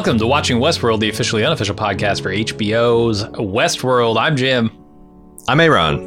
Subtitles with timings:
[0.00, 4.18] Welcome to Watching Westworld, the officially unofficial podcast for HBO's Westworld.
[4.18, 4.70] I'm Jim,
[5.46, 5.98] I'm Aaron.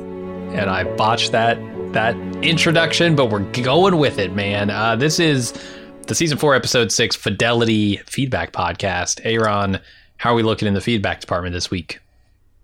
[0.56, 1.59] and I botched that
[1.94, 4.72] that introduction, but we're going with it, man.
[4.72, 5.54] Uh, this is
[6.08, 9.22] the season four, episode six, Fidelity Feedback Podcast.
[9.23, 9.80] Aaron,
[10.17, 12.00] how are we looking in the feedback department this week?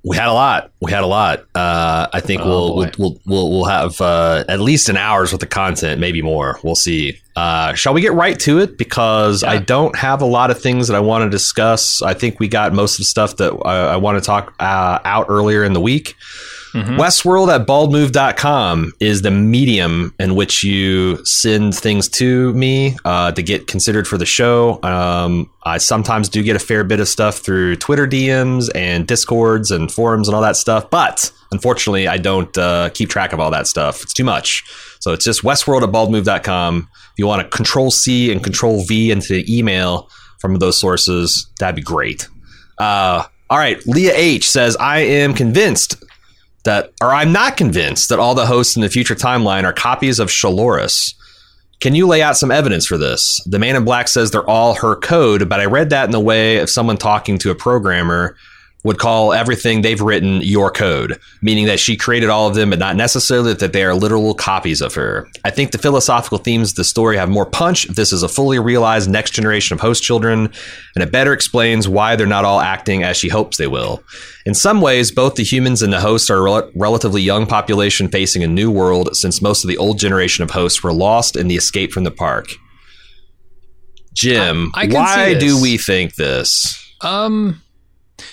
[0.03, 0.72] We had a lot.
[0.80, 1.39] We had a lot.
[1.53, 5.44] Uh, I think Oh, we'll, we'll we'll we'll have uh, at least an hour's worth
[5.44, 6.58] of content, maybe more.
[6.64, 7.19] We'll see.
[7.36, 8.78] Uh, shall we get right to it?
[8.78, 12.02] Because I don't have a lot of things that I want to discuss.
[12.02, 15.00] I think we got most of the stuff that I, I want to talk uh,
[15.03, 16.16] out earlier in the week.
[16.73, 16.98] Mhm.
[16.98, 23.42] Westworld at baldmove.com is the medium in which you send things to me uh, to
[23.42, 24.80] get considered for the show.
[24.84, 29.72] Um, I sometimes do get a fair bit of stuff through Twitter DMs and Discords
[29.72, 33.52] and forums and all that stuff, but unfortunately, I don't uh, keep track of all
[33.52, 34.02] that stuff.
[34.03, 34.64] It's too much.
[35.00, 36.88] So it's just westworld at baldmove.com.
[36.94, 40.09] If you want to control C and control V into the email
[40.40, 42.28] from those sources, that'd be great.
[42.78, 45.95] Uh, all right, Leah H says, I am convinced
[46.64, 50.20] that, or I'm not convinced that all the hosts in the future timeline are copies
[50.20, 51.16] of Dolores.
[51.80, 53.42] Can you lay out some evidence for this?
[53.46, 56.19] The man in black says they're all her code, but I read that in the
[56.19, 58.36] way of someone talking to a programmer
[58.85, 62.79] would call everything they've written your code, meaning that she created all of them, but
[62.79, 65.28] not necessarily that they are literal copies of her.
[65.44, 68.29] I think the philosophical themes of the story have more punch if this is a
[68.29, 70.50] fully realized next generation of host children,
[70.95, 74.01] and it better explains why they're not all acting as she hopes they will.
[74.45, 78.07] In some ways, both the humans and the hosts are a rel- relatively young population
[78.07, 81.50] facing a new world, since most of the old generation of hosts were lost in
[81.50, 82.47] the escape from the park.
[84.13, 86.78] Jim, I- I why do we think this?
[87.01, 87.62] Um,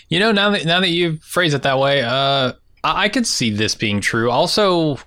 [0.08, 2.52] you know, now that now that you phrase it that way, uh,
[2.84, 4.30] I, I could see this being true.
[4.30, 4.98] Also,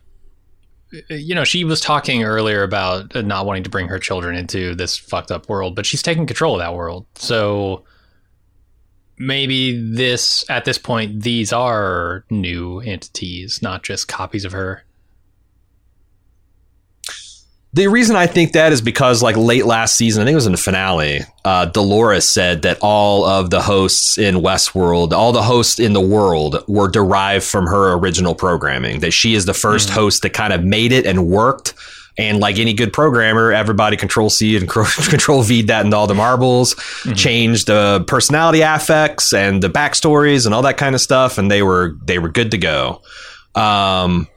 [1.09, 4.75] you know, she was talking earlier about uh, not wanting to bring her children into
[4.75, 7.05] this fucked up world, but she's taking control of that world.
[7.15, 7.85] So
[9.17, 14.83] maybe this at this point, these are new entities, not just copies of her.
[17.71, 20.47] The reason I think that is because, like late last season, I think it was
[20.47, 21.21] in the finale.
[21.45, 26.01] Uh, Dolores said that all of the hosts in Westworld, all the hosts in the
[26.01, 29.01] world, were derived from her original programming.
[29.01, 31.75] That she is the 1st host that kind of made it and worked.
[32.17, 34.67] And like any good programmer, everybody control C and
[35.09, 36.75] control V that into all the marbles,
[37.15, 41.61] changed the personality affects and the backstories and all that kind of stuff, and they
[41.61, 43.03] were they were good to go.
[43.53, 44.27] Um,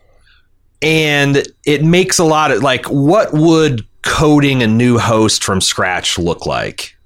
[0.82, 6.18] and it makes a lot of like what would coding a new host from scratch
[6.18, 6.96] look like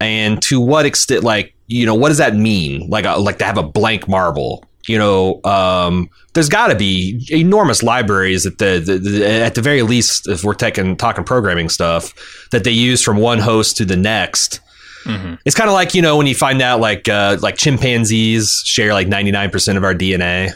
[0.00, 3.44] and to what extent like you know what does that mean like uh, like to
[3.44, 8.82] have a blank marble you know um there's got to be enormous libraries at the,
[8.84, 12.12] the, the at the very least if we're taking talking programming stuff
[12.50, 14.58] that they use from one host to the next
[15.04, 15.36] Mhm.
[15.44, 18.92] it's kind of like you know when you find out like uh, like chimpanzees share
[18.92, 20.52] like 99% of our DNA.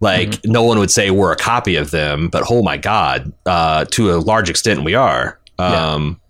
[0.00, 3.86] Like no one would say we're a copy of them, but oh my god, uh,
[3.92, 5.38] to a large extent we are.
[5.58, 6.20] Um,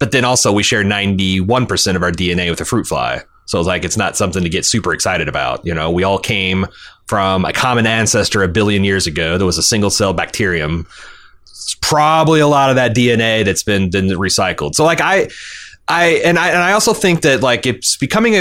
[0.00, 3.22] But then also we share 91% of our DNA with a fruit fly.
[3.46, 5.64] So it's like it's not something to get super excited about.
[5.64, 6.66] You know, we all came
[7.06, 9.38] from a common ancestor a billion years ago.
[9.38, 10.86] There was a single cell bacterium.
[11.44, 14.74] It's probably a lot of that DNA that's been, been recycled.
[14.74, 15.28] So like I,
[15.88, 18.34] I and I and I also think that like it's becoming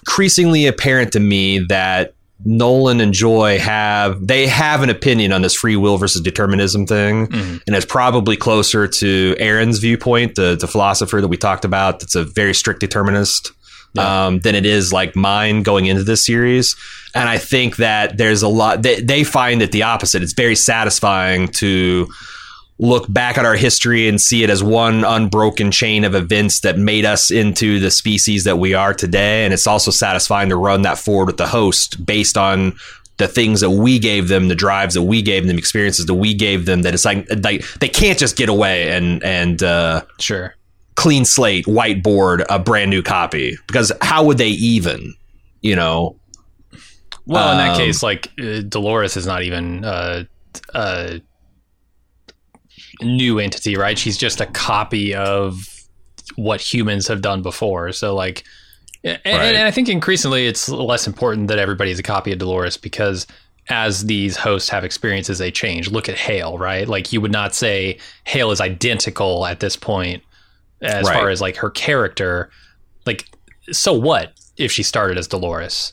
[0.00, 5.54] increasingly apparent to me that Nolan and Joy have they have an opinion on this
[5.54, 7.60] free will versus determinism thing, Mhm.
[7.66, 12.00] and it's probably closer to Aaron's viewpoint, the the philosopher that we talked about.
[12.00, 13.52] That's a very strict determinist.
[13.98, 16.76] Um, than it is like mine going into this series,
[17.14, 18.80] and I think that there's a lot.
[18.82, 20.22] They, they find it the opposite.
[20.22, 22.08] It's very satisfying to
[22.82, 26.76] look back at our history and see it as one unbroken chain of events that
[26.76, 29.44] made us into the species that we are today.
[29.44, 32.74] And it's also satisfying to run that forward with the host based on
[33.18, 36.34] the things that we gave them, the drives that we gave them, experiences that we
[36.34, 36.82] gave them.
[36.82, 40.56] That it's like, like they can't just get away and and uh, Sure.
[40.96, 43.56] clean slate, whiteboard, a brand new copy.
[43.68, 45.14] Because how would they even?
[45.60, 46.16] You know,
[47.26, 50.24] Well, in that Um, case, like uh, Dolores is not even uh,
[50.74, 51.20] a
[53.04, 53.98] new entity, right?
[53.98, 55.66] She's just a copy of
[56.36, 57.92] what humans have done before.
[57.92, 58.44] So, like,
[59.04, 59.54] and, Right.
[59.54, 63.26] and I think increasingly it's less important that everybody's a copy of Dolores because
[63.68, 65.90] as these hosts have experiences, they change.
[65.90, 66.88] Look at Hale, right?
[66.88, 70.22] Like, you would not say Hale is identical at this point
[70.80, 71.14] as Right.
[71.14, 72.50] far as like her character.
[73.06, 73.28] Like,
[73.70, 75.92] so what if she started as Dolores?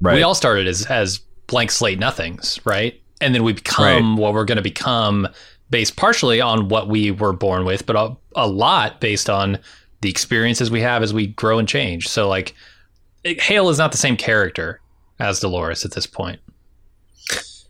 [0.00, 0.14] right?
[0.16, 3.00] we all started as as blank slate nothings, right?
[3.20, 5.28] And then we become what we're going to become
[5.72, 9.58] based partially on what we were born with, but a, a lot based on
[10.02, 12.06] the experiences we have as we grow and change.
[12.06, 12.54] So like
[13.24, 14.80] Hale is not the same character
[15.18, 16.38] as Dolores at this point.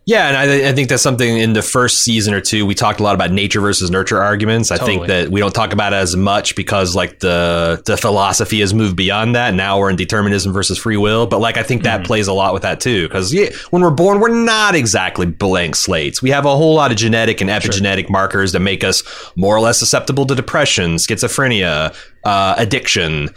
[0.05, 2.99] Yeah, and I, I think that's something in the first season or two we talked
[2.99, 4.73] a lot about nature versus nurture arguments.
[4.73, 8.61] I think that we don't talk about it as much because like the the philosophy
[8.61, 9.55] has moved beyond that.
[9.55, 12.53] Now we're in determinism versus free will, but like I think that plays a lot
[12.53, 13.07] with that too.
[13.07, 16.21] Because yeah, when we're born, we're not exactly blank slates.
[16.21, 19.05] We have a whole lot of genetic and epigenetic markers that make us
[19.37, 21.95] more or less susceptible to depression, schizophrenia,
[22.25, 23.29] uh, addiction.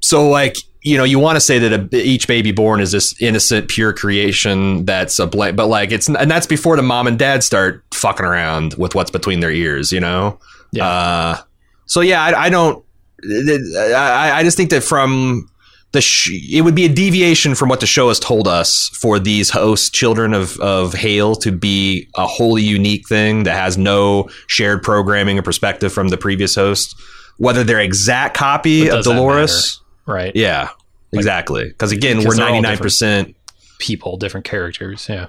[0.00, 3.20] So like you know you want to say that a, each baby born is this
[3.20, 7.18] innocent pure creation that's a blank but like it's and that's before the mom and
[7.18, 10.38] dad start fucking around with what's between their ears you know?
[10.72, 10.86] Yeah.
[10.86, 11.38] uh
[11.86, 12.84] so yeah i, I don't
[13.22, 15.50] I, I just think that from
[15.92, 19.18] the sh- it would be a deviation from what the show has told us for
[19.18, 24.28] these host children of of Hale to be a wholly unique thing that has no
[24.46, 26.94] shared programming or perspective from the previous host.
[27.38, 29.79] Whether they're exact copy of Dolores
[30.10, 30.34] Right.
[30.34, 30.70] yeah,
[31.12, 31.68] exactly.
[31.68, 33.36] Because again, we're ninety nine percent
[33.78, 35.08] People, different characters.
[35.08, 35.28] Yeah.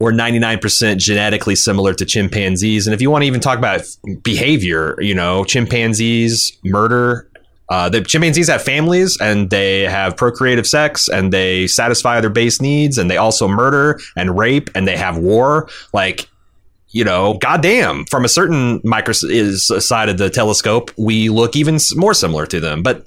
[0.00, 2.86] we're ninety nine percent genetically similar to chimpanzees.
[2.86, 3.82] And if you want to even talk about
[4.22, 7.28] behavior, you know, chimpanzees murder.
[7.70, 12.62] Uh, the chimpanzees have families and they have procreative sex and they satisfy their base
[12.62, 15.68] needs and they also murder and rape and they have war.
[15.92, 16.30] Like,
[16.88, 21.78] you know, goddamn, from a certain micro is side of the telescope, we look even
[21.94, 22.82] more similar to them.
[22.82, 23.06] But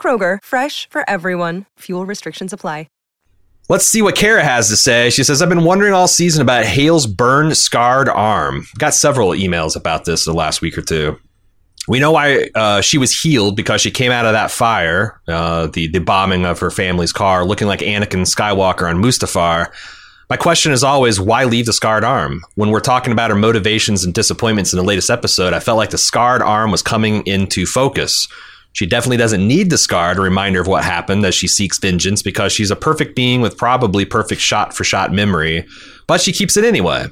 [0.00, 1.66] Kroger, fresh for everyone.
[1.80, 2.86] Fuel restrictions apply.
[3.70, 5.10] Let's see what Kara has to say.
[5.10, 8.64] She says, I've been wondering all season about Hale's burned, scarred arm.
[8.78, 11.18] Got several emails about this the last week or two.
[11.86, 15.66] We know why uh, she was healed because she came out of that fire, uh,
[15.66, 19.66] the, the bombing of her family's car, looking like Anakin Skywalker on Mustafar.
[20.30, 22.40] My question is always, why leave the scarred arm?
[22.54, 25.90] When we're talking about her motivations and disappointments in the latest episode, I felt like
[25.90, 28.28] the scarred arm was coming into focus.
[28.78, 31.78] She definitely doesn't need the scar to remind her of what happened as she seeks
[31.78, 35.66] vengeance because she's a perfect being with probably perfect shot for shot memory,
[36.06, 37.06] but she keeps it anyway.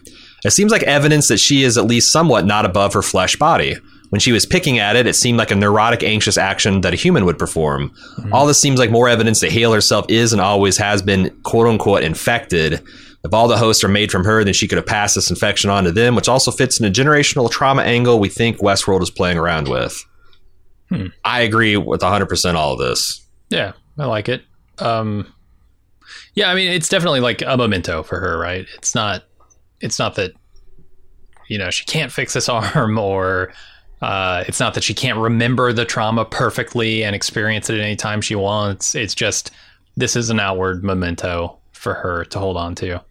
[0.44, 3.74] It seems like evidence that she is at least somewhat not above her flesh body.
[4.10, 6.96] When she was picking at it, it seemed like a neurotic, anxious action that a
[6.96, 7.90] human would perform.
[7.90, 8.32] Mm-hmm.
[8.32, 11.66] All this seems like more evidence that Hale herself is and always has been quote
[11.66, 12.74] unquote infected.
[13.24, 15.68] If all the hosts are made from her, then she could have passed this infection
[15.68, 19.10] on to them, which also fits in a generational trauma angle we think Westworld is
[19.10, 20.06] playing around with.
[21.24, 23.24] I agree with 100% all of this.
[23.50, 24.42] Yeah, I like it.
[24.78, 25.32] Um,
[26.34, 28.66] yeah, I mean, it's definitely like a memento for her, right?
[28.76, 29.24] It's not,
[29.80, 30.32] it's not that,
[31.48, 33.52] you know, she can't fix this arm, or
[34.02, 37.96] uh, it's not that she can't remember the trauma perfectly and experience it at any
[37.96, 38.94] time she wants.
[38.94, 39.50] It's just
[39.96, 43.02] this is an outward memento for her to hold on to.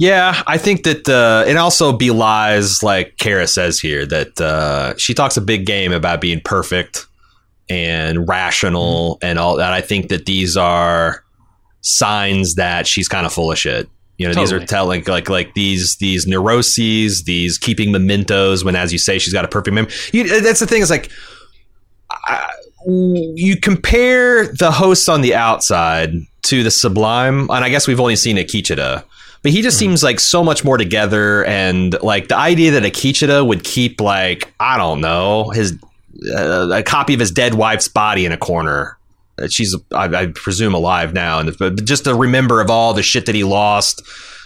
[0.00, 5.12] Yeah, I think that uh, it also belies, like Kara says here, that uh, she
[5.12, 7.06] talks a big game about being perfect
[7.68, 9.74] and rational and all that.
[9.74, 11.22] I think that these are
[11.82, 13.90] signs that she's kind of full of shit.
[14.16, 18.64] You know, these are telling like like these these neuroses, these keeping mementos.
[18.64, 19.92] When, as you say, she's got a perfect memory.
[20.12, 20.80] You, that's the thing.
[20.80, 21.10] Is like
[22.10, 22.48] I,
[22.86, 26.14] you compare the hosts on the outside
[26.44, 29.04] to the Sublime, and I guess we've only seen Akecheta,
[29.42, 29.90] But he just Mm-hmm.
[29.90, 34.52] seems like so much more together, and like the idea that Akecheta would keep like
[34.60, 35.78] I don't know his
[36.34, 38.98] uh, a copy of his dead wife's body in a corner.
[39.40, 43.02] Uh, She's, I, I presume, alive now, and but just to remember of all the
[43.02, 44.02] shit that he lost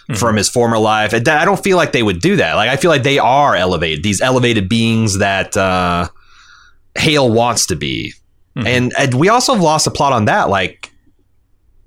[0.06, 0.18] Mm-hmm.
[0.18, 1.14] from his former life.
[1.14, 2.56] And I don't feel like they would do that.
[2.56, 6.08] Like I feel like they are elevated, these elevated beings that uh,
[6.94, 8.12] Hale wants to be.
[8.54, 8.66] Mhm.
[8.66, 10.50] And, and we also have lost a plot on that.
[10.50, 10.90] Like,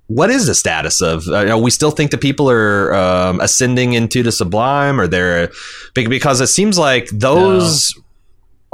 [0.07, 1.27] what is the status of?
[1.27, 5.51] Uh, we still think that people are um, ascending into the sublime, or they're
[5.93, 7.93] because it seems like those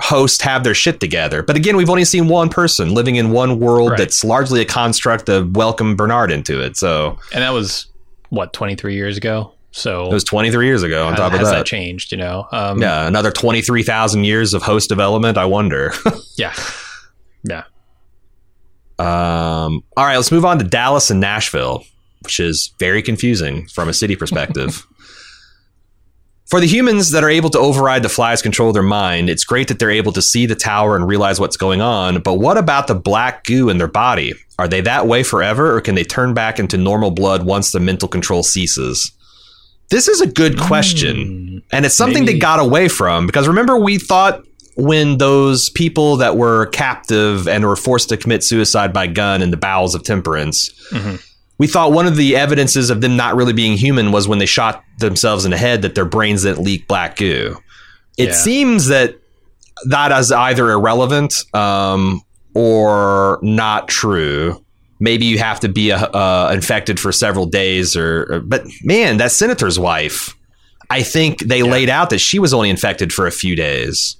[0.01, 1.43] hosts have their shit together.
[1.43, 3.97] But again, we've only seen one person living in one world Right.
[3.99, 6.77] that's largely a construct of welcome Bernard into it.
[6.77, 7.87] So And that was
[8.29, 9.53] what 23 years ago.
[9.71, 11.05] So it was 23 years ago.
[11.05, 12.11] On has, top of that, that changed?
[12.11, 15.37] You know, um, yeah, another 23,000 years of host development.
[15.37, 15.93] I wonder.
[16.37, 16.53] yeah,
[17.43, 17.63] yeah.
[18.99, 21.83] Um, all right, let's move on to Dallas and Nashville,
[22.21, 24.85] which is very confusing from a city perspective.
[26.49, 29.43] For the humans that are able to override the fly's control of their mind, it's
[29.43, 32.21] great that they're able to see the tower and realize what's going on.
[32.21, 34.33] But what about the black goo in their body?
[34.59, 37.79] Are they that way forever, or can they turn back into normal blood once the
[37.79, 39.11] mental control ceases?
[39.89, 41.63] This is a good question.
[41.71, 44.43] And it's something Maybe- they got away from because remember, we thought
[44.75, 49.51] when those people that were captive and were forced to commit suicide by gun in
[49.51, 51.21] the bowels of temperance, Mhm.
[51.59, 54.45] we thought one of the evidences of them not really being human was when they
[54.45, 57.57] shot themselves in the head that their brains didn't leak black goo.
[58.17, 58.33] It Yeah.
[58.35, 59.15] seems that
[59.87, 62.21] that is either irrelevant um,
[62.53, 64.59] or not true.
[64.99, 69.17] Maybe you have to be uh, uh, infected for several days, or, or- but man,
[69.17, 70.35] that senator's wife.
[70.89, 74.15] I think they laid out that she was only infected for a few days.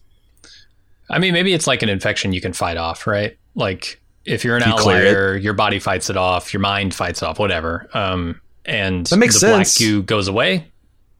[1.14, 3.38] I mean, maybe it's like an infection you can fight off, right?
[3.56, 7.40] Like if you're an You outlier, your body fights it off, your mind fights off,
[7.40, 7.90] whatever.
[7.94, 9.78] Um, and That makes the black sense.
[9.78, 10.72] goo goes away.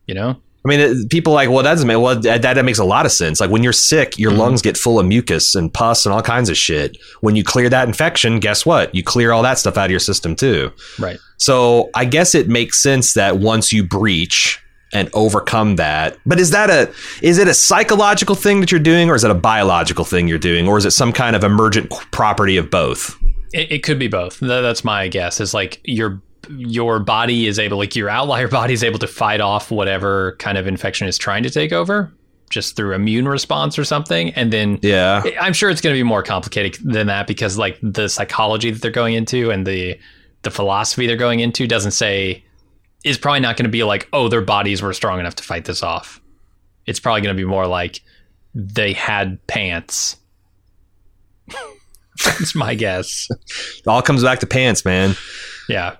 [0.08, 0.30] You know,
[0.66, 3.12] I mean, it, people are like, well, that well that, that makes a lot of
[3.12, 3.40] sense.
[3.42, 4.38] Like when you're sick, your Mhm.
[4.38, 6.98] lungs get full of mucus and pus and all kinds of shit.
[7.22, 8.94] When you clear that infection, guess what?
[8.96, 10.72] You clear all that stuff out of your system too.
[11.00, 11.18] right?
[11.38, 14.60] So I guess it makes sense that once you breach
[14.94, 19.10] and overcome that, but is that a is it a psychological thing that you're doing,
[19.10, 21.90] or is it a biological thing you're doing, or is it some kind of emergent
[22.12, 23.18] property of both?
[23.54, 24.40] It, it could be both.
[24.40, 25.42] That's my guess.
[25.42, 29.42] Is like your your body is able, like your outlier body is able to fight
[29.42, 32.12] off whatever kind of infection is trying to take over,
[32.50, 34.80] just through immune response or something, and then
[35.26, 38.72] Yeah, I'm sure it's going to be more complicated than that because like the psychology
[38.72, 40.00] that they're going into and the
[40.44, 42.44] the philosophy they're going into doesn't say
[43.04, 45.66] is probably not going to be like oh their bodies were strong enough to fight
[45.66, 46.22] this off.
[46.86, 48.02] It's probably going to be more like
[48.54, 50.18] they had pants.
[52.26, 53.28] That's my guess.
[53.30, 55.16] it all comes back to pants, man.
[55.68, 55.96] Yeah.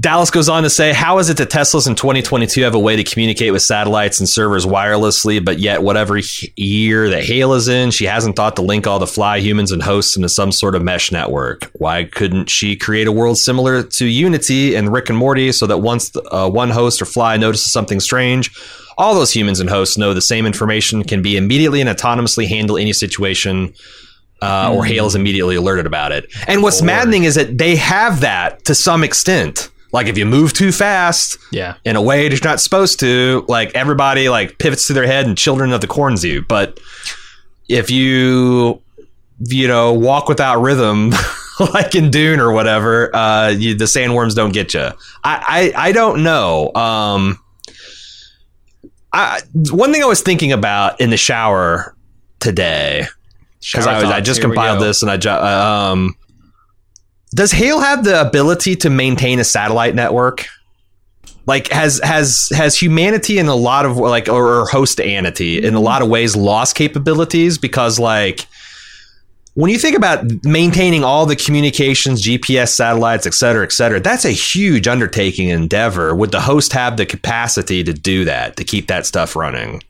[0.00, 2.94] Dallas goes on to say, How is it that Teslas in 2022 have a way
[2.94, 6.20] to communicate with satellites and servers wirelessly, but yet, whatever
[6.54, 9.82] year that Hale is in, she hasn't thought to link all the fly humans and
[9.82, 11.64] hosts into some sort of mesh network?
[11.72, 15.78] Why couldn't she create a world similar to Unity and Rick and Morty so that
[15.78, 18.52] once the, uh, one host or fly notices something strange,
[18.96, 22.78] all those humans and hosts know the same information can be immediately and autonomously handle
[22.78, 23.74] any situation
[24.42, 26.32] uh, or Hale is immediately alerted about it.
[26.46, 26.86] And what's Lord.
[26.86, 29.70] maddening is that they have that to some extent.
[29.92, 31.74] Like if you move too fast Yeah.
[31.84, 35.26] in a way that you're not supposed to, like everybody like pivots to their head
[35.26, 36.42] and children of the corn zoo.
[36.42, 36.78] But
[37.68, 38.82] if you
[39.40, 41.12] you know walk without rhythm,
[41.74, 44.90] like in Dune or whatever, uh, you, the sandworms don't get you.
[45.24, 46.72] I, I I don't know.
[46.74, 47.38] Um,
[49.12, 49.40] I
[49.70, 51.94] one thing I was thinking about in the shower
[52.40, 53.04] today
[53.60, 56.14] because I was I just Here compiled this and I uh, um
[57.34, 60.46] does Hale have the ability to maintain a satellite network?
[61.46, 65.80] Like has has has humanity in a lot of like or, or hostanity in a
[65.80, 68.46] lot of ways lost capabilities because like
[69.58, 74.24] when you think about maintaining all the communications, GPS satellites, et cetera, et cetera, that's
[74.24, 76.14] a huge undertaking endeavor.
[76.14, 79.82] Would the host have the capacity to do that, to keep that stuff running?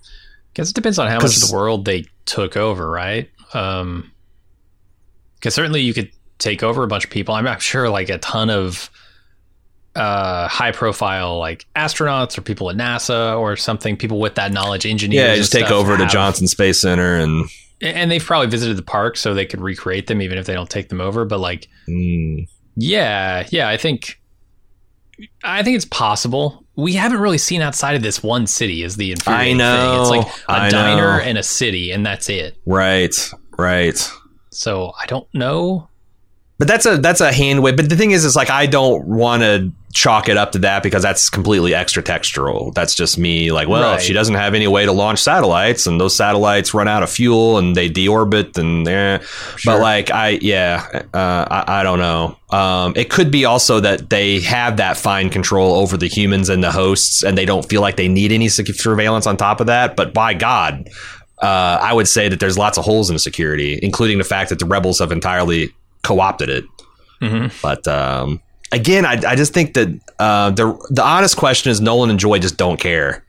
[0.54, 3.28] Guess it depends on how much of the world they took over, right?
[3.52, 4.10] Um,
[5.34, 7.34] because certainly you could take over a bunch of people.
[7.34, 8.90] I'm, I'm sure like a ton of
[9.94, 14.86] uh, high profile like astronauts or people at NASA or something, people with that knowledge,
[14.86, 15.28] engineers.
[15.28, 17.48] Yeah, just take over to Johnson Space Center and
[17.80, 20.70] and they've probably visited the park so they could recreate them even if they don't
[20.70, 21.24] take them over.
[21.24, 24.20] But like, mm, yeah, yeah, I think.
[25.42, 26.64] I think it's possible.
[26.76, 30.20] We haven't really seen outside of this one city is the infuriating know, thing.
[30.20, 31.24] It's like a I diner know.
[31.24, 32.56] and a city, and that's it.
[32.66, 33.12] right,
[33.58, 34.12] right.
[34.52, 35.88] So I don't know.
[36.58, 37.76] But that's a that's a hand wave.
[37.76, 40.82] But the thing is, is like I don't want to chalk it up to that
[40.82, 42.74] because that's completely extra textural.
[42.74, 43.52] That's just me.
[43.52, 43.96] Like, well, Right.
[43.96, 47.10] if she doesn't have any way to launch satellites, and those satellites run out of
[47.10, 49.18] fuel and they deorbit, and eh.
[49.64, 52.36] but like I yeah, uh, I, I don't know.
[52.50, 56.62] Um, it could be also that they have that fine control over the humans and
[56.62, 59.94] the hosts, and they don't feel like they need any surveillance on top of that.
[59.96, 60.88] But by God.
[61.40, 64.50] Uh, I would say that there's lots of holes in the security, including the fact
[64.50, 66.64] that the rebels have entirely co-opted it.
[67.22, 67.52] Mhm.
[67.62, 68.40] But um,
[68.72, 69.88] again, I, I just think that
[70.18, 73.24] uh, the the honest question is Nolan and Joy just don't care.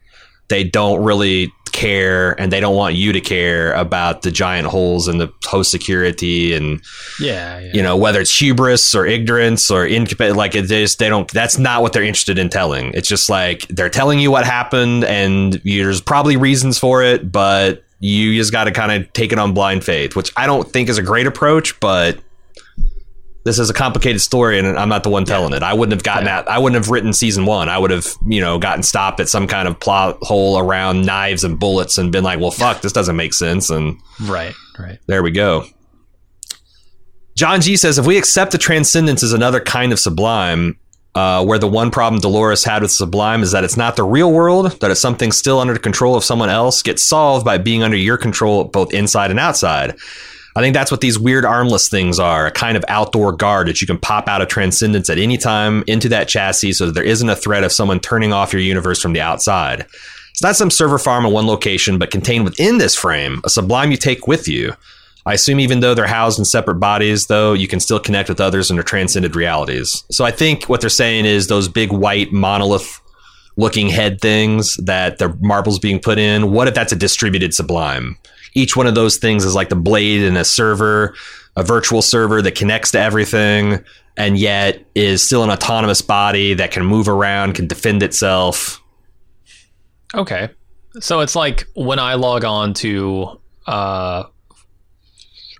[0.50, 5.08] They don't really care, and they don't want you to care about the giant holes
[5.08, 6.82] in the host security, and
[7.20, 7.72] Yeah, yeah.
[7.74, 10.36] you know whether it's hubris or ignorance or incapacity.
[10.36, 11.32] Like it just they don't.
[11.32, 12.92] That's not what they're interested in telling.
[12.96, 17.84] It's just like they're telling you what happened, and there's probably reasons for it, but
[18.00, 20.90] you just got to kind of take it on blind faith, which I don't think
[20.90, 22.18] is a great approach, but
[23.50, 25.64] this is a complicated story and I'm not the one telling it.
[25.64, 26.44] I wouldn't have gotten Yeah.
[26.44, 26.52] that.
[26.52, 27.68] I wouldn't have written season one.
[27.68, 31.44] I would have, you know, gotten stopped at some kind of plot hole around knives
[31.44, 33.70] and bullets and been like, well, fuck, this doesn't make sense.
[33.70, 35.00] And Right, right.
[35.08, 35.66] there we go.
[37.36, 40.78] John G says, if we accept the transcendence as another kind of sublime,
[41.16, 44.32] uh, where the one problem Dolores had with sublime is that it's not the real
[44.32, 47.82] world, that it's something still under the control of someone else, gets solved by being
[47.82, 49.96] under your control both inside and outside.
[50.60, 53.80] I think that's what these weird armless things are a kind of outdoor guard that
[53.80, 57.04] you can pop out of transcendence at any time into that chassis so that there
[57.04, 59.86] isn't a threat of someone turning off your universe from the outside.
[60.32, 63.90] It's not some server farm in one location, but contained within this frame, a sublime
[63.90, 64.74] you take with you.
[65.26, 68.42] I assume even though they're housed in separate bodies, though, you can still connect with
[68.42, 70.04] others in their transcended realities.
[70.12, 73.00] So I think what they're saying is those big white monolith
[73.56, 78.18] looking head things that the marbles being put in, what if that's a distributed sublime?
[78.54, 81.16] Each one of those things is like the blade in a server,
[81.56, 83.84] a virtual server that connects to everything,
[84.18, 88.82] and yet is still an autonomous body that can move around, can defend itself.
[90.16, 90.50] Okay.
[91.00, 94.24] So it's like when I log on to uh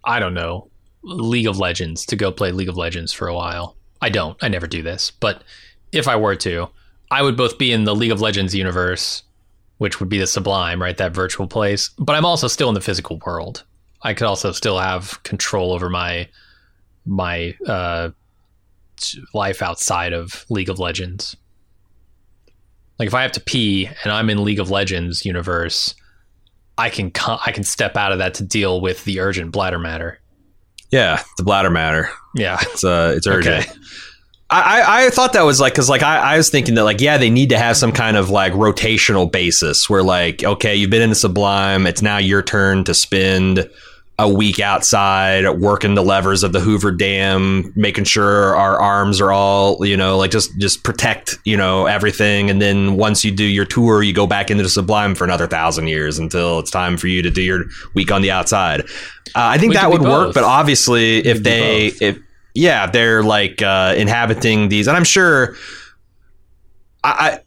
[0.04, 0.70] I don't know,
[1.04, 3.76] League of Legends to go play League of Legends for a while.
[4.02, 4.38] I don't.
[4.42, 5.12] I never do this.
[5.12, 5.44] But
[5.92, 6.70] if I were to,
[7.12, 9.24] I would both be in the League of Legends universe,
[9.80, 10.96] which would be the Sublime, right?
[10.96, 11.90] That virtual place.
[11.98, 13.64] But I'm also still in the physical world.
[14.04, 16.30] I could also still have control over my
[17.06, 18.12] my uh
[19.34, 21.36] life outside of League of Legends.
[23.00, 25.96] Like if I have to pee and I'm in League of Legends universe,
[26.78, 29.80] I can co- I can step out of that to deal with the urgent bladder
[29.80, 30.20] matter.
[30.92, 32.10] Yeah, the bladder matter.
[32.36, 32.58] Yeah.
[32.62, 33.68] It's uh, it's urgent.
[33.68, 33.80] Okay.
[34.52, 37.02] I, I, I thought that was like because like I, I was thinking that like
[37.02, 40.90] yeah they need to have some kind of like rotational basis where like okay you've
[40.90, 43.70] been in the sublime it's now your turn to spend
[44.20, 49.32] a week outside working the levers of the Hoover Dam making sure our arms are
[49.32, 52.50] all you know like just just protect you know everything.
[52.50, 55.48] And then once you do your tour you go back into the sublime for another
[55.48, 58.82] thousand years until it's time for you to do your week on the outside.
[58.82, 58.86] Uh,
[59.36, 62.20] I think We that would work but obviously if they if
[62.54, 65.56] yeah, they're like uh, inhabiting these, and I'm sure.
[67.04, 67.40] I, I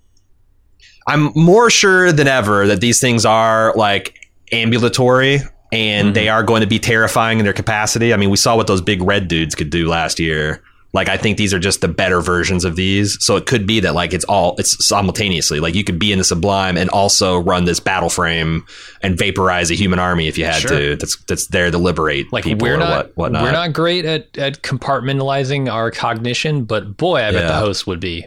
[1.06, 4.16] I'm more sure than ever that these things are like
[4.52, 5.40] ambulatory
[5.72, 6.14] and Mhm.
[6.14, 8.14] they are going to be terrifying in their capacity.
[8.14, 10.62] I mean, we saw what those big red dudes could do last year.
[10.94, 13.16] Like, I think these are just the better versions of these.
[13.24, 15.58] So it could be that like it's all it's simultaneously.
[15.58, 18.66] Like you could be in the sublime and also run this battle frame
[19.02, 20.70] and vaporize a human army if you had Sure.
[20.70, 20.96] to.
[20.96, 23.42] That's that's there to liberate Like people we're or not what whatnot.
[23.44, 27.46] we're not great at, at compartmentalizing our cognition, but boy, I bet Yeah.
[27.48, 28.26] the host would be.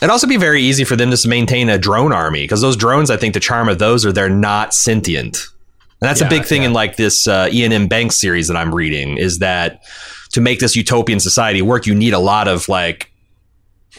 [0.00, 3.10] It'd also be very easy for them to maintain a drone army because those drones,
[3.10, 5.48] I think the charm of those are they're not sentient.
[6.00, 6.68] And that's a big thing yeah.
[6.68, 7.88] in like this uh, Iain M.
[7.88, 9.82] Banks series that I'm reading is that
[10.32, 13.10] to make this utopian society work, you need a lot of like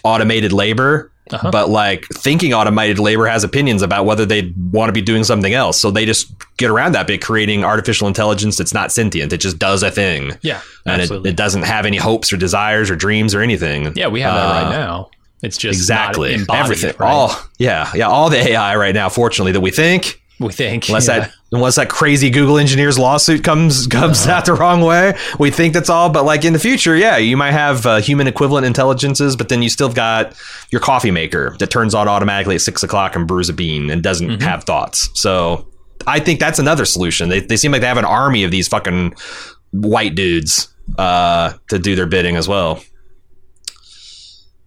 [0.04, 1.12] automated labor.
[1.32, 1.52] Uh-huh.
[1.52, 5.54] But like thinking automated labor has opinions about whether they want to be doing something
[5.54, 5.80] else.
[5.80, 9.32] So they just get around that by creating artificial intelligence that's not sentient.
[9.32, 10.32] It just does a thing.
[10.42, 13.96] Yeah, And it, it doesn't have any hopes or desires or dreams or anything.
[13.96, 15.10] yeah, we have that Uh, right now.
[15.44, 17.10] It's just exactly embodied, everything right?
[17.10, 20.88] all yeah yeah all the ai right now fortunately that we think we think.
[20.88, 21.19] unless yeah.
[21.19, 25.73] that unless that crazy google engineers lawsuit comes comes out the wrong way we think
[25.73, 29.36] that's all but like in the future yeah you might have uh, human equivalent intelligences
[29.36, 30.34] but then you still got
[30.71, 34.02] your coffee maker that turns on automatically at six o'clock and brews a bean and
[34.04, 34.41] doesn't Mm-hmm.
[34.43, 35.67] have thoughts so
[36.08, 38.67] i think that's another solution they, they seem like they have an army of these
[38.67, 39.13] fucking
[39.71, 42.82] white dudes uh, to do their bidding as well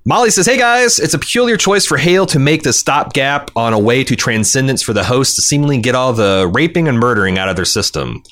[0.05, 3.73] Molly says, Hey guys, it's a peculiar choice for Hale to make the stopgap on
[3.73, 7.39] a way to transcendence for the host to seemingly get all the raping and murdering
[7.39, 8.25] out of their system.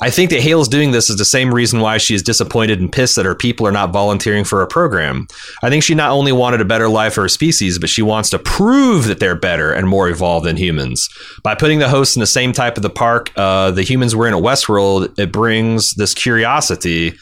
[0.00, 2.90] I think that Hale's doing this is the same reason why she is disappointed and
[2.90, 5.26] pissed that her people are not volunteering for her program.
[5.62, 8.30] I think she not only wanted a better life for her species, but she wants
[8.30, 11.06] to prove that they're better and more evolved than humans.
[11.42, 14.26] By putting the hosts in the same type of the park uh, the humans were
[14.28, 17.18] in at Westworld, it brings this curiosity.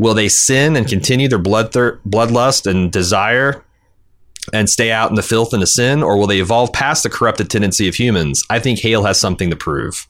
[0.00, 3.62] Will they sin and continue their blood thir- bloodlust and desire
[4.52, 7.10] and stay out in the filth and the sin, or will they evolve past the
[7.10, 8.42] corrupted tendency of humans?
[8.48, 10.08] I think Hale has something to prove.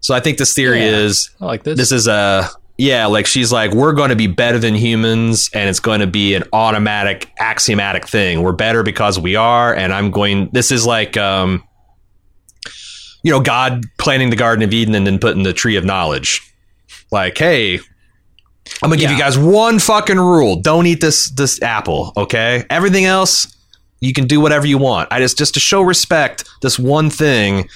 [0.00, 0.98] So I think this theory Yeah.
[0.98, 1.78] is I like this.
[1.78, 5.68] this is a yeah, like she's like we're going to be better than humans, and
[5.70, 8.42] it's going to be an automatic axiomatic thing.
[8.42, 10.50] We're better because we are, and I'm going.
[10.52, 11.64] This is like um,
[13.24, 16.42] you know, God planting the Garden of Eden and then putting the Tree of Knowledge.
[17.10, 17.80] Like, hey,
[18.82, 22.12] I'm gonna give you guys one fucking rule: don't eat this this apple.
[22.16, 23.54] Okay, everything else
[24.00, 25.08] you can do whatever you want.
[25.12, 27.68] I just just to show respect, this one thing.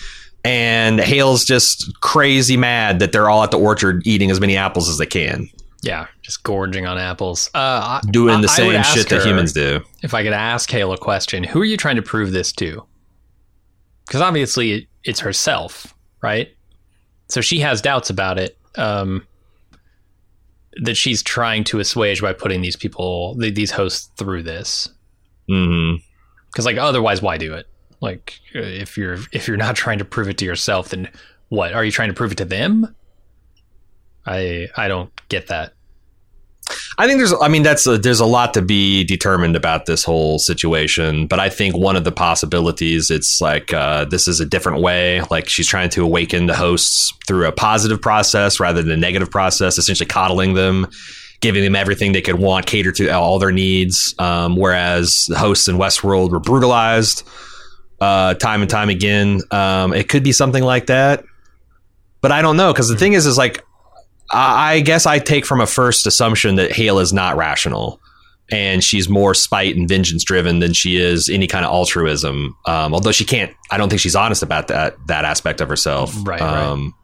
[0.44, 4.88] And Hale's just crazy mad that they're all at the orchard eating as many apples
[4.88, 5.48] as they can,
[5.82, 7.48] yeah, just gorging on apples.
[7.54, 9.80] Uh, doing the I- same shit that humans do.
[10.02, 12.84] If I could ask Hale a question, who are you trying to prove this to?
[14.06, 16.52] Because obviously it's herself, right?
[17.28, 19.24] So she has doubts about it um,
[20.76, 24.88] that she's trying to assuage by putting these people, th- these hosts, through this.
[25.50, 26.02] Mm-hmm.
[26.46, 27.66] Because like otherwise, why do it?
[28.00, 31.08] Like if you're if you're not trying to prove it to yourself, then
[31.48, 32.94] what are you trying to prove it to them?
[34.26, 35.74] I I don't get that.
[36.98, 40.04] I think there's, I mean, that's a, there's a lot to be determined about this
[40.04, 44.44] whole situation, but I think one of the possibilities, it's like uh, this is a
[44.44, 45.22] different way.
[45.30, 49.30] Like she's trying to awaken the hosts through a positive process rather than a negative
[49.30, 50.86] process, essentially coddling them,
[51.40, 54.14] giving them everything they could want, cater to all their needs.
[54.18, 57.26] Um, whereas the hosts in Westworld were brutalized
[58.00, 59.40] uh, time and time again.
[59.50, 61.24] Um, it could be something like that,
[62.20, 63.64] but I don't know because the thing is, is like
[64.32, 68.00] I guess I take from a first assumption that Hale is not rational
[68.50, 72.56] and she's more spite and vengeance driven than she is any kind of altruism.
[72.66, 76.14] Um, although she can't, I don't think she's honest about that that aspect of herself.
[76.26, 76.42] Right, right.
[76.42, 76.94] Um,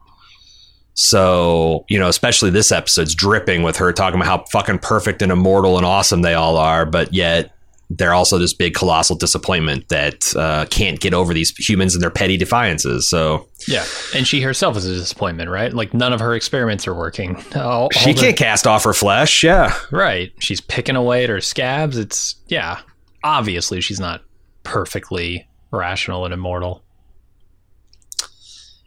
[0.93, 5.31] So you know, especially this episode's dripping with her talking about how fucking perfect and
[5.31, 7.51] immortal and awesome they all are, but yet
[7.89, 12.11] they're also this big colossal disappointment that uh, can't get over these humans and their
[12.11, 13.09] petty defiances.
[13.09, 13.83] So Yeah,
[14.15, 15.73] and she herself is a disappointment, right?
[15.73, 17.43] Like none of her experiments are working.
[17.55, 19.43] All, she the- can't cast off her flesh.
[19.43, 19.75] Yeah.
[19.91, 20.31] right.
[20.39, 21.97] She's picking away at her scabs.
[21.97, 22.79] It's yeah.
[23.23, 24.21] Obviously, she's not
[24.63, 26.83] perfectly rational and immortal.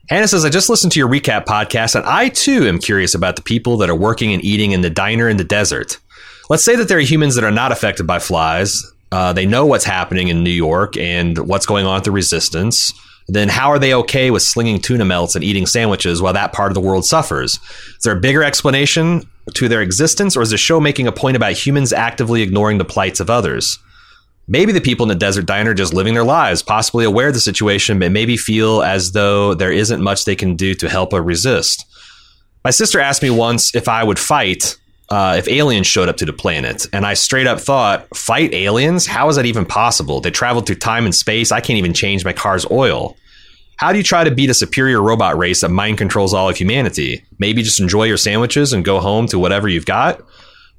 [0.09, 3.37] Hannah says, I just listened to your recap podcast, and I too am curious about
[3.37, 5.99] the people that are working and eating in the diner in the desert.
[6.51, 8.83] Let's say that there are humans that are not affected by flies.
[9.12, 12.92] Uh, they know what's happening in New York and what's going on with the resistance.
[13.29, 16.70] Then how are they okay with slinging tuna melts and eating sandwiches while that part
[16.70, 17.61] of the world suffers?
[17.96, 21.37] Is there a bigger explanation to their existence, or is the show making a point
[21.37, 23.79] about humans actively ignoring the plights of others?
[24.48, 27.35] Maybe the people in the desert diner are just living their lives, possibly aware of
[27.35, 31.12] the situation, but maybe feel as though there isn't much they can do to help
[31.12, 31.85] or resist.
[32.64, 34.77] My sister asked me once if I would fight
[35.12, 39.05] uh, if aliens showed up to the planet, and I straight up thought, fight aliens?
[39.05, 40.22] How is that even possible?
[40.22, 41.53] They traveled through time and space.
[41.53, 43.14] I can't even change my car's oil.
[43.77, 46.57] How do you try to beat a superior robot race that mind controls all of
[46.57, 47.27] humanity?
[47.38, 50.22] Maybe just enjoy your sandwiches and go home to whatever you've got?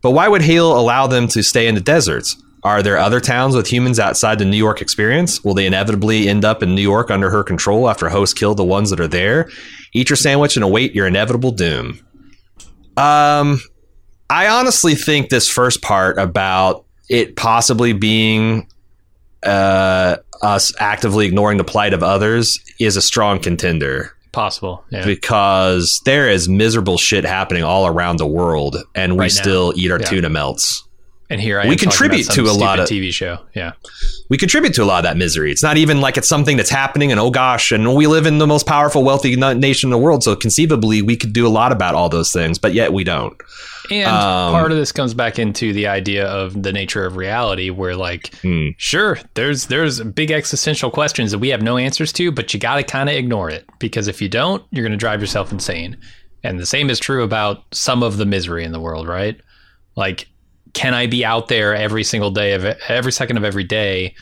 [0.01, 2.35] But why would Hale allow them to stay in the deserts?
[2.63, 5.43] Are there other towns with humans outside the New York experience?
[5.43, 8.63] Will they inevitably end up in New York under her control after hosts kill the
[8.63, 9.51] ones that are there?
[9.93, 11.99] Eat your sandwich and await your inevitable doom.
[12.97, 13.59] Um,
[14.29, 18.67] I honestly think this first part about it possibly being
[19.43, 24.83] uh, us actively ignoring the plight of others is a strong contender Possible.
[24.89, 25.05] Yeah.
[25.05, 29.91] because there is miserable shit happening all around the world, and we Right still eat
[29.91, 30.05] our Yeah.
[30.07, 30.83] tuna melts.
[31.33, 33.39] And here I We contribute to a lot of- TV show.
[33.55, 33.71] Yeah.
[34.29, 35.51] We contribute to a lot of that misery.
[35.51, 38.37] It's not even like it's something that's happening, and oh gosh, and we live in
[38.37, 41.71] the most powerful, wealthy nation in the world, so conceivably we could do a lot
[41.71, 43.33] about all those things, but yet we don't.
[43.89, 47.71] And Um, part of this comes back into the idea of the nature of reality,
[47.71, 48.67] where like, Hmm.
[48.77, 52.75] sure, there's there's big existential questions that we have no answers to, but you got
[52.75, 55.97] to kind of ignore it because if you don't, you're going to drive yourself insane.
[56.43, 59.35] And the same is true about some of the misery in the world, right?
[59.95, 60.27] Like,
[60.73, 64.15] can I be out there every single day of every second of every day,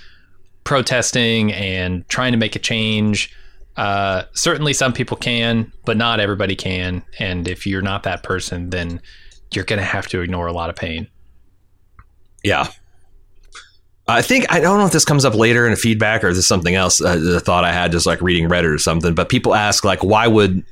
[0.63, 3.33] protesting and trying to make a change?
[3.77, 7.03] Uh, certainly, some people can, but not everybody can.
[7.19, 9.01] And if you're not that person, then
[9.53, 11.07] you're going to have to ignore a lot of pain.
[12.43, 12.67] Yeah.
[14.07, 16.37] I think I don't know if this comes up later in a feedback or is
[16.37, 16.99] this something else.
[16.99, 19.15] Uh, the thought I had just like reading Reddit or something.
[19.15, 20.65] But people ask like, why would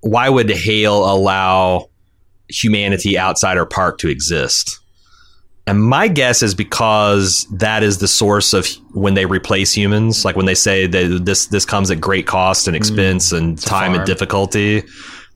[0.00, 1.88] why would Hale allow
[2.48, 4.80] humanity outside her park to exist?
[5.66, 10.34] And my guess is because that is the source of when they replace humans, like
[10.34, 14.04] when they say that this this comes at great cost and expense and time and
[14.04, 14.82] difficulty.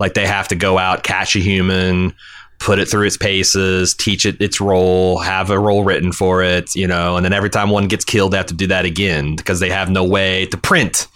[0.00, 2.12] Like they have to go out, catch a human,
[2.58, 6.74] put it through its paces, teach it its role, have a role written for it,
[6.74, 9.36] you know, and then every time one gets killed, they have to do that again
[9.36, 11.06] because they have no way to print.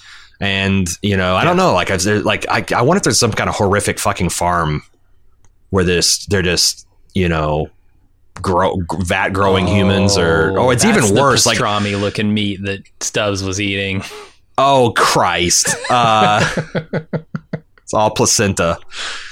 [0.41, 3.33] And you know, I don't know, like, I've, like I, I wonder if there's some
[3.33, 4.83] kind of horrific fucking farm
[5.71, 7.69] where this they're just you know
[8.43, 12.83] grow vat growing humans or oh it's that's even worse like pastrami looking meat that
[13.01, 14.03] Stubbs was eating.
[14.59, 16.45] oh Christ uh,
[17.83, 18.79] it's all placenta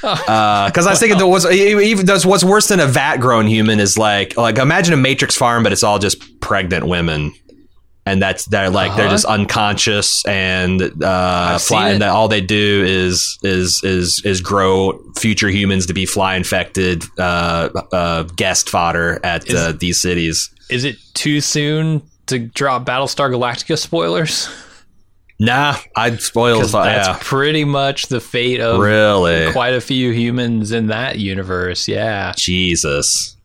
[0.00, 3.96] because I was thinking was even there's what's worse than a vat grown human is
[3.98, 7.32] like like imagine a matrix farm but it's all just pregnant women.
[8.10, 9.14] And that's they're like they're Uh-huh.
[9.14, 14.98] just unconscious and uh, fly, and that all they do is is is is grow
[15.16, 20.48] future humans to be fly infected uh, uh, guest fodder at uh, these cities.
[20.70, 24.48] Is it too soon to drop Battlestar Galactica spoilers?
[25.40, 27.16] Nah, I'd spoil that's yeah.
[27.20, 29.52] pretty much the fate of Really?
[29.52, 31.86] quite a few humans in that universe.
[31.86, 32.32] Yeah.
[32.36, 33.36] Jesus.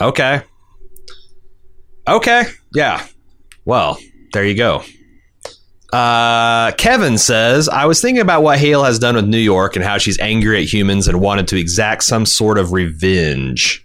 [0.00, 0.42] Okay.
[2.08, 2.44] Okay.
[2.74, 3.06] Yeah.
[3.64, 3.98] Well,
[4.32, 4.82] there you go.
[5.92, 9.84] Uh, Kevin says, I was thinking about what Hale has done with New York and
[9.84, 13.83] how she's angry at humans and wanted to exact some sort of revenge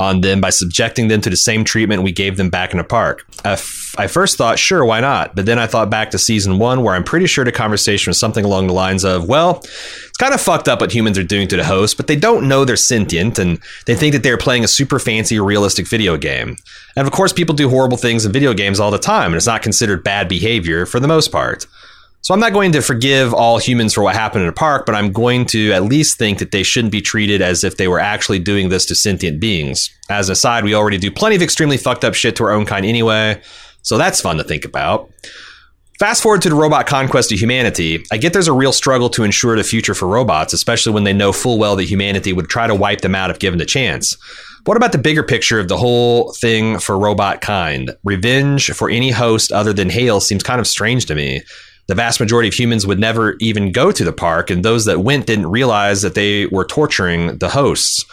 [0.00, 2.84] on them by subjecting them to the same treatment we gave them back in the
[2.84, 3.24] park.
[3.44, 5.36] I, f- I first thought, sure, why not?
[5.36, 8.18] But then I thought back to season one, where I'm pretty sure the conversation was
[8.18, 11.46] something along the lines of, well, it's kind of fucked up what humans are doing
[11.48, 14.64] to the host, but they don't know they're sentient and they think that they're playing
[14.64, 16.56] a super fancy, realistic video game.
[16.96, 19.46] And of course, people do horrible things in video games all the time, and it's
[19.46, 21.66] not considered bad behavior for the most part.
[22.22, 24.94] So I'm not going to forgive all humans for what happened in the park, but
[24.94, 27.98] I'm going to at least think that they shouldn't be treated as if they were
[27.98, 29.88] actually doing this to sentient beings.
[30.10, 32.66] As an aside, we already do plenty of extremely fucked up shit to our own
[32.66, 33.40] kind anyway,
[33.82, 35.10] so that's fun to think about.
[35.98, 38.02] Fast forward to the robot conquest of humanity.
[38.10, 41.12] I get there's a real struggle to ensure the future for robots, especially when they
[41.12, 44.16] know full well that humanity would try to wipe them out if given the chance.
[44.64, 47.94] What about the bigger picture of the whole thing for robot kind?
[48.04, 51.42] Revenge for any host other than Hale seems kind of strange to me.
[51.90, 55.00] The vast majority of humans would never even go to the park, and those that
[55.00, 58.04] went didn't realize that they were torturing the hosts.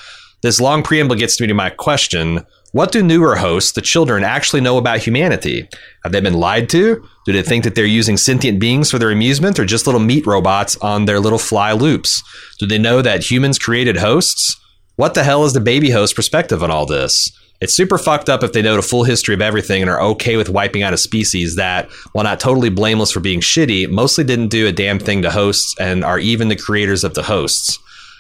[0.42, 4.62] This long preamble gets me to my question What do newer hosts, the children, actually
[4.62, 5.70] know about humanity?
[6.04, 7.08] Have they been lied to?
[7.28, 10.26] Do they think that they're using sentient beings for their amusement or just little meat
[10.26, 12.24] robots on their little fly loops?
[12.58, 14.60] Do they know that humans created hosts?
[14.96, 17.32] What the hell is the baby host perspective on all this?
[17.60, 20.38] It's super fucked up if they know the full history of everything and are okay
[20.38, 24.50] with wiping out a species that, while not totally blameless for being shitty, mostly didn't
[24.50, 27.80] do a damn thing to hosts and are even the creators of the hosts.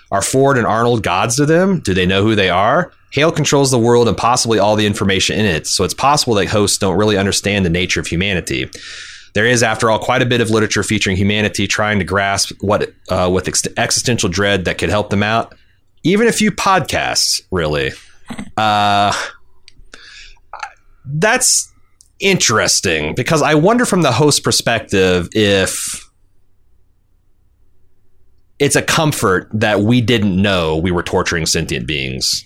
[0.10, 1.82] Are Ford and Arnold gods to them?
[1.82, 2.92] Do they know who they are?
[3.12, 6.48] Hale controls the world and possibly all the information in it, so it's possible that
[6.48, 8.70] hosts don't really understand the nature of humanity.
[9.34, 12.92] There is, after all, quite a bit of literature featuring humanity trying to grasp what,
[13.10, 15.54] uh, with ex- existential dread that could help them out.
[16.04, 17.92] Even a few podcasts, really.
[18.56, 19.14] Uh,
[21.06, 21.72] that's
[22.20, 26.10] interesting because I wonder from the host perspective if
[28.60, 32.44] it's a comfort that we didn't know we were torturing sentient beings.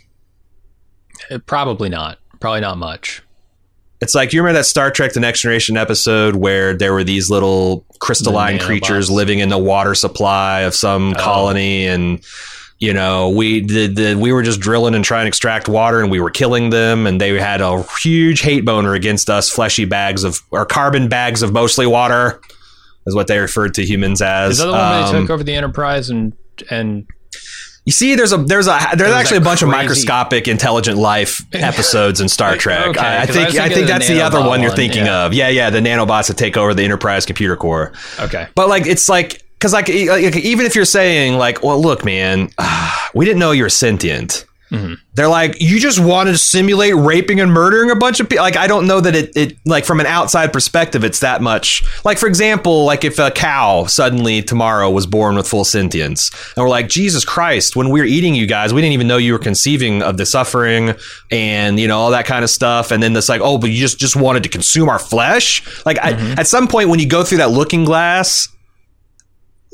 [1.30, 2.20] Uh, Probably not.
[2.40, 3.22] Probably not much.
[4.02, 7.30] It's like you remember that Star Trek: The Next Generation episode where there were these
[7.30, 11.22] little crystalline The creatures living in the water supply of some Oh.
[11.22, 12.20] colony, and
[12.82, 16.12] you know we the, the, we were just drilling and trying to extract water, and
[16.12, 20.24] we were killing them, and they had a huge hate boner against us, fleshy bags
[20.24, 22.42] of or carbon bags of mostly water,
[23.06, 24.54] is what they referred to humans as.
[24.54, 26.34] Is that the one Um, they took over the Enterprise and
[26.72, 27.06] and
[27.86, 32.20] You see, there's a there's a there's actually a bunch of microscopic intelligent life episodes
[32.20, 32.88] in Star Trek.
[32.88, 35.06] Okay, I, I I think was I think the that's the other one you're thinking
[35.06, 35.26] yeah.
[35.26, 35.34] of.
[35.36, 37.94] Yeah, yeah, the nanobots that take over the Enterprise computer core.
[38.20, 42.04] okay, But like, it's like because like, like even if you're saying like, well, look,
[42.04, 42.50] man,
[43.14, 44.46] we didn't know you were sentient.
[44.72, 44.94] Mm-hmm.
[45.14, 48.44] They're like, you just wanted to simulate raping and murdering a bunch of people.
[48.44, 51.84] Like, I don't know that it, it, like, from an outside perspective, it's that much.
[52.06, 56.64] Like, for example, like if a cow suddenly tomorrow was born with full sentience, and
[56.64, 59.34] we're like, Jesus Christ, when we were eating you guys, we didn't even know you
[59.34, 60.96] were conceiving of the suffering
[61.30, 62.90] and, you know, all that kind of stuff.
[62.90, 65.86] And then it's like, oh, but you just, just wanted to consume our flesh.
[65.86, 68.48] Like, I, at some point, when you go through that looking glass,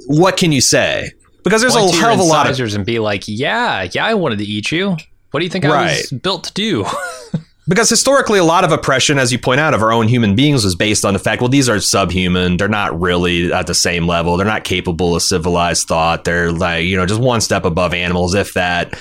[0.08, 1.12] what can you say?
[1.44, 4.16] Because there's Point a hell of a lot of and be like, yeah, yeah, I
[4.16, 4.98] wanted to eat you.
[5.32, 6.86] What do you think I was built to do?
[7.68, 10.64] because historically a lot of oppression as you point out of our own human beings
[10.64, 14.08] was based on the fact well these are subhuman they're not really at the same
[14.08, 17.94] level they're not capable of civilized thought they're like you know just one step above
[17.94, 18.98] animals if that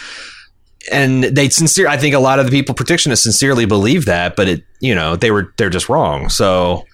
[0.91, 4.49] and they sincere i think a lot of the people protectionists sincerely believe that but
[4.49, 6.85] it you know they were they're just wrong so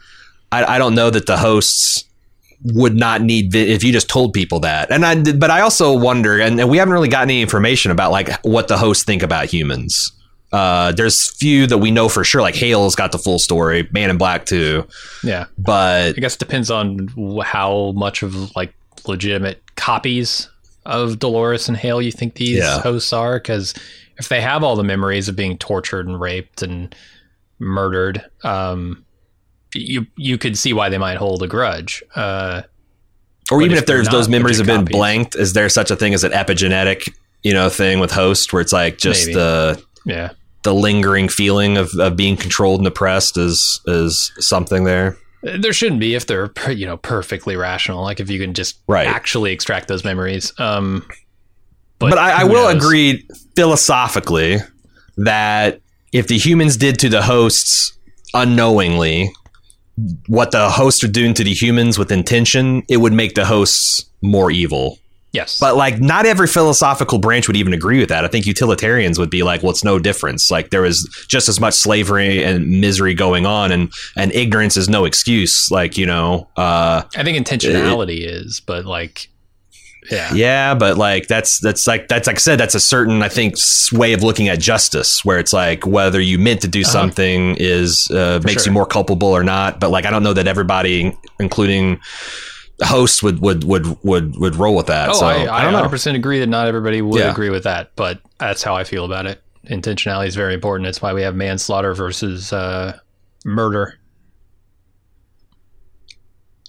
[0.50, 2.04] i, I don't know that the hosts
[2.64, 6.40] would not need if you just told people that and i but i also wonder
[6.40, 10.12] and, we haven't really gotten any information about like what the hosts think about humans
[10.52, 12.42] uh, there's few that we know for sure.
[12.42, 13.88] Like Hale's got the full story.
[13.90, 14.86] Man in Black too.
[15.22, 17.08] Yeah, but I guess it depends on
[17.42, 18.74] how much of like
[19.06, 20.50] legitimate copies
[20.84, 22.80] of Dolores and Hale you think these yeah.
[22.80, 23.38] hosts are.
[23.38, 23.72] Because
[24.18, 26.94] if they have all the memories of being tortured and raped and
[27.58, 29.04] murdered, um,
[29.74, 32.02] you you could see why they might hold a grudge.
[32.14, 32.62] Uh,
[33.50, 34.96] or even if, if there's those memories have been copies.
[34.96, 38.62] blanked, is there such a thing as an epigenetic, you know, thing with host where
[38.62, 40.30] it's like just the uh, yeah
[40.62, 45.16] the lingering feeling of, of being controlled and oppressed is is something there.
[45.42, 48.02] There shouldn't be if they're you know perfectly rational.
[48.02, 49.06] Like if you can just right.
[49.06, 50.52] actually extract those memories.
[50.58, 51.06] Um,
[51.98, 52.76] but, but I, I will knows?
[52.76, 54.58] agree philosophically
[55.16, 55.80] that
[56.12, 57.96] if the humans did to the hosts
[58.34, 59.32] unknowingly
[60.26, 64.04] what the hosts are doing to the humans with intention, it would make the hosts
[64.22, 64.98] more evil.
[65.32, 65.58] Yes.
[65.58, 68.24] But like not every philosophical branch would even agree with that.
[68.24, 70.50] I think utilitarians would be like, well, it's no difference.
[70.50, 74.90] Like there is just as much slavery and misery going on and and ignorance is
[74.90, 75.70] no excuse.
[75.70, 79.30] Like, you know, uh I think intentionality it, is, but like
[80.10, 80.34] yeah.
[80.34, 83.56] Yeah, but like that's that's like that's like I said that's a certain I think
[83.92, 86.90] way of looking at justice where it's like whether you meant to do uh-huh.
[86.90, 88.70] something is uh, makes sure.
[88.70, 92.00] you more culpable or not, but like I don't know that everybody including
[92.82, 95.10] hosts, would would would would would roll with that.
[95.10, 97.30] Oh, so, I, I, I 100% agree that not everybody would yeah.
[97.30, 99.42] agree with that, but that's how I feel about it.
[99.66, 100.86] Intentionality is very important.
[100.86, 102.98] That's why we have manslaughter versus uh,
[103.44, 103.98] murder.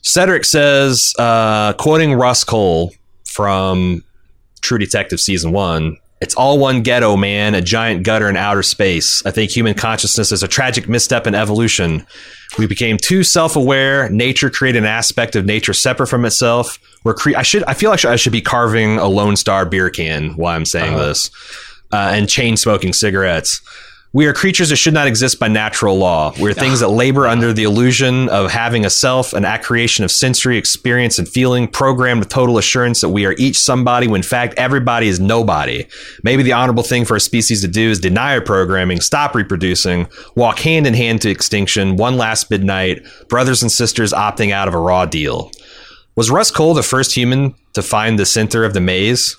[0.01, 2.91] Cedric says, uh, quoting Rust Cohle
[3.33, 4.03] from
[4.61, 9.25] True Detective season one, it's all one ghetto, man, a giant gutter in outer space.
[9.25, 12.07] I think human consciousness is a tragic misstep in evolution.
[12.57, 14.07] We became too self-aware.
[14.09, 16.79] Nature created an aspect of nature separate from itself.
[17.03, 17.63] We're cre- I should.
[17.63, 20.93] I feel like I should be carving a Lone Star beer can while I'm saying
[20.93, 21.07] uh-huh.
[21.07, 21.29] this,
[21.91, 23.59] uh, and chain smoking cigarettes.
[24.15, 26.33] We are creatures that should not exist by natural law.
[26.39, 30.55] We're things that labor under the illusion of having a self, an accreation of sensory
[30.55, 34.53] experience and feeling, programmed with total assurance that we are each somebody when in fact
[34.55, 35.87] everybody is nobody.
[36.21, 40.07] Maybe the honorable thing for a species to do is deny our programming, stop reproducing,
[40.35, 44.75] walk hand in hand to extinction, one last midnight, brothers and sisters opting out of
[44.75, 45.51] a raw deal.
[46.15, 49.35] Was Rust Cohle the first human to find the center of the maze?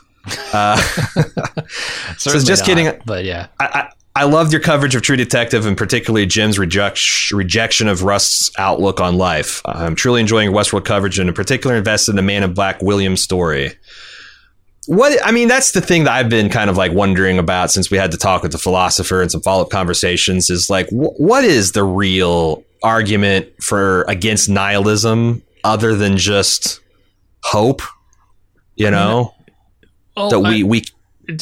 [0.53, 0.77] Uh,
[2.19, 3.01] so just not, kidding.
[3.07, 3.91] But yeah, I, I
[4.23, 9.19] loved your coverage of True Detective and particularly Jim's reject- rejection of Rust's outlook on
[9.19, 9.61] life.
[9.65, 12.81] I'm truly enjoying your Westworld coverage and in particular invested in the Man in Black
[12.81, 13.73] Williams story.
[14.87, 17.91] What I mean, that's the thing that I've been kind of like wondering about since
[17.91, 21.19] we had to talk with the philosopher and some follow up conversations is like, wh-
[21.19, 26.81] what is the real argument for against nihilism other than just
[27.43, 27.83] hope?
[28.77, 29.35] You know,
[30.17, 30.85] well, that we, I, we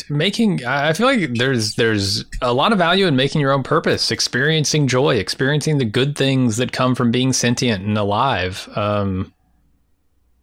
[0.08, 4.10] making i feel like there's there's a lot of value in making your own purpose
[4.10, 8.68] experiencing joy experiencing the good things that come from being sentient and alive.
[8.76, 9.32] Um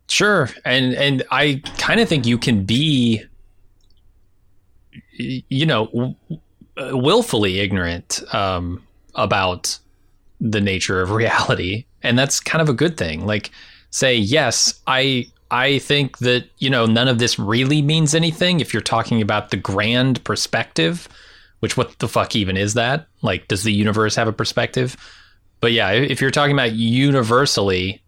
[0.08, 0.50] sure.
[0.66, 3.24] And and i kind of think you can be
[5.14, 6.16] you know
[6.78, 9.78] willfully ignorant um about
[10.42, 11.86] the nature of reality.
[12.04, 13.26] And that's kind of a good thing.
[13.26, 13.52] Like
[13.92, 18.74] say yes i I think that, you know, none of this really means anything if
[18.74, 21.10] you're talking about the grand perspective,
[21.60, 23.08] which what the fuck even is that?
[23.22, 24.96] Like, does the universe have a perspective?
[25.60, 28.02] But yeah, if you're talking about universally,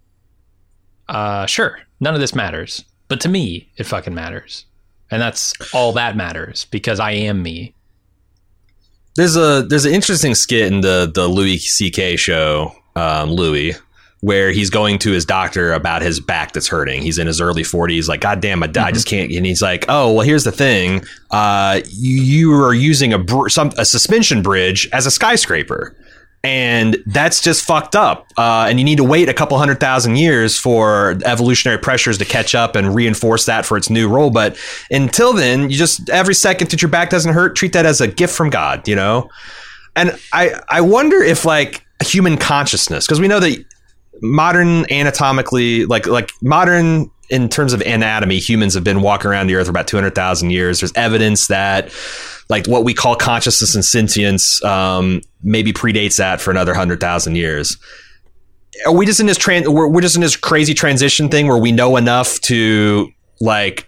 [1.10, 2.86] uh, sure, none of this matters.
[3.08, 4.66] But to me, it fucking matters.
[5.10, 7.74] And that's all that matters because I am me.
[9.18, 12.16] There's a there's an interesting skit in the the Louis C.K.
[12.16, 13.76] show, um, Louis,
[14.22, 17.02] where he's going to his doctor about his back that's hurting.
[17.02, 18.86] He's in his early 40s, like, God damn, I, mm-hmm.
[18.86, 19.32] I just can't.
[19.32, 21.04] And he's like, Oh, well, here's the thing.
[21.32, 25.96] Uh, you, you are using a, br- some, a suspension bridge as a skyscraper.
[26.44, 28.28] And that's just fucked up.
[28.36, 32.26] Uh, and you need to wait a couple hundred thousand years for evolutionary pressures to
[32.26, 34.32] catch up and reinforce that for its new role.
[34.32, 34.58] But
[34.90, 38.08] until then, you just, every second that your back doesn't hurt, treat that as a
[38.08, 39.30] gift from God, you know?
[39.96, 43.64] And I, I wonder if like human consciousness, because we know that
[44.22, 49.56] modern anatomically, like like modern in terms of anatomy, humans have been walking around the
[49.56, 50.82] earth for about 200,000 years.
[50.82, 51.90] There's evidence that
[52.50, 57.36] like what we call consciousness and sentience um, maybe predates that for another hundred thousand
[57.36, 57.78] years.
[58.86, 59.68] Are we just in this trans?
[59.68, 63.10] We're, we're just in this crazy transition thing where we know enough to
[63.40, 63.88] like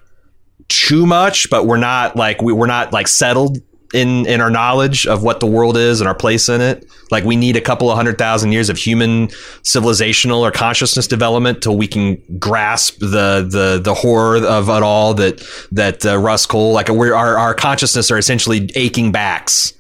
[0.70, 3.58] too much, but we're not like we, we're not like settled
[3.94, 6.88] in in our knowledge of what the world is and our place in it.
[7.12, 9.28] Like we need a couple of hundred thousand years of human
[9.64, 15.14] civilizational or consciousness development till we can grasp the the the horror of it all
[15.14, 19.74] that that uh, Rust Cohle like our our consciousness are essentially aching backs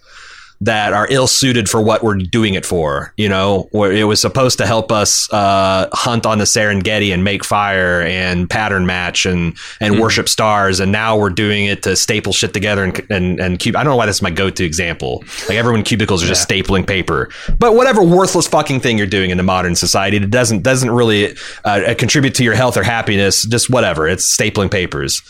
[0.63, 3.13] that are ill suited for what we're doing it for.
[3.17, 7.23] You know, where it was supposed to help us uh, hunt on the Serengeti and
[7.23, 10.01] make fire and pattern match and and mm.
[10.01, 13.75] worship stars, and now we're doing it to staple shit together and and and cube.
[13.75, 15.23] I don't know why this is my go to example.
[15.49, 16.61] Like everyone cubicles are just yeah.
[16.61, 20.63] stapling paper, but whatever worthless fucking thing you're doing in the modern society, it doesn't
[20.63, 21.35] doesn't really
[21.65, 23.45] uh, contribute to your health or happiness.
[23.45, 25.21] Just whatever, it's stapling papers.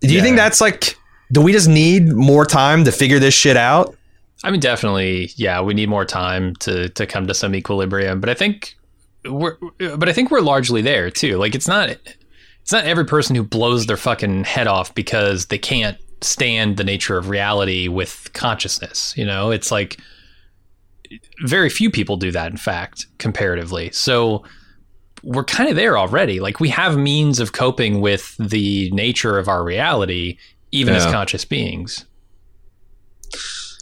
[0.00, 0.22] Do you yeah.
[0.22, 0.96] think that's like?
[1.30, 3.97] Do we just need more time to figure this shit out?
[4.44, 5.60] I mean, definitely, yeah.
[5.60, 8.76] We need more time to to come to some equilibrium, but I think
[9.24, 11.38] we're, but I think we're largely there too.
[11.38, 15.58] Like, it's not, it's not every person who blows their fucking head off because they
[15.58, 19.12] can't stand the nature of reality with consciousness.
[19.16, 19.98] You know, it's like
[21.44, 22.50] very few people do that.
[22.50, 24.44] In fact, comparatively, so
[25.24, 26.38] we're kind of there already.
[26.38, 30.38] Like, we have means of coping with the nature of our reality,
[30.70, 31.04] even yeah.
[31.04, 32.04] as conscious beings.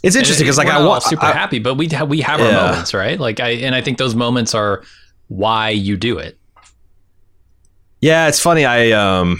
[0.03, 2.45] It's interesting because like I want super I, happy, but we have, we have yeah.
[2.47, 3.19] our moments, right?
[3.19, 4.83] Like I and I think those moments are
[5.27, 6.37] why you do it.
[7.99, 8.65] Yeah, it's funny.
[8.65, 9.39] I um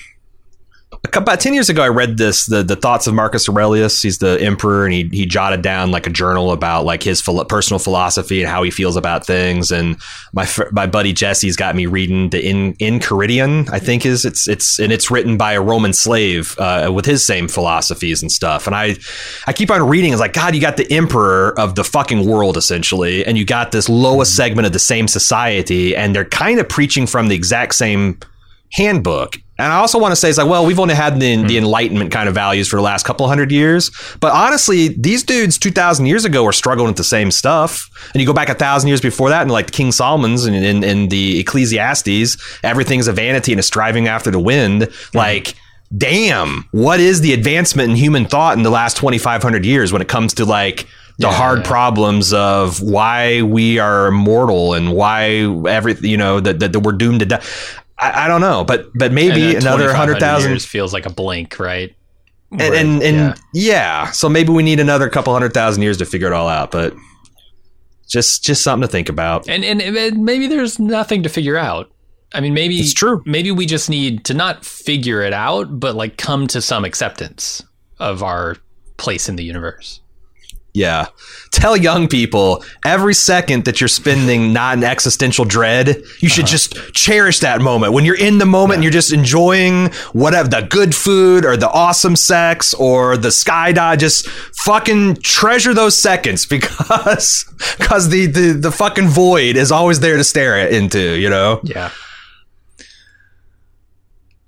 [1.14, 4.02] about 10 years ago i read this the, the thoughts of marcus aurelius.
[4.02, 7.46] He's the emperor and he, he jotted down like a journal about like his philo-
[7.46, 9.72] personal philosophy and how he feels about things.
[9.72, 9.98] And
[10.34, 14.80] my my buddy jesse's got me reading the in Enchiridion, i think is it's it's
[14.80, 18.68] and it's written by a roman slave uh, with his same philosophies and stuff.
[18.68, 18.96] And i
[19.48, 20.12] i keep on reading.
[20.12, 23.72] It's like god you got the emperor of the fucking world essentially and you got
[23.72, 27.76] this lowest segment of the same society and they're kind of preaching from the exact
[27.76, 28.20] same
[28.72, 29.38] handbook.
[29.60, 31.64] And I also want to say, it's like, well, we've only had the, the hmm.
[31.64, 33.90] Enlightenment kind of values for the last couple hundred years.
[34.20, 37.90] But honestly, these dudes 2,000 years ago were struggling with the same stuff.
[38.14, 40.56] And you go back a thousand years before that, and like the King Solomon's and
[40.56, 44.84] in, in, the Ecclesiastes, everything's a vanity and a striving after the wind.
[44.84, 45.18] Mm-hmm.
[45.18, 45.56] Like,
[45.96, 50.08] damn, what is the advancement in human thought in the last 2,500 years when it
[50.08, 50.88] comes to like,
[51.20, 51.66] the yeah, hard yeah.
[51.66, 56.92] problems of why we are immortal and why every you know that, that, that we're
[56.92, 57.44] doomed to die.
[58.00, 61.96] I, I don't know, but but maybe another hundred thousand feels like a blink, right?
[62.52, 63.36] And and, and yeah.
[63.54, 64.12] yeah.
[64.12, 66.94] so maybe we need another couple hundred thousand years to figure it all out, but
[68.08, 69.50] just just something to think about.
[69.50, 71.92] And and, and maybe there's nothing to figure out.
[72.34, 73.24] I mean, maybe it's true.
[73.26, 77.64] Maybe we just need to not figure it out, but like come to some acceptance
[78.00, 78.58] of our
[78.98, 80.02] place in the universe.
[80.78, 81.08] Yeah.
[81.50, 86.52] Tell young people every second that you're spending not in existential dread, you should uh-huh.
[86.52, 87.94] just cherish that moment.
[87.94, 88.74] When you're in the moment yeah.
[88.76, 93.98] and you're just enjoying whatever the good food or the awesome sex or the skydive,
[93.98, 97.46] just fucking treasure those seconds because
[97.80, 101.60] because the, the the fucking void is always there to stare into, you know?
[101.64, 101.90] Yeah.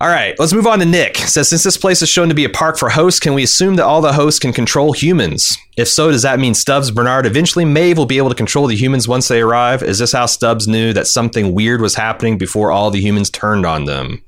[0.00, 1.18] All right, let's move on to Nick.
[1.18, 3.76] says since this place is shown to be a park for hosts, can we assume
[3.76, 5.58] that all the hosts can control humans?
[5.76, 8.76] If so, does that mean Stubbs, Bernard, eventually Maeve will be able to control the
[8.76, 9.82] humans once they arrive?
[9.82, 13.66] Is this how Stubbs knew that something weird was happening before all the humans turned
[13.66, 14.22] on them?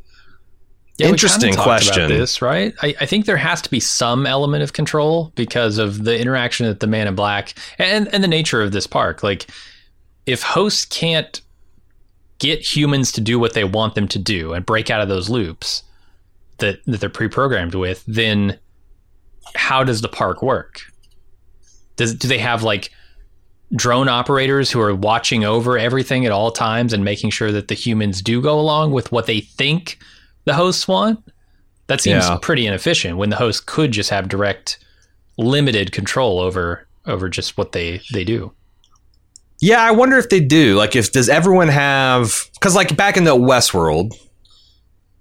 [0.99, 2.11] Yeah, Interesting question.
[2.11, 2.75] this right?
[2.83, 6.67] I, I, think there has to be some element of control because of the interaction
[6.67, 9.23] that the Man in Black and and the nature of this park.
[9.23, 9.47] Like,
[10.27, 11.41] if hosts can't
[12.43, 15.31] get humans to do what they want them to do and break out of those
[15.31, 15.85] loops
[16.59, 18.59] that, that they're pre-programmed with, then
[19.55, 20.81] how does the park work?
[21.95, 22.91] Does do they have like
[23.77, 27.75] drone operators who are watching over everything at all times and making sure that the
[27.75, 29.99] humans do go along with what they think
[30.45, 31.23] the hosts want?
[31.87, 32.39] That seems yeah.
[32.43, 34.85] pretty inefficient when the host could just have direct
[35.39, 38.53] limited control over over just what they they do.
[39.63, 40.75] Yeah, I wonder if they do.
[40.75, 42.51] Like, if does everyone have?
[42.55, 44.13] Because like back in the Westworld,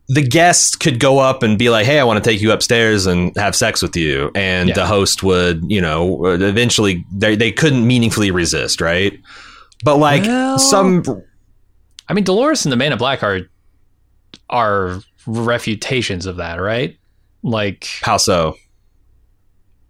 [0.07, 3.05] the guest could go up and be like, "Hey, I want to take you upstairs
[3.05, 4.73] and have sex with you," and yeah.
[4.73, 9.13] the host would, you know, eventually they they couldn't meaningfully resist, right?
[9.83, 11.03] But like well, some,
[12.09, 13.41] I mean, Dolores and the Man in Black are
[14.49, 16.97] are refutations of that, right?
[17.43, 18.55] Like how so?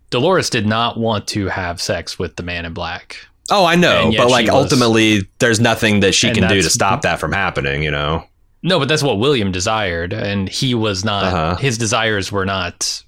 [0.10, 3.16] Dolores did not want to have sex with the Man in Black.
[3.52, 7.02] Oh, I know, but like was, ultimately, there's nothing that she can do to stop
[7.04, 7.84] that from happening.
[7.84, 8.26] You know.
[8.64, 11.24] No, but that's what William desired, and he was not.
[11.26, 11.56] Uh-huh.
[11.58, 13.04] His desires were not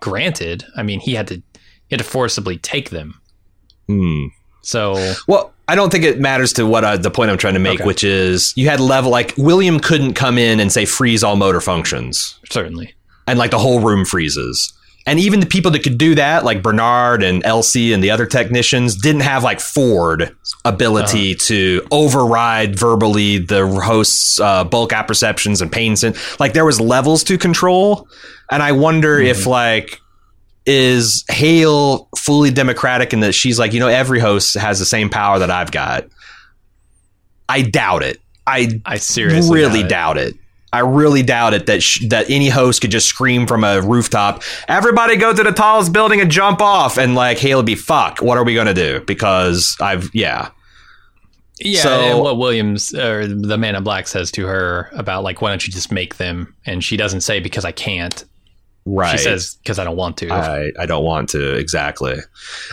[0.00, 0.64] granted.
[0.76, 1.42] I mean, he had to he
[1.90, 3.20] had to forcibly take them.
[3.86, 4.26] Hmm.
[4.62, 7.60] So Well, I don't think it matters to what I, the point I'm trying to
[7.60, 7.86] make, Okay.
[7.86, 11.60] which is you had level like William couldn't come in and say freeze all motor
[11.62, 12.94] functions, certainly,
[13.26, 14.72] and like the whole room freezes.
[15.08, 18.26] And even the people that could do that, like Bernard and Elsie and the other
[18.26, 20.36] technicians, didn't have like Ford
[20.66, 25.96] ability to override verbally the host's uh, bulk apperceptions and pain.
[25.96, 28.06] Sen- like there was levels to control,
[28.50, 29.98] and I wonder if like
[30.66, 35.08] is Hale fully democratic in that she's like, you know, every host has the same
[35.08, 36.04] power that I've got.
[37.48, 38.20] I doubt it.
[38.46, 40.34] I I seriously really doubt doubt it.
[40.72, 44.42] I really doubt it that sh- that any host could just scream from a rooftop,
[44.68, 48.36] "Everybody go to the tallest building and jump off!" and like Hale be, "Fuck, what
[48.36, 50.48] are we gonna do?" Because I've yeah,
[51.60, 55.42] Yeah, So- and what Williams or the man in black says to her about like,
[55.42, 56.54] why don't you just make them?
[56.66, 58.24] And she doesn't say because I can't.
[58.88, 59.12] Right.
[59.12, 60.30] She says because I don't want to.
[60.30, 62.18] I, I don't want to exactly.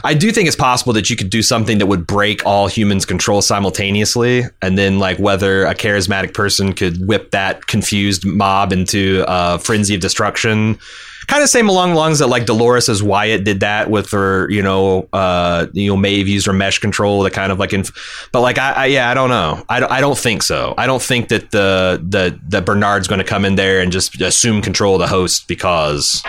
[0.03, 3.05] I do think it's possible that you could do something that would break all humans'
[3.05, 9.23] control simultaneously, and then like whether a charismatic person could whip that confused mob into
[9.27, 10.79] a frenzy of destruction.
[11.27, 14.49] Kind of same along the lines that like Dolores as Wyatt did that with her,
[14.49, 18.29] you know, uh, you know, Maeve used her mesh control to kind of like, inf-
[18.31, 20.73] but like, I, I yeah, I don't know, I don't, I don't think so.
[20.77, 24.21] I don't think that the the the Bernard's going to come in there and just
[24.21, 26.23] assume control of the host because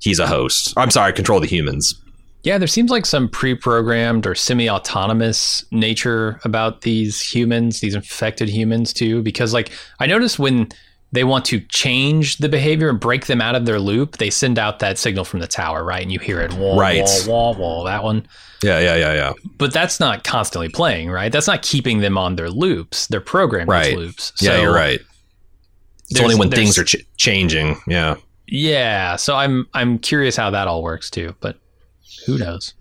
[0.00, 0.72] he's a host.
[0.76, 2.00] I'm sorry, control the humans.
[2.42, 8.92] Yeah, there seems like some pre-programmed or semi-autonomous nature about these humans, these infected humans
[8.92, 9.22] too.
[9.22, 9.70] Because like
[10.00, 10.68] I noticed when
[11.12, 14.58] they want to change the behavior and break them out of their loop, they send
[14.58, 16.02] out that signal from the tower, right?
[16.02, 17.04] And you hear it, wah, Right.
[17.26, 18.26] wah, wah, wah, that one.
[18.62, 19.32] Yeah, yeah, yeah, yeah.
[19.58, 21.30] But that's not constantly playing, right?
[21.30, 23.06] That's not keeping them on their loops.
[23.08, 23.96] They're programmed Right.
[23.96, 24.32] loops.
[24.40, 25.00] yeah, you're right.
[26.10, 27.80] It's only when things are ch- changing.
[27.86, 28.16] Yeah.
[28.46, 31.56] Yeah, so I'm I'm curious how that all works too, but
[32.26, 32.74] who knows?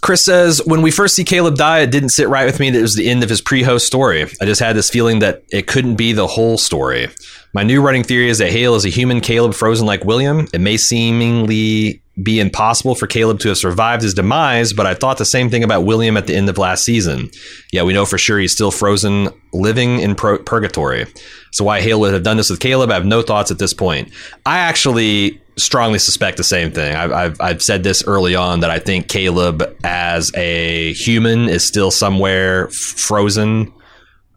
[0.00, 2.78] Chris says, when we first see Caleb die, it didn't sit right with me that
[2.78, 4.22] it was the end of his pre host story.
[4.40, 7.08] I just had this feeling that it couldn't be the whole story.
[7.52, 10.46] My new running theory is that Hale is a human Caleb frozen like William.
[10.52, 15.18] It may seemingly be impossible for Caleb to have survived his demise, but I thought
[15.18, 17.30] the same thing about William at the end of last season.
[17.72, 21.06] Yeah, we know for sure he's still frozen, living in purgatory.
[21.50, 23.72] So why Hale would have done this with Caleb, I have no thoughts at this
[23.72, 24.12] point.
[24.46, 26.94] I actually strongly suspect the same thing.
[26.94, 31.64] I've, I've, I've said this early on that I think Caleb as a human is
[31.64, 33.72] still somewhere frozen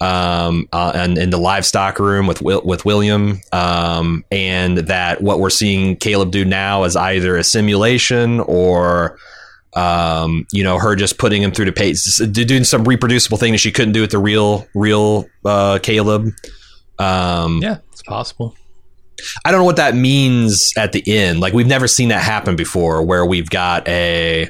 [0.02, 5.52] um, uh, and in the livestock room with with William, um, and that what we're
[5.52, 9.18] seeing Caleb do now is either a simulation or.
[9.74, 13.60] Um, you know, her just putting him through the pace, doing some reproducible thing that
[13.60, 16.28] she couldn't do with the real, real uh, Caleb.
[17.02, 18.56] Um, Yeah, it's possible.
[19.46, 21.40] I don't know what that means at the end.
[21.40, 24.50] Like we've never seen that happen before, where we've got a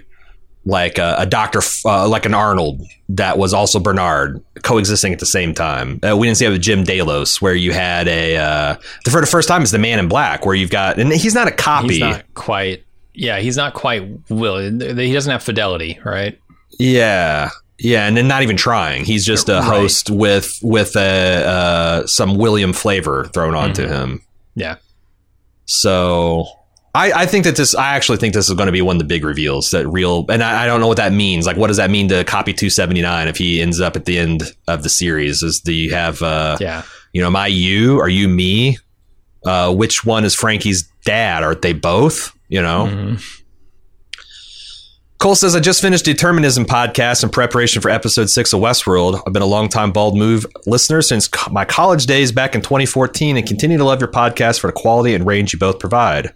[0.66, 5.26] like a, a doctor, uh, like an Arnold that was also Bernard coexisting at the
[5.26, 5.99] same time.
[6.08, 8.76] Uh, we didn't see it with Jim Delos, where you had a uh,
[9.10, 11.47] for the first time is the Man in Black, where you've got and he's not
[11.47, 11.89] a copy.
[11.89, 12.84] He's not quite.
[13.14, 14.58] Yeah, he's not quite will.
[14.58, 16.39] He doesn't have fidelity, right?
[16.80, 17.49] Yeah.
[17.84, 19.06] Yeah, and then not even trying.
[19.06, 19.64] He's just a Right.
[19.64, 23.94] host with with a uh, some William flavor thrown onto Mm-hmm.
[23.94, 24.22] him.
[24.56, 24.76] Yeah.
[25.66, 26.46] So
[26.94, 29.00] I, I think that this I actually think this is going to be one of
[29.00, 31.46] the big reveals that real and I, I don't know what that means.
[31.46, 34.44] Like what does that mean to copy 279 if he ends up at the end
[34.68, 35.42] of the series?
[35.42, 36.84] Is do you have uh Yeah.
[37.14, 38.00] you know, am I you?
[38.00, 38.78] Are you me?
[39.46, 41.44] Uh which one is Frankie's dad?
[41.44, 42.36] Aren't they both?
[42.50, 42.88] You know?
[42.92, 43.41] Mhm.
[45.22, 49.22] Cole says, I just finished Determinism podcast in preparation for episode six of Westworld.
[49.28, 53.46] I've been a long-time Bald Move listener since my college days back in 2014 and
[53.46, 56.34] continue to love your podcast for the quality and range you both provide.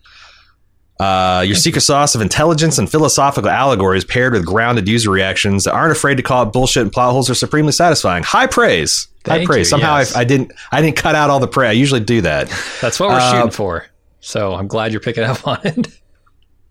[1.00, 5.74] Uh, your secret sauce of intelligence and philosophical allegories paired with grounded user reactions that
[5.74, 8.22] aren't afraid to call it bullshit and plot holes are supremely satisfying.
[8.22, 9.08] High praise.
[9.26, 9.60] High Thank praise.
[9.62, 10.16] you, Somehow yes.
[10.16, 11.70] I, I didn't I didn't cut out all the praise.
[11.70, 12.50] I usually do that.
[12.82, 13.88] That's what we're Uh, shooting for.
[14.20, 15.88] So I'm glad you're picking up on it.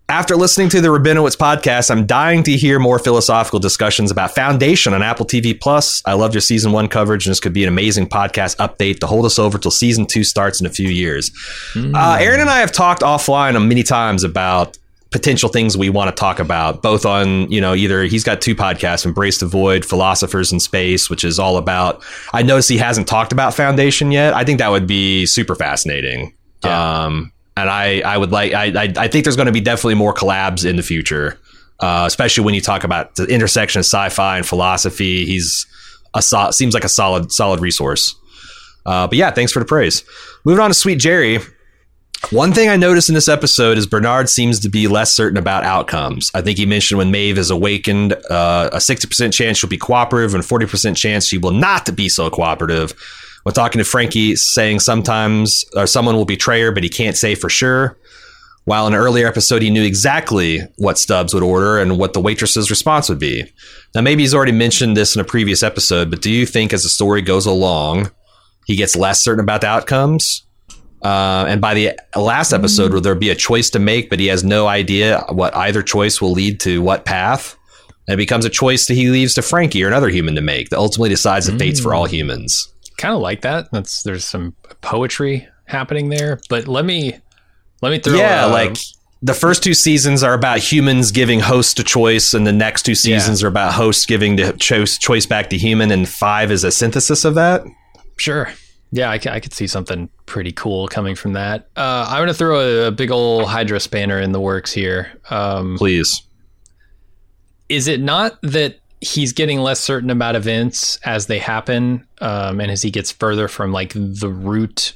[0.07, 4.93] After listening to the Rabinowitz podcast, I'm dying to hear more philosophical discussions about Foundation
[4.93, 6.03] on Apple TV Plus.
[6.05, 9.07] I loved your season one coverage, and this could be an amazing podcast update to
[9.07, 11.31] hold us over till season two starts in a few years.
[11.75, 14.77] Uh, Aaron and I have talked offline many times about
[15.09, 18.53] potential things we want to talk about, both on, you know, either he's got two
[18.53, 23.07] podcasts, Embrace the Void, Philosophers in Space, which is all about, I notice he hasn't
[23.07, 24.35] talked about Foundation yet.
[24.35, 26.35] I think that would be super fascinating.
[26.63, 27.05] Yeah.
[27.05, 30.13] Um, and I, I would like, I, I, think there's going to be definitely more
[30.13, 31.39] collabs in the future,
[31.79, 35.25] uh, especially when you talk about the intersection of sci-fi and philosophy.
[35.25, 35.65] He's
[36.13, 38.15] a so, seems like a solid, solid resource.
[38.85, 40.03] Uh, but yeah, thanks for the praise.
[40.43, 41.39] Moving on to Sweet Jerry.
[42.31, 45.63] One thing I noticed in this episode is Bernard seems to be less certain about
[45.63, 46.31] outcomes.
[46.33, 50.33] I think he mentioned when Maeve is awakened, uh, a 60% chance she'll be cooperative
[50.33, 52.93] and 40% chance she will not be so cooperative.
[53.45, 57.35] When talking to Frankie, saying sometimes or someone will betray her, but he can't say
[57.35, 57.95] for sure.
[58.63, 62.19] While in an earlier episode, he knew exactly what Stubbs would order and what the
[62.19, 63.43] waitress's response would be.
[63.93, 66.81] Now, maybe he's already mentioned this in a previous episode, but do you think as
[66.81, 68.09] the story goes along,
[68.65, 70.43] he gets less certain about the outcomes?
[71.03, 74.25] Uh, and by the last episode, will there be a choice to make, but he
[74.25, 77.55] has no idea what either choice will lead to what path?
[78.07, 80.69] And it becomes a choice that he leaves to Frankie or another human to make
[80.69, 82.71] that ultimately decides the fates for all humans.
[82.97, 83.71] Kind of like that.
[83.71, 86.39] That's there's some poetry happening there.
[86.49, 87.19] But let me
[87.81, 88.15] let me throw.
[88.15, 88.77] yeah, uh, like
[89.21, 92.95] the first two seasons are about humans giving hosts a choice, and the next two
[92.95, 96.71] seasons are about hosts giving the choice choice back to human, and five is a
[96.71, 97.63] synthesis of that.
[98.17, 98.51] Sure.
[98.91, 101.67] Yeah, I, I could see something pretty cool coming from that.
[101.75, 105.11] Uh, I'm going to throw a, a big old Hydra spanner in the works here.
[105.29, 106.21] Um, Please.
[107.67, 112.71] is it not that he's getting less certain about events as they happen um, and
[112.71, 114.93] as he gets further from like the root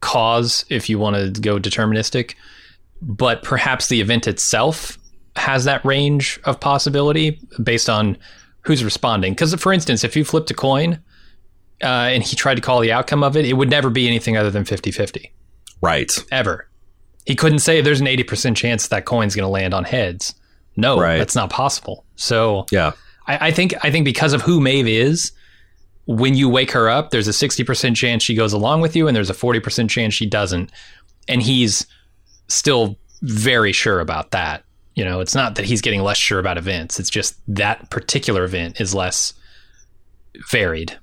[0.00, 2.34] cause if you want to go deterministic
[3.02, 4.98] but perhaps the event itself
[5.36, 8.16] has that range of possibility based on
[8.62, 10.94] who's responding because for instance if you flipped a coin
[11.82, 14.36] uh, and he tried to call the outcome of it it would never be anything
[14.36, 15.30] other than 50-50
[15.82, 16.10] Right.
[16.32, 16.70] ever.
[17.26, 20.34] He couldn't say there's an 80% chance that coin's going to land on heads.
[20.74, 21.18] No, Right.
[21.18, 22.05] that's not possible.
[22.16, 22.92] So Yeah.
[23.26, 25.32] I, I think I think because of who Maeve is,
[26.06, 29.16] when you wake her up, there's a 60% chance she goes along with you, and
[29.16, 30.70] there's a 40% chance she doesn't.
[31.28, 31.86] And he's
[32.48, 34.64] still very sure about that.
[34.94, 36.98] You know, it's not that he's getting less sure about events.
[36.98, 39.34] It's just that particular event is less
[40.50, 40.96] varied.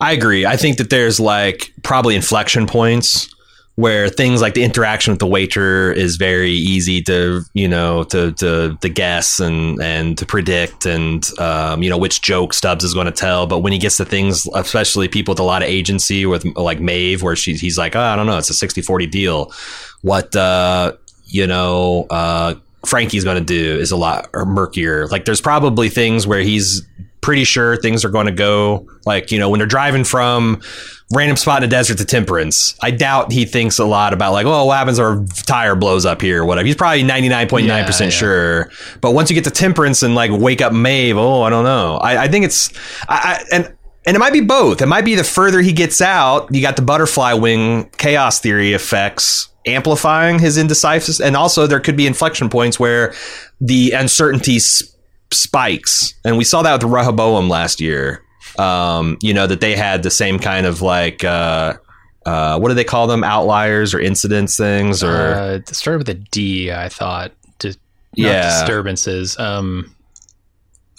[0.00, 0.44] I agree.
[0.44, 3.34] I think that there's like probably inflection points
[3.76, 8.32] where things like the interaction with the waiter is very easy to you know to
[8.32, 12.94] to, to guess and and to predict and um, you know which joke Stubbs is
[12.94, 13.46] going to tell.
[13.46, 16.80] But when he gets to things, especially people with a lot of agency with like
[16.80, 19.52] Maeve, where she's he's like, oh, I don't know, it's a 60-40 deal.
[20.02, 20.92] What uh,
[21.26, 22.06] you know.
[22.10, 22.54] Uh,
[22.84, 25.08] Frankie's going to do is a lot murkier.
[25.08, 26.86] Like, there's probably things where he's
[27.26, 30.62] pretty sure things are going to go like you know when they're driving from
[31.12, 34.44] random spot in the desert to temperance i doubt he thinks a lot about like
[34.44, 37.86] oh what happens if our tire blows up here or whatever he's probably 99.9% Yeah,
[37.86, 38.08] yeah.
[38.10, 41.64] sure but once you get to temperance and like wake up Maeve, oh i don't
[41.64, 42.72] know i, I think it's
[43.08, 43.72] I, I and
[44.08, 44.80] and it might be both.
[44.82, 48.72] It might be the further he gets out, you got the butterfly wing chaos theory
[48.72, 53.12] effects amplifying his indecisiveness, and also there could be inflection points where
[53.60, 54.84] the uncertainty s-
[55.32, 58.22] spikes, and we saw that with Rehoboam last year.
[58.58, 61.74] Um, you know that they had the same kind of like uh,
[62.24, 63.22] uh, what do they call them?
[63.24, 67.32] Outliers or incidents things or Uh, it started with a D, I thought.
[67.58, 67.74] Di-
[68.14, 68.42] Yeah.
[68.60, 69.38] disturbances.
[69.38, 69.94] Um,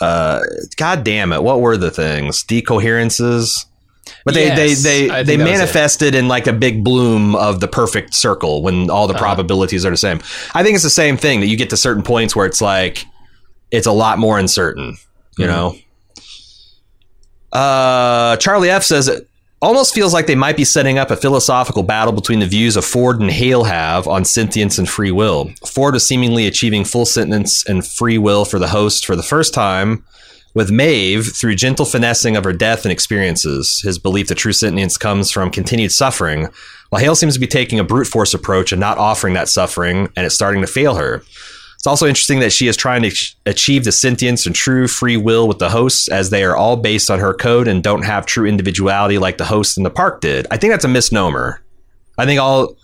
[0.01, 0.39] uh,
[0.77, 2.43] God damn it, what were the things?
[2.43, 3.65] Decoherences.
[4.23, 5.37] But they Yes, they they, they that was it.
[5.59, 9.21] manifested in like a big bloom of the perfect circle when all the Uh-huh.
[9.23, 10.21] probabilities are the same.
[10.53, 13.03] I think it's the same thing that you get to certain points where it's like
[13.71, 14.97] it's a lot more uncertain,
[15.37, 15.49] you Mhm.
[15.49, 15.75] know.
[17.51, 19.27] Uh, Charlie F says it
[19.61, 22.85] almost feels like they might be setting up a philosophical battle between the views of
[22.85, 25.51] Ford and Hale have on sentience and free will.
[25.65, 29.53] Ford is seemingly achieving full sentience and free will for the host for the first
[29.53, 30.03] time,
[30.53, 33.81] with Maeve through gentle finessing of her death and experiences.
[33.83, 36.49] His belief that true sentience comes from continued suffering,
[36.89, 40.09] while Hale seems to be taking a brute force approach and not offering that suffering,
[40.15, 41.23] and it's starting to fail her.
[41.77, 43.15] It's also interesting that she is trying to
[43.45, 47.09] achieve the sentience and true free will with the hosts, as they are all based
[47.09, 50.47] on her code and don't have true individuality like the hosts in the park did.
[50.51, 51.63] I think that's a misnomer.
[52.17, 52.75] I think all,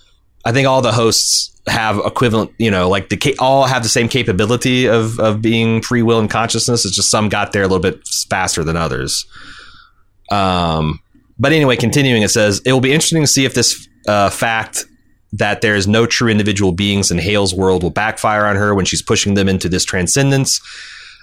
[0.46, 4.08] I think all the hosts have equivalent, you know, like the all have the same
[4.08, 6.86] capability of of being free will and consciousness.
[6.86, 9.26] It's just some got there a little bit faster than others.
[10.32, 11.00] Um,
[11.40, 14.86] but anyway, continuing, it says it will be interesting to see if this uh, fact
[15.34, 18.86] that there is no true individual beings in Hale's world will backfire on her when
[18.86, 20.62] she's pushing them into this transcendence.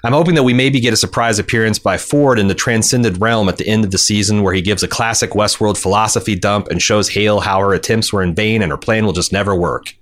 [0.02, 3.48] I'm hoping that we maybe get a surprise appearance by Ford in the transcended realm
[3.48, 6.82] at the end of the season where he gives a classic Westworld philosophy dump and
[6.82, 9.94] shows Hale how her attempts were in vain and her plan will just never work.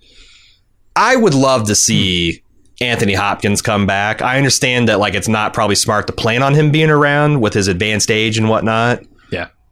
[0.95, 2.43] I would love to see
[2.81, 4.23] Anthony Hopkins come back.
[4.23, 7.55] I understand that like it's not probably smart to plan on him being around with
[7.55, 9.03] his advanced age and whatnot.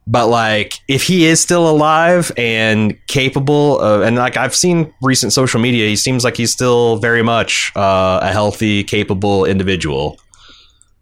[0.09, 5.32] But like, if he is still alive and capable, of, and like I've seen recent
[5.32, 10.18] social media, he seems like he's still very much uh, a healthy, capable individual.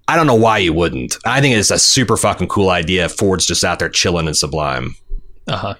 [0.08, 1.16] I don't know why you wouldn't.
[1.26, 3.06] I think it's a super fucking cool idea.
[3.06, 4.94] if Ford's just out there chilling in Sublime.
[5.46, 5.74] Uh huh.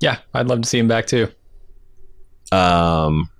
[0.00, 1.28] Yeah, I'd love to see him back too.
[2.52, 3.30] Um,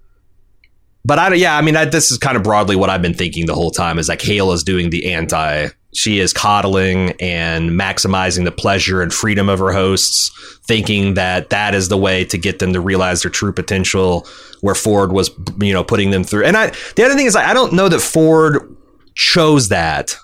[1.04, 3.46] but I yeah, I mean, I, this is kind of broadly what I've been thinking
[3.46, 5.68] the whole time is like Hale is doing the anti.
[5.94, 10.30] She is coddling and maximizing the pleasure and freedom of her hosts,
[10.66, 14.26] thinking that that is the way to get them to realize their true potential.
[14.60, 15.30] Where Ford was,
[15.60, 16.44] you know, putting them through.
[16.44, 18.74] And I, the other thing is, I don't know that Ford
[19.14, 20.16] chose that.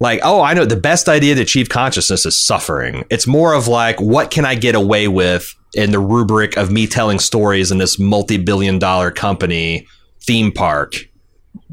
[0.00, 3.04] Like, oh, I know the best idea to achieve consciousness is suffering.
[3.10, 6.88] It's more of like, what can I get away with in the rubric of me
[6.88, 9.86] telling stories in this multi-billion dollar company
[10.24, 10.96] theme park?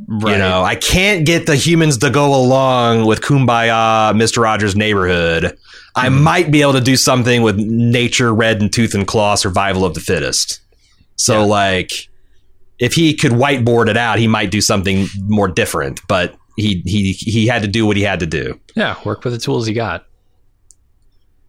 [0.07, 0.33] Right.
[0.33, 4.41] You know, I can't get the humans to go along with Kumbaya, Mr.
[4.41, 5.57] Rogers' neighborhood.
[5.95, 6.23] I hmm.
[6.23, 9.93] might be able to do something with nature, red and tooth and claw, survival of
[9.93, 10.61] the fittest.
[11.15, 11.45] So, Yeah.
[11.45, 12.09] like,
[12.79, 15.99] if he could whiteboard it out, he might do something more different.
[16.07, 18.59] But he he he had to do what he had to do.
[18.75, 20.05] Yeah, work with the tools he got.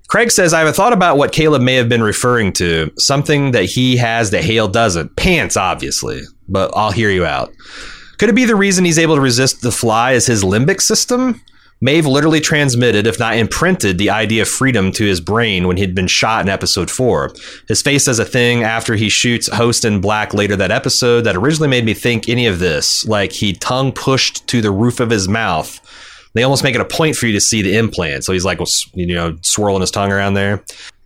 [0.09, 2.91] Craig says, I have a thought about what Caleb may have been referring to.
[2.99, 5.14] Something that he has that Hale doesn't.
[5.14, 7.53] Pants, obviously, but I'll hear you out.
[8.21, 11.41] Could it be the reason he's able to resist the fly is his limbic system?
[11.81, 15.95] Maeve literally transmitted, if not imprinted, the idea of freedom to his brain when he'd
[15.95, 17.33] been shot in episode four.
[17.66, 21.35] His face does a thing after he shoots Host in Black later that episode that
[21.35, 25.09] originally made me think any of this, like he tongue pushed to the roof of
[25.09, 25.81] his mouth.
[26.35, 28.25] They almost make it a point for you to see the implant.
[28.25, 28.61] So he's like,
[28.93, 30.62] you know, swirling his tongue around there.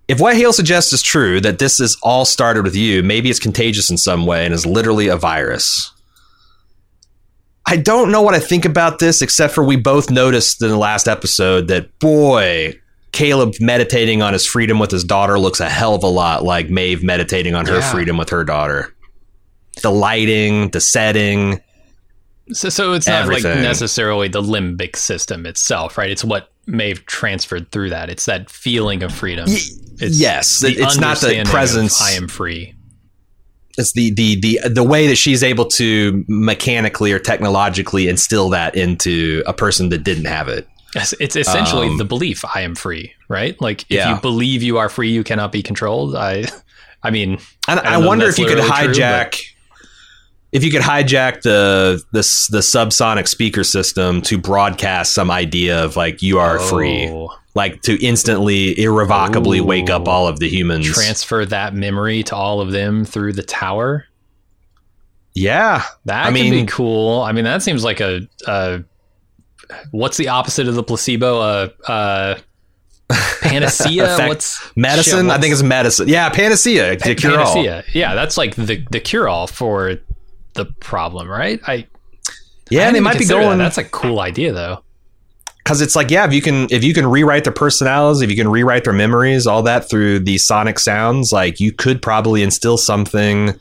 [0.09, 3.39] If what Hale suggests is true, that this is all started with you, maybe it's
[3.39, 5.93] contagious in some way and is literally a virus.
[7.67, 10.77] I don't know what I think about this, except for we both noticed in the
[10.77, 12.79] last episode that, boy,
[13.12, 16.69] Caleb meditating on his freedom with his daughter looks a hell of a lot like
[16.69, 17.91] Maeve meditating on her Yeah.
[17.93, 18.93] freedom with her daughter.
[19.83, 21.61] The lighting, the setting.
[22.53, 26.11] So, so it's not like necessarily the limbic system itself, right?
[26.11, 28.11] It's what Maeve transferred through that.
[28.11, 29.47] It's that feeling of freedom.
[29.49, 29.59] Y-
[30.01, 32.03] It's yes, it's not the presence.
[32.03, 32.74] I am free.
[33.79, 38.75] It's the the the the way that she's able to mechanically or technologically instill that
[38.77, 40.68] into a person that didn't have it.
[40.97, 43.61] It's, essentially Um, the belief I am free, right?
[43.61, 44.14] Like if Yeah.
[44.14, 46.14] you believe you are free, you cannot be controlled.
[46.14, 46.45] I,
[47.03, 49.41] I mean, And I I, wonder if you could literally true, hijack
[50.55, 55.97] if you could hijack the the the subsonic speaker system to broadcast some idea of
[55.97, 60.87] like you are free, oh, like to instantly irrevocably wake up all of the humans.
[60.91, 64.07] transfer that memory to all of them through the tower.
[65.35, 67.21] yeah, That I could be mean- cool.
[67.23, 68.83] I mean, that seems like a, a
[69.91, 71.41] what's the opposite of the placebo?
[71.41, 72.35] Uh, uh,
[73.43, 74.15] panacea.
[74.15, 75.27] Effect- what's medicine.
[75.27, 76.09] shit, I think it's medicine.
[76.09, 76.97] Yeah, panacea.
[76.99, 77.53] pa- The cure all.
[77.55, 77.85] panacea.
[77.93, 79.97] Yeah, that's like the the cure all for
[80.55, 81.61] the problem, right?
[81.67, 81.87] I
[82.71, 83.47] Yeah, I they might be consider that.
[83.47, 83.59] going.
[83.59, 84.83] That's a cool idea, though.
[85.59, 88.37] because it's like yeah if you can if you can rewrite their personalities if you
[88.37, 92.77] can rewrite their memories all that through the sonic sounds like you could probably instill
[92.77, 93.55] something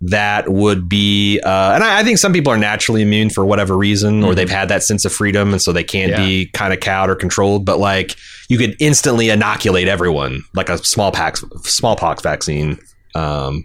[0.00, 3.76] that would be uh, and I, I think some people are naturally immune for whatever
[3.76, 4.36] reason or Mhm.
[4.36, 7.14] they've had that sense of freedom and so they can't be kind of cowed or
[7.14, 8.16] controlled but like
[8.48, 12.78] you could instantly inoculate everyone like a smallpox smallpox vaccine
[13.14, 13.64] um,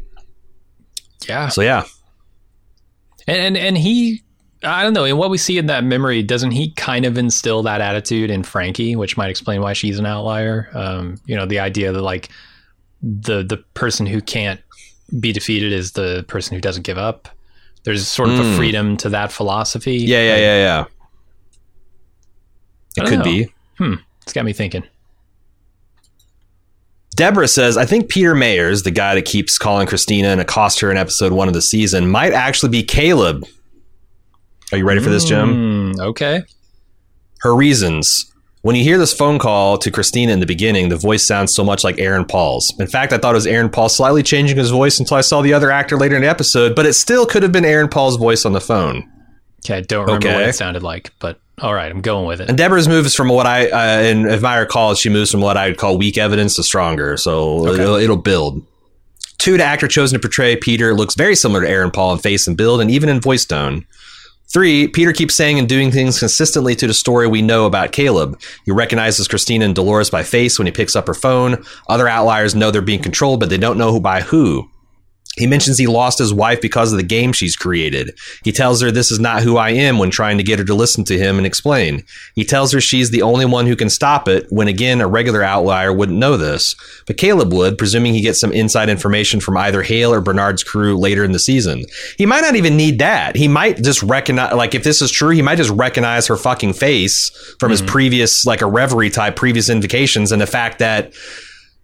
[1.27, 1.83] Yeah, so yeah
[3.27, 4.21] and, and and he,
[4.63, 5.05] I don't know.
[5.05, 8.43] And what we see in that memory, doesn't he kind of instill that attitude in
[8.43, 10.69] Frankie, which might explain why she's an outlier?
[10.73, 12.29] Um, you know, the idea that like
[13.01, 14.59] the the person who can't
[15.19, 17.27] be defeated is the person who doesn't give up.
[17.83, 18.55] There's sort of a Mm.
[18.55, 19.97] freedom to that philosophy.
[19.97, 20.85] yeah yeah yeah yeah
[23.03, 23.25] it could know.
[23.25, 23.47] be
[23.77, 23.95] Hmm.
[24.21, 24.83] It's got me thinking.
[27.15, 30.89] Deborah says, I think Peter Myers, the guy that keeps calling Christina and accosts her
[30.91, 33.45] in episode one of the season, might actually be Caleb.
[34.71, 35.93] Are you ready for this, Jim?
[35.93, 36.43] Mm, okay.
[37.41, 38.31] Her reasons.
[38.61, 41.63] When you hear this phone call to Christina in the beginning, the voice sounds so
[41.65, 42.73] much like Aaron Paul's.
[42.79, 45.41] In fact, I thought it was Aaron Paul slightly changing his voice until I saw
[45.41, 48.15] the other actor later in the episode, but it still could have been Aaron Paul's
[48.15, 49.09] voice on the phone.
[49.65, 52.49] Okay, I don't remember what it sounded like, but all right, I'm going with it.
[52.49, 55.55] And Deborah's moves from what I, uh, and if I recall, she moves from what
[55.57, 57.15] I would call weak evidence to stronger.
[57.17, 57.81] So Okay.
[57.81, 58.65] it'll, it'll build.
[59.37, 62.47] Two, the actor chosen to portray Peter looks very similar to Aaron Paul in face
[62.47, 63.85] and build, and even in voice tone.
[64.51, 68.39] Three, Peter keeps saying and doing things consistently to the story we know about Caleb.
[68.65, 71.63] He recognizes Christina and Dolores by face when he picks up her phone.
[71.89, 74.69] Other outliers know they're being controlled, but they don't know who by who.
[75.37, 78.15] He mentions he lost his wife because of the game she's created.
[78.43, 80.75] He tells her this is not who I am when trying to get her to
[80.75, 82.03] listen to him and explain.
[82.35, 85.41] He tells her she's the only one who can stop it, when again, a regular
[85.41, 86.75] outlier wouldn't know this.
[87.07, 90.95] But Caleb would, presuming he gets some inside information from either Hale or Bernard's crew
[90.97, 91.83] later in the season.
[92.17, 93.35] He might not even need that.
[93.35, 96.73] He might just recognize, like, if this is true, he might just recognize her fucking
[96.73, 97.29] face
[97.59, 97.91] from his mm-hmm.
[97.91, 101.13] previous, like, a reverie type previous indications and the fact that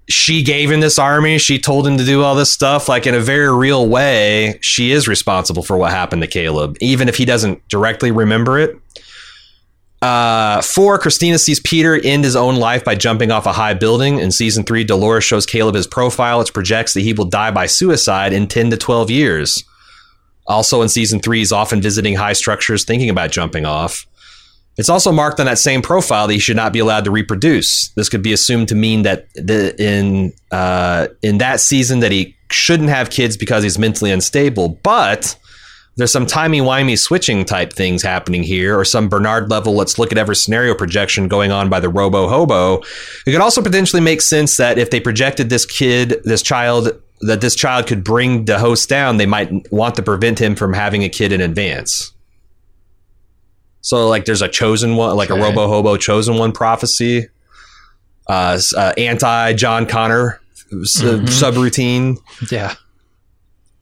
[0.10, 1.38] she gave him this army.
[1.38, 2.89] She told him to do all this stuff.
[2.89, 7.07] Like in a very real way, she is responsible for what happened to Caleb, even
[7.07, 8.76] if he doesn't directly remember it.
[10.01, 14.20] Uh, four, Christina sees Peter end his own life by jumping off a high building.
[14.20, 17.66] In season three, Dolores shows Caleb his profile, which projects that he will die by
[17.66, 19.64] suicide in 10 to 12 years.
[20.47, 24.07] Also, in season three, he's often visiting high structures, thinking about jumping off.
[24.80, 27.90] It's also marked on that same profile that he should not be allowed to reproduce.
[27.90, 32.38] This could be assumed to mean that the, in uh, in that season that he
[32.50, 34.80] shouldn't have kids because he's mentally unstable.
[34.82, 35.38] But
[35.98, 39.74] there's some timey wimey switching type things happening here, or some Bernard level.
[39.74, 42.78] Let's look at every scenario projection going on by the Robo Hobo.
[43.28, 47.42] It could also potentially make sense that if they projected this kid, this child, that
[47.42, 51.04] this child could bring the host down, they might want to prevent him from having
[51.04, 52.14] a kid in advance.
[53.82, 55.40] So like there's a chosen one, like Okay.
[55.40, 57.28] a Robo Hobo chosen one prophecy.
[58.28, 60.40] Uh, uh, anti John Connor
[60.84, 61.26] s- Mhm.
[61.28, 62.18] subroutine.
[62.52, 62.76] Yeah.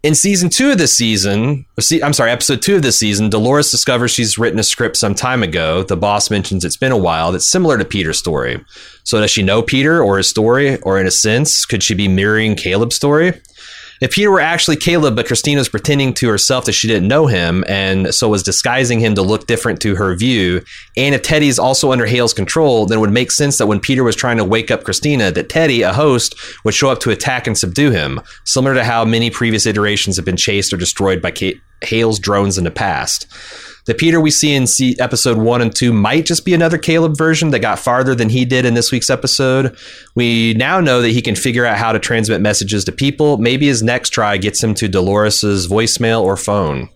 [0.03, 1.65] In season two of this season,
[2.03, 5.43] I'm sorry, episode two of this season, Dolores discovers she's written a script some time
[5.43, 5.83] ago.
[5.83, 7.31] The boss mentions it's been a while.
[7.33, 8.63] That's similar to Peter's story.
[9.03, 12.07] So does she know Peter or his story, or in a sense, could she be
[12.07, 13.33] mirroring Caleb's story?
[13.99, 17.63] If Peter were actually Caleb, but Christina's pretending to herself that she didn't know him
[17.67, 20.63] and so was disguising him to look different to her view,
[20.95, 24.03] and if Teddy's also under Hale's control, then it would make sense that when Peter
[24.03, 27.47] was trying to wake up Christina, that Teddy, a host, would show up to attack
[27.47, 31.33] and subdue him, similar to how many previous iterations have been chased or destroyed by
[31.81, 33.27] Hale's drones in the past.
[33.87, 37.17] The Peter we see in see episode one and two might just be another Caleb
[37.17, 39.77] version that got farther than he did in this week's episode.
[40.13, 43.37] We now know that he can figure out how to transmit messages to people.
[43.37, 46.89] Maybe his next try gets him to Dolores's voicemail or phone.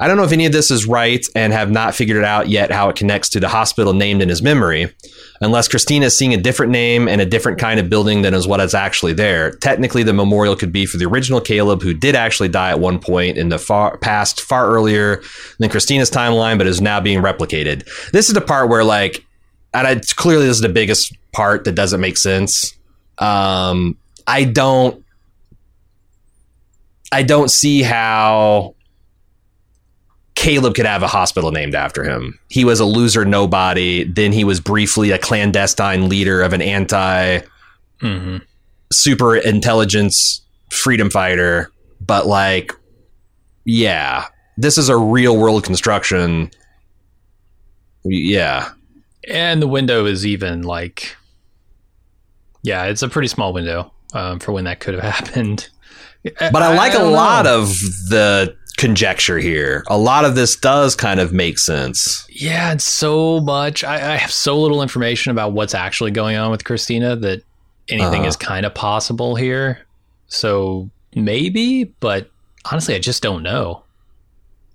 [0.00, 2.48] I don't know if any of this is right and have not figured it out
[2.48, 4.94] yet how it connects to the hospital named in his memory.
[5.40, 8.46] Unless Christina is seeing a different name and a different kind of building than is
[8.46, 9.50] what is actually there.
[9.50, 13.00] Technically, the memorial could be for the original Caleb, who did actually die at one
[13.00, 15.20] point in the far past, far earlier
[15.58, 17.84] than Christina's timeline, but is now being replicated.
[18.12, 19.24] This is the part where, like,
[19.74, 22.72] and I, clearly this is the biggest part that doesn't make sense.
[23.18, 23.96] Um,
[24.26, 25.04] I don't,
[27.10, 28.74] I don't see how
[30.38, 32.38] Caleb could have a hospital named after him.
[32.48, 34.04] He was a loser nobody.
[34.04, 37.40] Then he was briefly a clandestine leader of an anti
[38.00, 38.36] hmm
[38.92, 41.72] super intelligence freedom fighter.
[42.00, 42.72] But like,
[43.64, 46.52] yeah, this is a real world construction.
[48.04, 48.70] Yeah.
[49.28, 51.16] And the window is even like,
[52.62, 55.68] yeah, it's a pretty small window um, for when that could have happened.
[56.22, 57.60] But I, like a don't lot know.
[57.60, 57.68] of
[58.08, 59.84] the conjecture here.
[59.88, 62.26] A lot of this does kind of make sense.
[62.30, 63.84] Yeah, and so much.
[63.84, 67.42] I, I have so little information about what's actually going on with Christina that
[67.88, 68.28] anything Uh-huh.
[68.28, 69.80] is kind of possible here.
[70.28, 72.30] So maybe, but
[72.70, 73.82] honestly, I just don't know.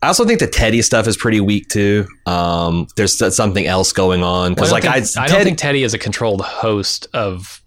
[0.02, 2.06] I also think the Teddy stuff is pretty weak too.
[2.26, 5.58] Um, there's something else going on because, like, I, I, don't think, I don't think
[5.58, 7.62] Teddy is a controlled host of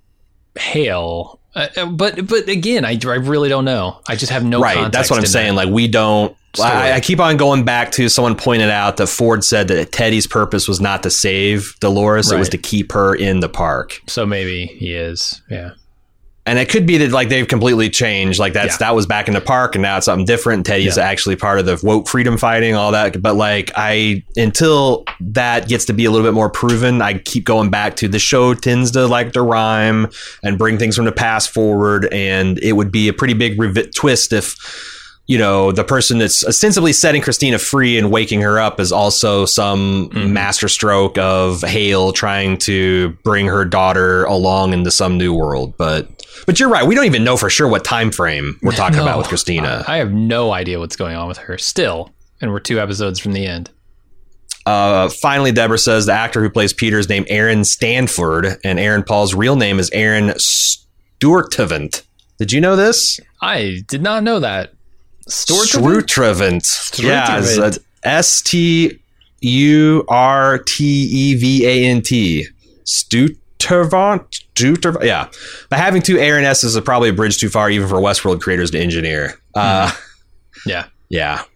[0.59, 1.41] Hale.
[1.57, 4.01] Uh, uh, but but again, I, I really don't know.
[4.07, 4.93] I just have no right.
[4.93, 5.57] That's what I'm saying.
[5.57, 6.37] that Like, we don't.
[6.59, 10.27] I, I keep on going back to someone pointed out that Ford said that Teddy's
[10.27, 14.01] purpose was not to save Dolores; it was to keep her in the park.
[14.07, 15.43] so maybe he is.
[15.51, 15.73] Yeah.
[16.47, 18.39] And it could be that like they've completely changed.
[18.39, 18.87] Like that's Yeah.
[18.87, 20.65] that was back in the park, and now it's something different.
[20.65, 21.03] Teddy's Yeah.
[21.03, 23.21] actually part of the woke freedom fighting, all that.
[23.21, 27.45] But like I, until that gets to be a little bit more proven, I keep
[27.45, 30.09] going back to the show tends to like to rhyme
[30.45, 33.93] and bring things from the past forward, and it would be a pretty big revi-
[33.95, 34.55] twist if.
[35.29, 39.45] You know, the person that's ostensibly setting Christina free and waking her up is also
[39.45, 40.31] some Mhm.
[40.31, 45.75] masterstroke of Hale trying to bring her daughter along into some new world.
[45.77, 46.09] But
[46.47, 46.87] but you're right.
[46.87, 49.85] We don't even know for sure what time frame we're talking No, about with Christina.
[49.89, 52.11] I, I have no idea what's going on with her still.
[52.41, 53.71] And we're two episodes from the end.
[54.67, 59.03] Uh, finally, Deborah says the actor who plays Peter is named Aaron Stanford, and Aaron
[59.05, 62.03] Paul's real name is Aaron Sturtevant.
[62.39, 63.19] Did you know this?
[63.41, 64.73] I did not know that.
[65.29, 66.65] Stortevant?
[66.65, 67.59] Sturtevant.
[67.59, 67.71] Yeah,
[68.11, 68.99] S T
[69.41, 72.47] U R T E V A N T.
[72.85, 74.23] Stutevant.
[74.31, 75.05] Stutevant.
[75.05, 75.29] Yeah,
[75.69, 78.71] but having two Aaron S's is probably a bridge too far, even for Westworld creators
[78.73, 79.35] to engineer.
[79.55, 79.91] Uh,
[80.65, 80.87] Yeah.
[81.09, 81.47] yeah, I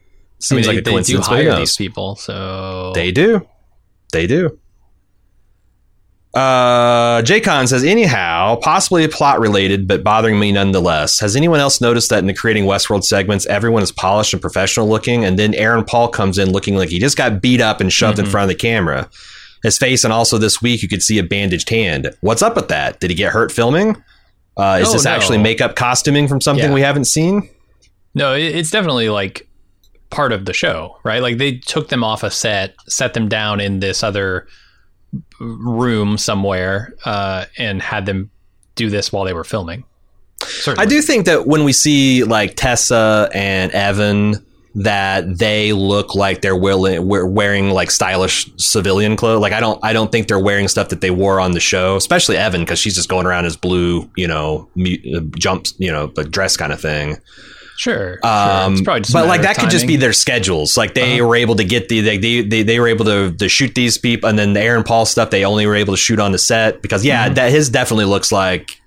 [0.40, 1.28] seems mean, like they, a they do coincidence.
[1.28, 3.46] but who hire these people, so They do.
[4.12, 4.58] They do.
[6.32, 11.18] Uh, Jaycon says, anyhow, possibly plot related, but bothering me nonetheless.
[11.18, 14.88] Has anyone else noticed that in the creating Westworld segments, everyone is polished and professional
[14.88, 17.92] looking, and then Aaron Paul comes in looking like he just got beat up and
[17.92, 18.30] shoved in Mhm.
[18.30, 19.08] front of the camera?
[19.64, 22.10] His face, and also this week, you could see a bandaged hand.
[22.20, 23.00] What's up with that?
[23.00, 23.96] Did he get hurt filming?
[24.56, 25.10] Uh, is Oh, this no.
[25.10, 26.74] actually makeup costuming from something Yeah.
[26.74, 27.48] we haven't seen?
[28.14, 29.48] No, it's definitely like
[30.10, 31.22] part of the show, right?
[31.22, 34.46] Like they took them off a set, set them down in this other
[35.38, 38.30] room somewhere, uh, and had them
[38.74, 39.84] do this while they were filming.
[40.42, 40.82] Certainly.
[40.82, 44.44] I do think that when we see like Tessa and Evan,
[44.74, 49.40] that they look like they're willing, we're wearing like stylish civilian clothes.
[49.40, 51.96] Like I don't, I don't think they're wearing stuff that they wore on the show,
[51.96, 56.12] especially Evan because she's just going around as blue, you know, uh, jumps, you know,
[56.16, 57.16] like dress kind of thing.
[57.76, 58.18] Sure.
[58.22, 58.26] sure.
[58.30, 60.76] Um, It's just but like that could just be their schedules.
[60.76, 61.28] Like they Uh-huh.
[61.28, 63.96] were able to get the they, they they they were able to to shoot these
[63.96, 66.38] people, and then the Aaron Paul stuff they only were able to shoot on the
[66.38, 68.79] set because yeah, that his definitely looks like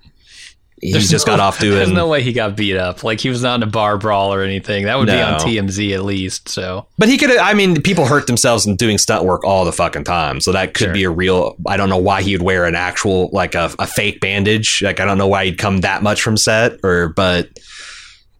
[0.84, 0.92] he.
[0.92, 1.76] There's just no- got off doing.
[1.76, 3.02] There's no way he got beat up.
[3.02, 4.84] Like he was not in a bar brawl or anything.
[4.84, 6.48] That would be on TMZ at least.
[6.48, 7.36] So But he could.
[7.36, 10.40] I mean, people hurt themselves in doing stunt work all the fucking time.
[10.40, 10.92] So that could Sure.
[10.92, 11.56] be a real.
[11.66, 14.82] I don't know why he would wear an actual like a, a fake bandage.
[14.82, 16.78] Like I don't know why he'd come that much from set.
[16.84, 17.48] Or but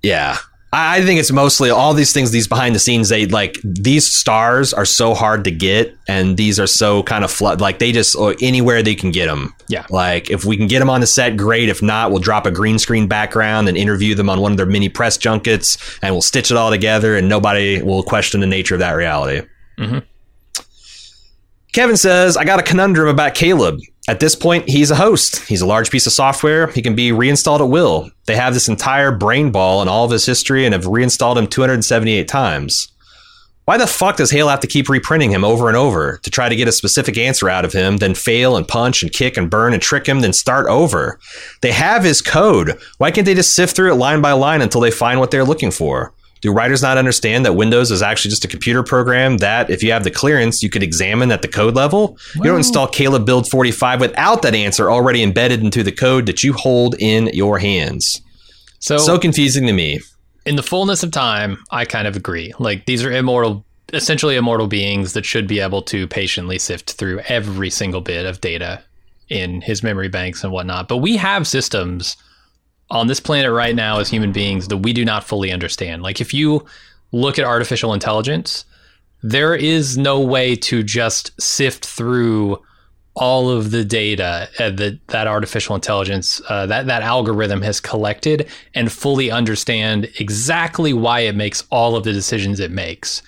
[0.03, 0.37] yeah,
[0.75, 2.33] I, I think it's mostly all these things.
[2.33, 3.09] These behind the scenes.
[3.09, 7.31] They like these stars are so hard to get, and these are so kind of
[7.31, 7.61] flood.
[7.61, 9.55] Like they just or anywhere they can get them.
[9.69, 9.87] Yeah.
[9.89, 11.69] Like if we can get them on the set, great.
[11.69, 14.67] If not, we'll drop a green screen background and interview them on one of their
[14.67, 18.75] mini press junkets, and we'll stitch it all together, and nobody will question the nature
[18.75, 19.47] of that reality.
[19.79, 20.03] Mhm.
[21.73, 23.81] Kevin says, I got a conundrum about Caleb.
[24.07, 25.47] At this point, he's a host.
[25.47, 26.67] He's a large piece of software.
[26.67, 28.11] He can be reinstalled at will.
[28.27, 31.47] They have this entire brain ball and all of his history and have reinstalled him
[31.47, 32.89] 278 times.
[33.65, 36.51] Why the fuck does Hale have to keep reprinting him over and over to try
[36.51, 39.49] to get a specific answer out of him, then fail and punch and kick and
[39.49, 41.19] burn and trick him, then start over?
[41.63, 42.79] They have his code.
[42.99, 45.45] Why can't they just sift through it line by line until they find what they're
[45.45, 46.13] looking for?
[46.45, 49.93] Do writers not understand that Windows is actually just a computer program that, if you
[49.93, 52.19] have the clearance, you could examine at the code level?
[52.35, 56.43] you don't install Caleb Build 45 without that answer already embedded into the code that
[56.45, 58.21] you hold in your hands.
[58.79, 60.01] so, So confusing to me.
[60.45, 62.53] in the fullness of time, I kind of agree.
[62.59, 63.65] Like these are immortal,
[63.95, 68.43] essentially immortal beings that should be able to patiently sift through every single bit of
[68.43, 68.83] data
[69.31, 70.89] in his memory banks and whatnot.
[70.89, 72.19] But we have systems
[72.95, 76.03] on this planet right now as human beings that we do not fully understand.
[76.03, 76.65] Like if you
[77.13, 78.65] look at artificial intelligence,
[79.23, 82.63] there is no way to just sift through
[83.17, 88.49] all of the data uh, that that artificial intelligence uh, that that algorithm has collected
[88.75, 93.23] and fully understand exactly why it makes all of the decisions it makes.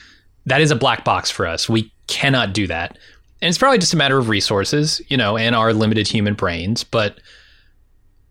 [0.47, 1.69] That is a black box for us.
[1.69, 2.99] We cannot do that.
[3.43, 6.83] And it's probably just a matter of resources, you know, and our limited human brains,
[6.85, 7.19] but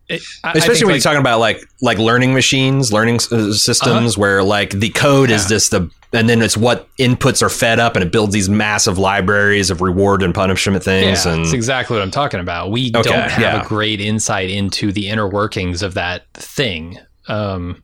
[0.08, 3.16] it, I- I Especially think, when like, you're talking about like like learning machines, learning
[3.32, 5.50] uh, systems, where like the code is Yeah.
[5.50, 8.98] just the, and then it's what inputs are fed up, and it builds these massive
[8.98, 11.26] libraries of reward and punishment things.
[11.26, 12.72] Yeah, and that's exactly what I'm talking about.
[12.72, 13.62] We Okay, don't have yeah.
[13.64, 17.00] a great insight into the inner workings of that thing.
[17.28, 17.82] Um,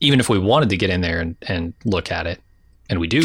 [0.00, 2.40] even if we wanted to get in there and, and look at it,
[2.88, 3.22] and we do.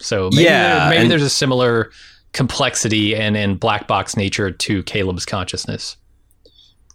[0.00, 1.90] So maybe, Yeah, there- maybe and- there's a similar
[2.32, 5.96] complexity and, and black box nature to Caleb's consciousness.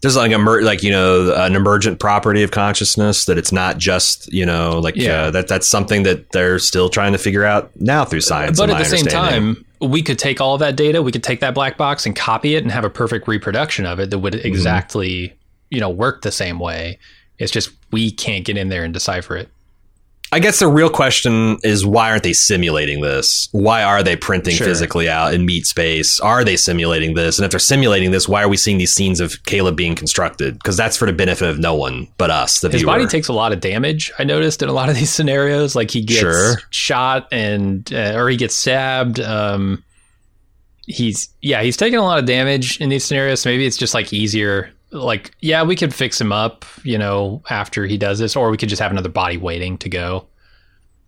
[0.04, 3.78] There's like a mer- like you know an emergent property of consciousness that it's not
[3.78, 5.22] just you know like Yeah.
[5.24, 8.58] uh, that that's something that they're still trying to figure out now through science.
[8.58, 11.54] but at the same time, we could take all that data, we could take that
[11.54, 14.22] black box and copy it and have a perfect reproduction of it that Mm-hmm.
[14.24, 15.34] would exactly,
[15.70, 16.98] you know, work the same way.
[17.38, 19.48] It's just we can't get in there and decipher it.
[20.34, 23.48] I guess the real question is why aren't they simulating this?
[23.52, 24.66] Why are they printing Sure.
[24.66, 26.18] physically out in meat space?
[26.18, 27.38] Are they simulating this?
[27.38, 30.54] And if they're simulating this, why are we seeing these scenes of Caleb being constructed?
[30.54, 32.92] Because that's for the benefit of no one but us, the His viewer.
[32.92, 34.10] body takes a lot of damage.
[34.18, 36.54] I noticed in a lot of these scenarios, like he gets Sure.
[36.70, 39.20] shot and uh, or he gets stabbed.
[39.20, 39.84] Um,
[40.86, 43.40] he's yeah, he's taking a lot of damage in these scenarios.
[43.42, 44.70] So maybe it's just like easier.
[44.94, 48.56] Like yeah, we could fix him up, you know, after he does this, or we
[48.56, 50.26] could just have another body waiting to go.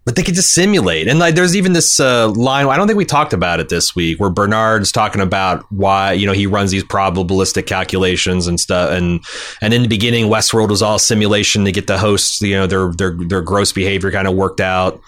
[0.04, 1.08] but they could just simulate.
[1.08, 2.66] And like, there's even this uh, line.
[2.66, 6.26] I don't think we talked about it this week, where Bernard's talking about why you
[6.26, 8.90] know he runs these probabilistic calculations and stuff.
[8.90, 9.20] And
[9.60, 12.92] and in the beginning, Westworld was all simulation to get the hosts, you know, their
[12.92, 15.00] their their gross behavior kind of worked out.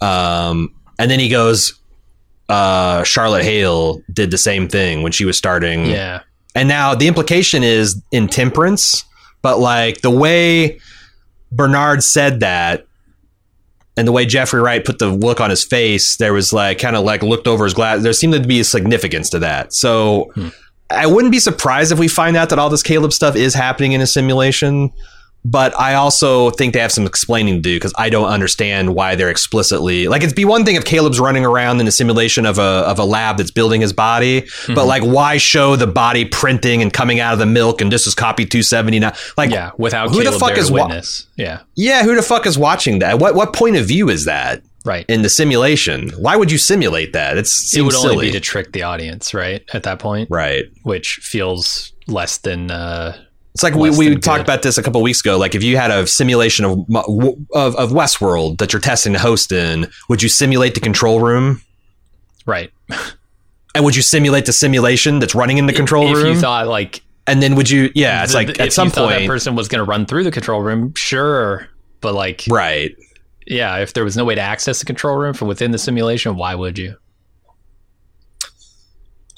[0.00, 1.74] Um, and then he goes,
[2.48, 5.86] uh, Charlotte Hale did the same thing when she was starting.
[5.86, 6.20] Yeah,
[6.54, 9.04] And now the implication is intemperance,
[9.42, 10.80] but like the way
[11.50, 12.86] Bernard said that
[13.96, 16.96] and the way Jeffrey Wright put the look on his face, there was like kind
[16.96, 18.02] of like looked over his glass.
[18.02, 19.72] There seemed to be a significance to that.
[19.72, 20.48] So hmm.
[20.90, 23.92] I wouldn't be surprised if we find out that all this Caleb stuff is happening
[23.92, 24.90] in a simulation.
[25.44, 29.14] But I also think they have some explaining to do because I don't understand why
[29.14, 32.58] they're explicitly like it'd be one thing if Caleb's running around in a simulation of
[32.58, 34.74] a of a lab that's building his body, mm-hmm.
[34.74, 38.06] but like why show the body printing and coming out of the milk and this
[38.06, 41.26] is copy 279 like yeah without who Caleb the fuck is witness.
[41.36, 41.60] Wa- yeah.
[41.74, 43.18] Yeah who the fuck is watching that?
[43.18, 45.04] What what point of view is that right.
[45.08, 46.10] in the simulation?
[46.10, 47.36] Why would you simulate that?
[47.36, 48.14] It's it would silly.
[48.14, 50.64] only be to trick the audience right at that point right.
[50.84, 53.16] which feels less than uh
[53.54, 55.38] it's like we, we talked about this a couple weeks ago.
[55.38, 56.78] Like if you had a simulation of,
[57.54, 61.62] of of Westworld that you're testing to host in, would you simulate the control room?
[62.46, 62.72] Right.
[63.76, 66.26] And would you simulate the simulation that's running in the control if room?
[66.26, 67.90] If you thought like, and then would you?
[67.94, 70.32] Yeah, it's the, like at some point that person was going to run through the
[70.32, 70.92] control room.
[70.96, 71.68] Sure,
[72.00, 72.96] but like, right?
[73.46, 76.36] Yeah, if there was no way to access the control room from within the simulation,
[76.36, 76.96] why would you?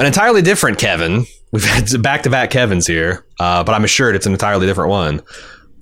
[0.01, 4.15] An entirely different Kevin We've had back to back Kevin's here, uh, but I'm assured
[4.17, 5.23] it's an entirely different one.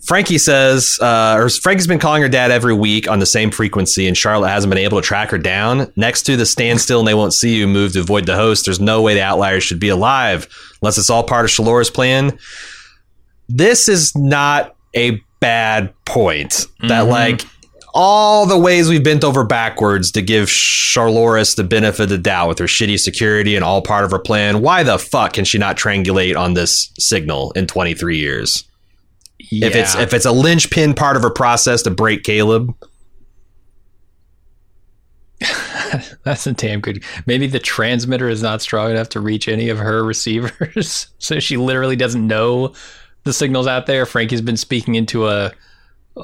[0.04, 4.06] Frankie says, uh, or Frankie's been calling her dad every week on the same frequency,
[4.06, 5.90] and Charlotte hasn't been able to track her down.
[5.96, 8.80] Next to the standstill and they won't see you move to avoid the host, there's
[8.80, 10.46] no way the outliers should be alive
[10.82, 12.38] unless it's all part of Shalora's plan.
[13.48, 16.50] This is not a bad point.
[16.50, 16.88] Mm-hmm.
[16.88, 17.46] That, like,
[17.94, 22.48] all the ways we've bent over backwards to give Charloris the benefit of the doubt
[22.48, 24.60] with her shitty security and all part of her plan.
[24.60, 28.64] Why the fuck can she not triangulate on this signal in 23 years?
[29.38, 29.68] Yeah.
[29.68, 32.74] If it's if it's a linchpin part of her process to break Caleb.
[36.24, 37.04] That's a damn good.
[37.26, 41.56] Maybe the transmitter is not strong enough to reach any of her receivers, so she
[41.56, 42.72] literally doesn't know
[43.22, 44.06] the signals out there.
[44.06, 45.52] Frankie's been speaking into a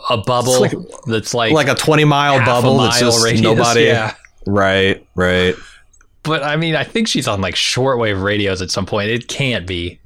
[0.09, 0.73] a bubble like,
[1.07, 4.15] that's like like a 20 mile bubble mile that's just radius, nobody yeah.
[4.47, 5.55] right right
[6.23, 9.67] but i mean i think she's on like shortwave radios at some point it can't
[9.67, 9.99] be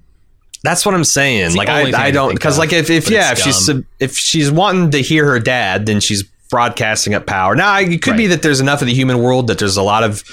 [0.63, 3.71] that's what i'm saying like i, I don't because like if, if yeah if she's
[4.01, 8.13] if she's wanting to hear her dad then she's broadcasting up power now it could
[8.13, 8.17] right.
[8.17, 10.25] be that there's enough of the human world that there's a lot of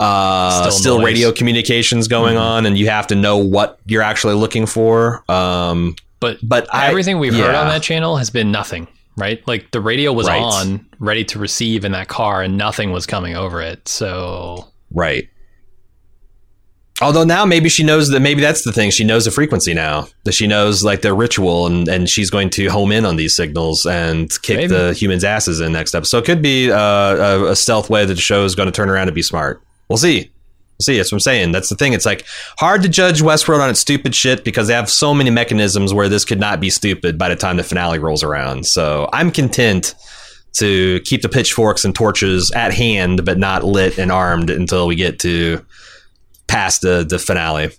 [0.00, 2.42] uh, still, still radio communications going mm-hmm.
[2.42, 5.22] on, and you have to know what you're actually looking for.
[5.30, 7.46] Um, but but everything we've yeah.
[7.46, 9.46] heard on that channel has been nothing, right?
[9.48, 10.40] Like the radio was right.
[10.40, 13.88] on, ready to receive in that car, and nothing was coming over it.
[13.88, 15.28] So right.
[17.02, 18.90] Although now maybe she knows that maybe that's the thing.
[18.90, 20.08] She knows the frequency now.
[20.24, 23.34] That she knows like the ritual and, and she's going to home in on these
[23.34, 24.74] signals and kick maybe.
[24.74, 26.10] the humans' asses in next episode.
[26.10, 28.72] So it could be uh, a, a stealth way that the show is going to
[28.72, 29.62] turn around and be smart.
[29.88, 30.30] We'll see
[30.80, 30.96] see.
[30.96, 31.52] That's what I'm saying.
[31.52, 31.92] That's the thing.
[31.92, 32.24] It's like
[32.58, 36.08] hard to judge Westworld on its stupid shit because they have so many mechanisms where
[36.08, 38.66] this could not be stupid by the time the finale rolls around.
[38.66, 39.94] So I'm content
[40.54, 44.96] to keep the pitchforks and torches at hand, but not lit and armed until we
[44.96, 45.64] get to
[46.48, 47.70] past the the finale.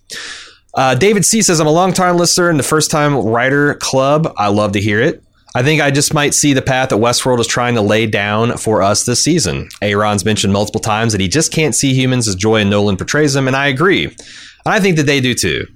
[0.74, 4.34] Uh, David C says, I'm a long time listener and the first time writer club.
[4.38, 5.22] I love to hear it.
[5.54, 8.58] I think I just might see the path that Westworld is trying to lay down
[8.58, 9.68] for us this season.
[9.82, 13.34] Aaron's mentioned multiple times that he just can't see humans as Joy and Nolan portrays
[13.34, 14.16] them, and I agree.
[14.66, 15.68] I think that they do too.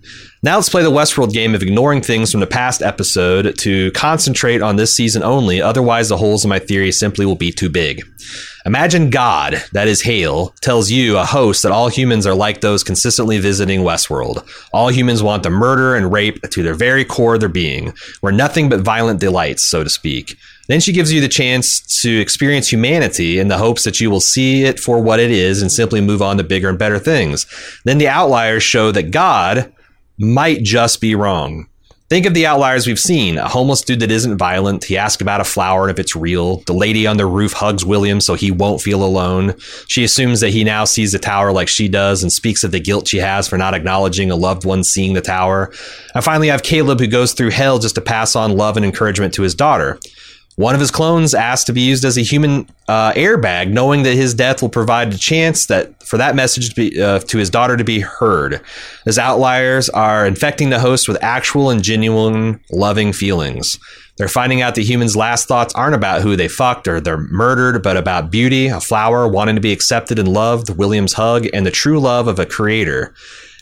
[0.45, 4.61] Now let's play the Westworld game of ignoring things from the past episode to concentrate
[4.61, 8.03] on this season only, otherwise, the holes in my theory simply will be too big.
[8.63, 12.83] Imagine God, that is Hale, tells you, a host, that all humans are like those
[12.83, 14.47] consistently visiting Westworld.
[14.71, 18.31] All humans want to murder and rape to their very core of their being, where
[18.31, 20.37] nothing but violent delights, so to speak.
[20.67, 24.19] Then she gives you the chance to experience humanity in the hopes that you will
[24.19, 27.47] see it for what it is and simply move on to bigger and better things.
[27.83, 29.71] Then the outliers show that God
[30.17, 31.67] might just be wrong.
[32.07, 33.39] Think of the outliers we've seen.
[33.39, 34.83] A homeless dude that isn't violent.
[34.83, 36.57] He asks about a flower and if it's real.
[36.67, 39.55] The lady on the roof hugs William so he won't feel alone.
[39.87, 42.79] She assumes that he now sees the tower like she does and speaks of the
[42.79, 45.73] guilt she has for not acknowledging a loved one seeing the tower.
[46.13, 48.85] And finally, I have Caleb who goes through hell just to pass on love and
[48.85, 49.99] encouragement to his daughter.
[50.57, 54.13] One of his clones asked to be used as a human uh, airbag, knowing that
[54.13, 57.49] his death will provide a chance that for that message to be uh, to his
[57.49, 58.61] daughter to be heard.
[59.03, 63.77] His outliers are infecting the host with actual and genuine loving feelings.
[64.17, 67.83] They're finding out that humans' last thoughts aren't about who they fucked or they're murdered,
[67.83, 71.71] but about beauty, a flower, wanting to be accepted and loved, William's hug, and the
[71.71, 73.13] true love of a creator.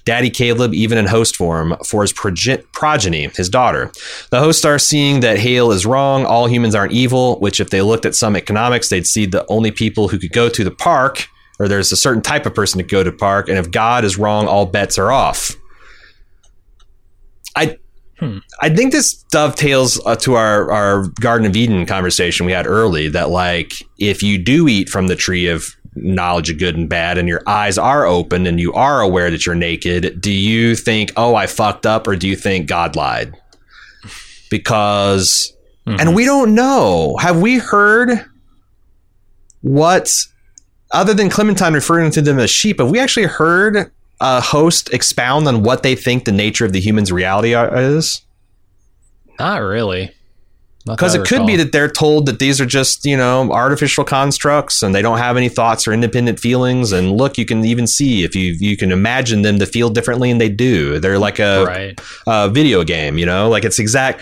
[0.06, 3.92] Daddy Caleb, even in host form, for his progeny, his daughter.
[4.32, 6.26] The hosts are seeing that Hale is wrong.
[6.26, 9.72] All humans aren't evil, which, if they looked at some economics, they'd see the only
[9.72, 11.28] people who could go to the park,
[11.60, 14.18] or there's a certain type of person to go to park, and if God is
[14.18, 15.56] wrong, all bets are off.
[17.56, 17.78] I
[18.20, 18.38] Hmm.
[18.62, 23.10] I think this dovetails uh, to our, our Garden of Eden conversation we had early
[23.10, 27.18] that, like, if you do eat from the tree of knowledge of good and bad
[27.18, 31.12] and your eyes are open and you are aware that you're naked, do you think,
[31.18, 33.34] oh, I fucked up, or do you think God lied?
[34.50, 35.54] Because
[35.88, 36.00] Mhm.
[36.00, 37.18] And we don't know.
[37.20, 38.24] Have we heard
[39.62, 40.16] what,
[40.92, 43.92] other than Clementine referring to them as sheep, have we actually heard
[44.22, 48.22] a host expound on what they think the nature of the human's reality are- is?
[49.40, 50.12] Not really.
[50.86, 54.84] Because it could be that they're told that these are just, you know, artificial constructs
[54.84, 56.92] and they don't have any thoughts or independent feelings.
[56.92, 60.30] And look, you can even see if you you can imagine them to feel differently,
[60.30, 61.00] and they do.
[61.00, 62.02] They're like a, right.
[62.28, 64.22] a video game, you know, like it's exact.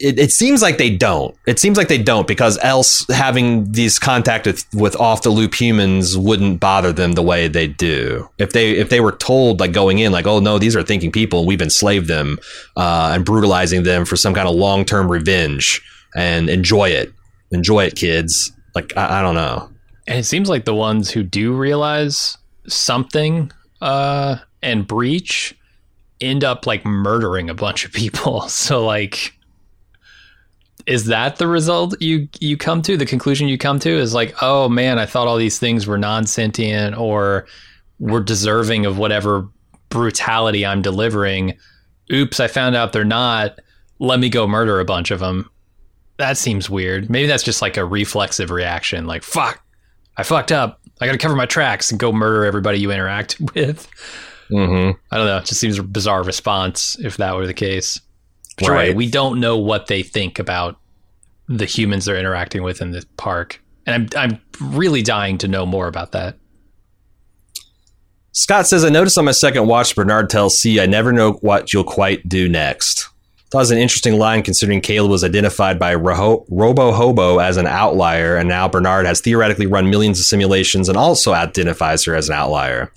[0.00, 1.36] It, it seems like they don't.
[1.46, 5.54] It seems like they don't because else having these contact with, with off the loop
[5.54, 8.28] humans wouldn't bother them the way they do.
[8.38, 11.12] If they if they were told like going in like oh no these are thinking
[11.12, 12.38] people we've enslaved them
[12.76, 15.80] uh, and brutalizing them for some kind of long term revenge
[16.16, 17.12] and enjoy it,
[17.52, 18.52] enjoy it, kids.
[18.74, 19.70] Like I, I don't know.
[20.08, 25.56] And it seems like the ones who do realize something uh, and breach
[26.20, 28.48] end up like murdering a bunch of people.
[28.48, 29.34] So like
[30.86, 32.96] is that the result you you come to?
[32.96, 35.98] The conclusion you come to is like, oh man, I thought all these things were
[35.98, 37.46] non-sentient or
[37.98, 39.48] were deserving of whatever
[39.88, 41.56] brutality I'm delivering.
[42.12, 43.58] Oops, I found out they're not.
[43.98, 45.48] Let me go murder a bunch of them.
[46.18, 47.08] That seems weird.
[47.08, 49.06] Maybe that's just like a reflexive reaction.
[49.06, 49.64] Like, fuck,
[50.16, 50.80] I fucked up.
[51.00, 53.88] I got to cover my tracks and go murder everybody you interact with.
[54.50, 54.98] Mm-hmm.
[55.10, 55.38] I don't know.
[55.38, 58.00] It just seems a bizarre response if that were the case.
[58.60, 58.68] Right.
[58.70, 58.96] right.
[58.96, 60.78] We don't know what they think about
[61.48, 63.60] the humans they're interacting with in the park.
[63.86, 66.38] And I'm, I'm really dying to know more about that.
[68.32, 71.72] Scott says, I noticed on my second watch, Bernard tells C, I never know what
[71.72, 73.08] you'll quite do next.
[73.54, 78.36] That was an interesting line considering Caleb was identified by Robo Hobo as an outlier,
[78.36, 82.34] and now Bernard has theoretically run millions of simulations and also identifies her as an
[82.34, 82.90] outlier.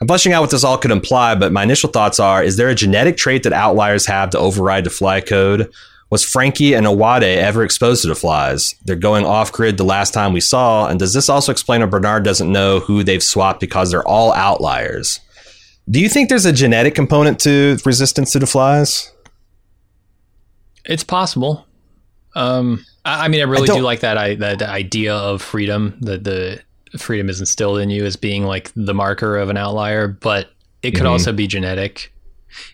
[0.00, 2.70] I'm fleshing out what this all could imply, but my initial thoughts are is there
[2.70, 5.70] a genetic trait that outliers have to override the fly code?
[6.08, 8.76] Was Frankie and Uwade ever exposed to the flies?
[8.86, 11.86] They're going off grid the last time we saw, and does this also explain why
[11.86, 15.20] Bernard doesn't know who they've swapped because they're all outliers?
[15.90, 19.12] Do you think there's a genetic component to resistance to the flies?
[20.88, 21.66] It's possible.
[22.34, 24.16] Um, I, I mean, I really don't- do like that.
[24.18, 25.96] I that idea of freedom.
[26.00, 26.60] That the
[26.98, 30.50] freedom is instilled in you as being like the marker of an outlier, but
[30.82, 31.10] it could Mhm.
[31.10, 32.12] also be genetic.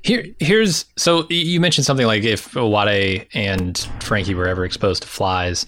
[0.02, 5.08] Here, here's so you mentioned something like if Uwade and Frankie were ever exposed to
[5.08, 5.66] flies.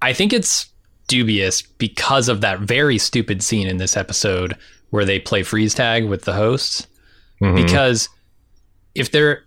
[0.00, 0.66] I think it's
[1.06, 4.56] dubious because of that very stupid scene in this episode
[4.90, 6.86] where they play freeze tag with the hosts
[7.40, 7.54] Mhm.
[7.54, 8.08] because
[8.94, 9.44] if they're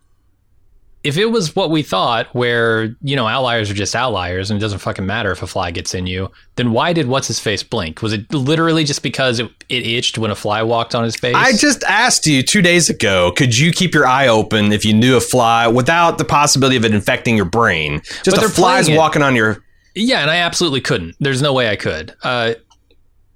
[1.05, 4.61] if it was what we thought where you know outliers are just outliers and it
[4.61, 7.63] doesn't fucking matter if a fly gets in you then why did what's his face
[7.63, 11.15] blink was it literally just because it, it itched when a fly walked on his
[11.15, 14.83] face I just asked you two days ago, could you keep your eye open if
[14.83, 18.01] you knew a fly without the possibility of it infecting your brain?
[18.23, 19.63] Just But a fly's walking on your.
[19.95, 22.53] yeah and i absolutely couldn't there's no way i could uh,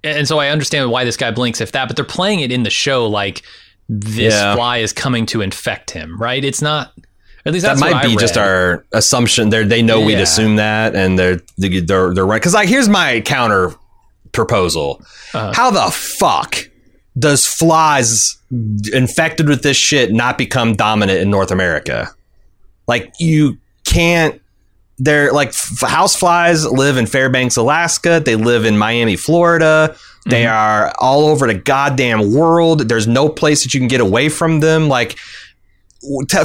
[0.03, 2.63] and so i understand why this guy blinks if that but they're playing it in
[2.63, 3.43] the show like
[3.87, 4.55] this Yeah.
[4.55, 6.93] fly is coming to infect him right it's not
[7.49, 9.49] at least That might be just our assumption.
[9.49, 12.39] They they know we'd assume that, and they're they're they're right.
[12.41, 13.73] Because like, here's my counter
[14.31, 15.01] proposal:
[15.33, 15.51] Uh-huh.
[15.53, 16.69] How the fuck
[17.17, 18.37] does flies
[18.93, 22.09] infected with this shit not become dominant in North America?
[22.87, 24.41] Like you can't.
[25.01, 28.21] They're like f- house flies live in Fairbanks, Alaska.
[28.23, 29.95] They live in Miami, Florida.
[30.25, 30.53] They Mm-hmm.
[30.53, 32.81] are all over the goddamn world.
[32.89, 34.89] There's no place that you can get away from them.
[34.89, 35.17] Like,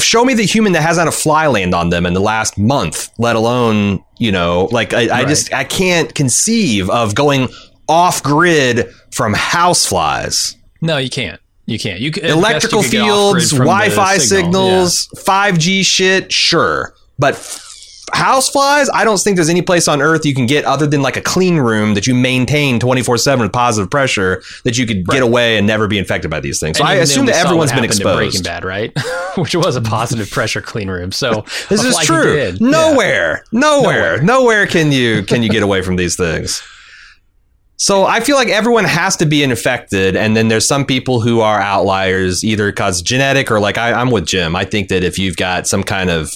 [0.01, 2.59] show me the human that hasn't had a fly land on them in the last
[2.59, 7.48] month, let alone, you know, like I, I just I can't conceive of going
[7.89, 10.56] off grid from house flies.
[10.81, 14.89] no you can't you can't you could, Electrical you could get off-grid fields, Wi-Fi signal,
[14.89, 16.94] signals, 5G shit, sure.
[17.18, 17.36] But
[18.14, 20.86] f- house flies, I don't think there's any place on earth you can get other
[20.86, 25.06] than like a clean room that you maintain 24/7 with positive pressure that you could
[25.08, 25.14] Right.
[25.14, 26.78] get away and never be infected by these things.
[26.78, 28.42] So And I assume that everyone's been in Breaking.
[28.42, 28.92] Bad, right?
[29.36, 31.12] Which was a positive pressure clean room.
[31.12, 32.34] So This is true.
[32.34, 32.60] did.
[32.60, 32.68] Yeah.
[32.68, 34.22] Nowhere, nowhere, Nowhere.
[34.22, 36.62] nowhere can you can you get away from these things.
[37.76, 41.40] So I feel like everyone has to be infected, and then there's some people who
[41.40, 44.54] are outliers, either because genetic or like I, I'm with Jim.
[44.54, 46.32] I think that if you've got some kind of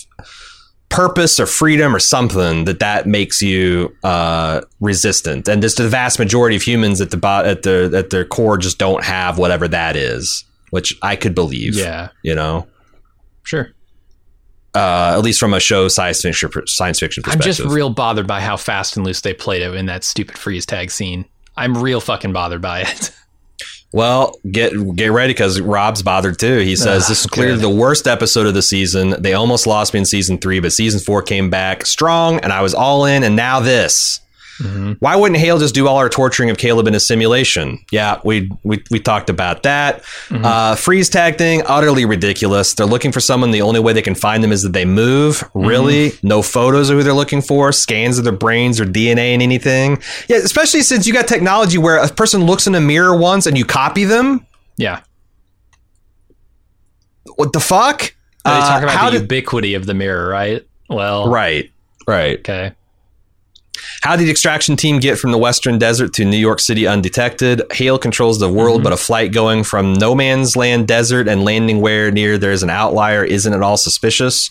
[0.88, 5.48] purpose or freedom or something, that that makes you uh, resistant.
[5.48, 8.58] And just the vast majority of humans at the bo- at the at their core
[8.58, 11.74] just don't have whatever that is, which I could believe.
[11.74, 12.66] Yeah, you know,
[13.42, 13.70] sure.
[14.74, 18.40] uh, at least from a show science fiction science fiction I'm just real bothered by
[18.40, 21.26] how fast and loose they played it in that stupid freeze tag scene.
[21.56, 23.10] I'm real fucking bothered by it.
[23.92, 26.58] Well, get get ready because Rob's bothered too.
[26.58, 27.62] He says Ah, this is clearly good.
[27.62, 29.14] the worst episode of the season.
[29.18, 32.60] They almost lost me in season three, but season four came back strong, and I
[32.60, 33.22] was all in.
[33.22, 34.20] And now this.
[34.58, 34.92] Mm-hmm.
[34.98, 37.78] Why wouldn't Hale just do all our torturing of Caleb in a simulation?
[37.92, 40.02] Yeah, we we, we talked about that.
[40.28, 40.44] Mm-hmm.
[40.44, 42.74] Uh, freeze tag thing, utterly ridiculous.
[42.74, 43.50] They're looking for someone.
[43.52, 45.36] The only way they can find them is that they move.
[45.38, 45.66] Mm-hmm.
[45.66, 49.42] Really, no photos of who they're looking for, scans of their brains or DNA and
[49.42, 50.02] anything.
[50.28, 53.56] Yeah, especially since you got technology where a person looks in a mirror once and
[53.56, 54.44] you copy them.
[54.76, 55.02] Yeah.
[57.36, 58.00] What the fuck?
[58.44, 60.66] They talk Uh, about how the did- ubiquity of the mirror, right?
[60.88, 61.70] Well, right,
[62.06, 62.38] right.
[62.38, 62.72] Okay.
[64.02, 67.62] How did the extraction team get from the Western Desert to New York City undetected?
[67.72, 68.84] Hale controls the world, mm-hmm.
[68.84, 72.70] but a flight going from no man's land desert and landing where near there's an
[72.70, 74.50] outlier isn't at all suspicious.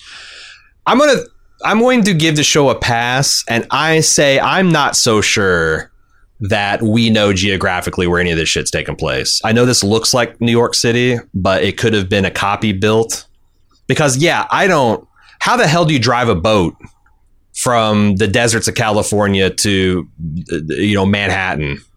[0.86, 1.22] I'm gonna
[1.64, 5.92] I'm going to give the show a pass, and I say I'm not so sure
[6.40, 9.42] that we know geographically where any of this shit's taking place.
[9.44, 12.74] I know this looks like New York City, but it could have been a copy
[12.74, 13.26] built.
[13.88, 15.08] Because yeah, I don't
[15.40, 16.76] how the hell do you drive a boat
[17.58, 20.08] from the deserts of California to
[20.52, 21.80] uh, you know Manhattan.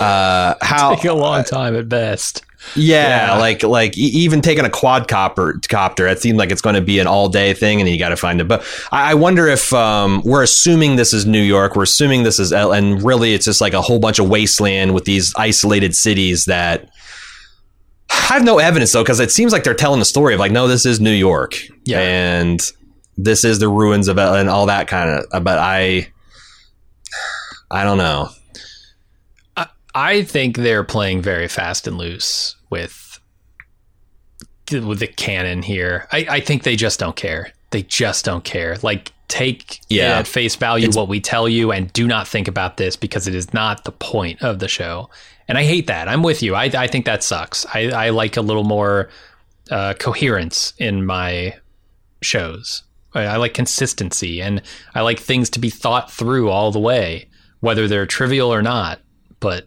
[0.00, 0.94] Uh, how?
[0.94, 2.42] Take a long time at best.
[2.74, 3.38] Yeah, Yeah.
[3.38, 7.06] like like even taking a quadcopter copter, it seemed like it's going to be an
[7.06, 8.48] all day thing, and you got to find it.
[8.48, 12.38] But I I wonder if um, we're assuming this is New York, we're assuming this
[12.38, 15.94] is, L- and really it's just like a whole bunch of wasteland with these isolated
[15.94, 16.88] cities that.
[18.10, 20.50] I have no evidence though, because it seems like they're telling the story of like,
[20.52, 22.00] no, this is New York, Yeah.
[22.00, 22.60] and
[23.18, 25.44] this is the ruins of L- and all that kind of.
[25.44, 26.08] But I,
[27.70, 28.30] I don't know.
[29.94, 33.18] I think they're playing very fast and loose with
[34.70, 36.06] with the canon here.
[36.12, 37.52] I, I think they just don't care.
[37.70, 38.76] They just don't care.
[38.82, 40.18] Like take Yeah.
[40.18, 43.26] at face value It's- what we tell you and do not think about this because
[43.26, 45.10] it is not the point of the show.
[45.48, 46.06] And I hate that.
[46.08, 46.54] I'm with you.
[46.54, 47.64] I, I think that sucks.
[47.74, 49.08] I, I like a little more
[49.70, 51.56] uh, coherence in my
[52.22, 52.82] shows.
[53.14, 54.62] I, like consistency and
[54.94, 57.28] I like things to be thought through all the way,
[57.60, 59.00] whether they're trivial or not.
[59.40, 59.66] But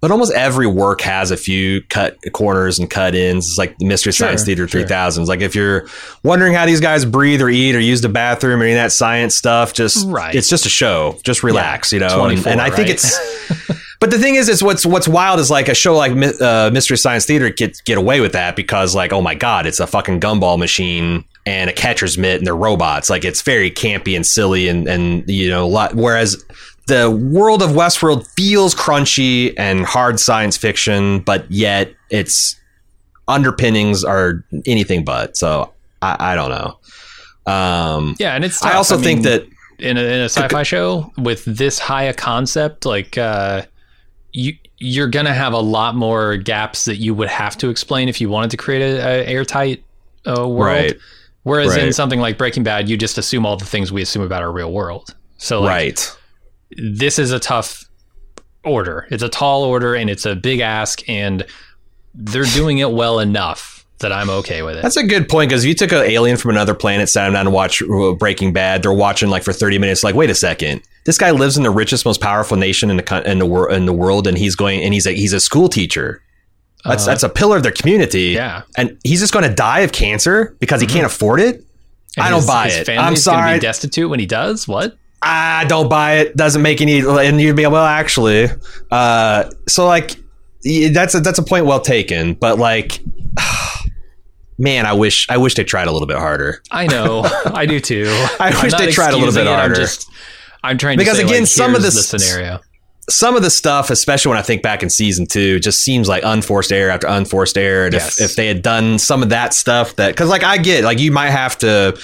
[0.00, 3.48] But almost every work has a few cut corners and cut ins.
[3.48, 4.82] It's like the Mystery Sure, Science Theater sure.
[4.82, 5.26] 3000s.
[5.26, 5.86] Like if you're
[6.22, 8.92] wondering how these guys breathe or eat or use the bathroom or any of that
[8.92, 10.34] science stuff, just Right.
[10.34, 11.18] it's just a show.
[11.24, 12.26] Just relax, you know.
[12.26, 13.16] And, and I think it's.
[13.98, 16.98] But the thing is, is what's what's wild is like a show like uh, Mystery
[16.98, 20.20] Science Theater get get away with that because like oh my god, it's a fucking
[20.20, 23.08] gumball machine and a catcher's mitt and they're robots.
[23.08, 25.94] Like it's very campy and silly and and you know a lot.
[25.94, 26.44] Whereas
[26.86, 32.60] the world of Westworld feels crunchy and hard science fiction, but yet its
[33.28, 35.36] underpinnings are anything but.
[35.36, 36.78] So I, I don't know.
[37.52, 38.62] Um, yeah, and it's.
[38.62, 38.76] I tough.
[38.76, 39.46] also think mean, that
[39.78, 43.62] in a, in a sci-fi show with this high a concept, like uh,
[44.32, 48.20] you you're gonna have a lot more gaps that you would have to explain if
[48.20, 49.84] you wanted to create a, a airtight
[50.26, 50.60] uh, world.
[50.60, 50.96] Right.
[51.46, 54.42] Whereas in something like Breaking Bad, you just assume all the things we assume about
[54.42, 55.14] our real world.
[55.36, 56.18] So like, right.
[56.76, 57.84] this is a tough
[58.64, 59.06] order.
[59.12, 61.46] It's a tall order and it's a big ask, and
[62.14, 64.82] they're doing it well enough that I'm okay with it.
[64.82, 67.34] That's a good point because if you took an alien from another planet, sat him
[67.34, 70.02] down to watch uh, Breaking Bad, they're watching like for thirty minutes.
[70.02, 73.30] Like, wait a second, this guy lives in the richest, most powerful nation in the
[73.30, 75.68] in the world in the world, and he's going and he's a he's a school
[75.68, 76.20] teacher.
[76.84, 78.30] That's Uh, that's a pillar of their community.
[78.32, 78.62] yeah.
[78.76, 81.64] and he's just going to die of cancer because he can't afford it.
[82.16, 82.98] And I don't his- buy his it.
[82.98, 83.54] I'm sorry.
[83.54, 84.96] Be destitute when he does what?
[85.22, 86.36] I don't buy it.
[86.36, 87.00] Doesn't make any.
[87.00, 88.48] And you'd be well, actually.
[88.90, 90.16] Uh, so like,
[90.92, 92.34] that's a, that's a point well taken.
[92.34, 93.00] But like,
[94.58, 96.62] man, I wish I wish they tried a little bit harder.
[96.70, 98.04] I know, I do too.
[98.40, 99.74] I wish they tried a little bit it, I'm harder.
[99.74, 100.08] just,
[100.62, 102.60] I'm trying Because again, like, some of this- the scenario.
[103.08, 106.22] Some of the stuff, especially when I think back in season two, just seems like
[106.24, 107.84] unforced error after unforced error.
[107.84, 108.20] And Yes.
[108.20, 110.98] if, if they had done some of that stuff, that because like I get, like
[110.98, 111.96] you might have to,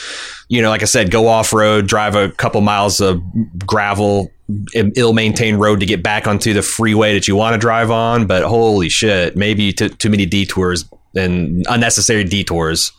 [0.48, 3.20] you know, like I said, go off road, drive a couple miles of
[3.66, 4.30] gravel,
[4.74, 8.26] ill maintained road to get back onto the freeway that you want to drive on.
[8.26, 10.84] But holy shit, maybe too many detours
[11.16, 12.90] and unnecessary detours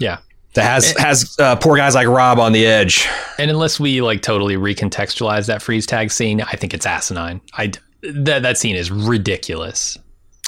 [0.00, 0.18] Yeah,
[0.56, 1.00] that has Eh.
[1.02, 3.08] has uh, poor guys like Rob on the edge.
[3.38, 7.40] and unless we like totally recontextualize that freeze tag scene, I think it's asinine.
[7.54, 7.72] I
[8.02, 9.96] that that scene is ridiculous.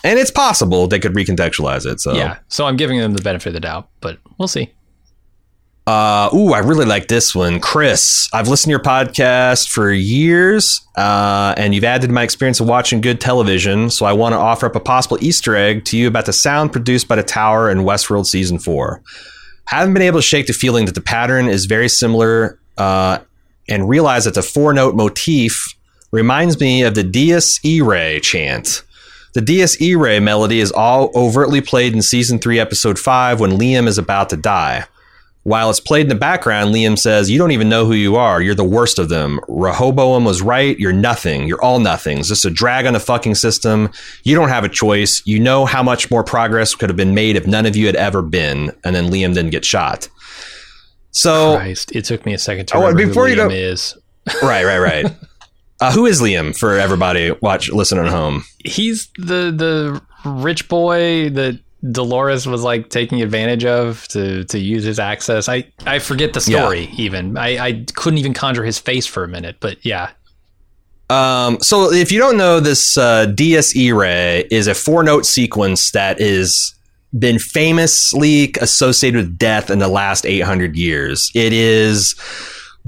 [0.05, 2.01] And it's possible they could recontextualize it.
[2.01, 4.73] So Yeah, so I'm giving them the benefit of the doubt, but we'll see.
[5.89, 7.61] Uh, ooh, I really like this one.
[7.61, 12.61] Chris, I've listened to your podcast for years, uh, and you've added to my experience
[12.61, 13.89] of watching good television.
[13.89, 16.73] So I want to offer up a possible Easter egg to you about the sound
[16.73, 19.03] produced by the Tower in Westworld Season 4.
[19.69, 23.19] Haven't been able to shake the feeling that the pattern is very similar uh,
[23.69, 25.75] and realize that the four note motif
[26.11, 28.83] reminds me of the Dies Irae chant.
[29.35, 33.87] The Dies Irae melody is all overtly played in season three, episode five, when Liam
[33.87, 34.87] is about to die.
[35.49, 38.43] While it's played in the background, Liam says, You don't even know who you are.
[38.43, 39.41] You're the worst of them.
[39.49, 40.79] Rehoboam was right.
[40.79, 41.49] You're nothing.
[41.49, 42.29] You're all nothings.
[42.29, 43.91] Just a drag on the fucking system.
[44.25, 45.23] You don't have a choice.
[45.25, 47.97] You know how much more progress could have been made if none of you had
[47.97, 48.73] ever been.
[48.85, 50.09] And then Liam didn't get shot.
[51.13, 53.97] So, Christ, it took me a second to Oh, before who you Liam know- is.
[54.43, 55.07] right, right, right.
[55.81, 58.43] Uh, who is Liam for everybody watch listening at home?
[58.65, 61.61] He's the the rich boy that
[61.93, 65.49] Dolores was like taking advantage of to to use his access.
[65.49, 66.59] I I forget the Yeah.
[66.63, 67.37] story even.
[67.37, 70.11] I I couldn't even conjure his face for a minute, but yeah.
[71.11, 75.91] Um, so if you don't know, this uh, Dies Irae is a four note sequence
[75.93, 76.75] that is
[77.19, 81.31] been famously associated with death in the last 800 years.
[81.35, 82.15] It is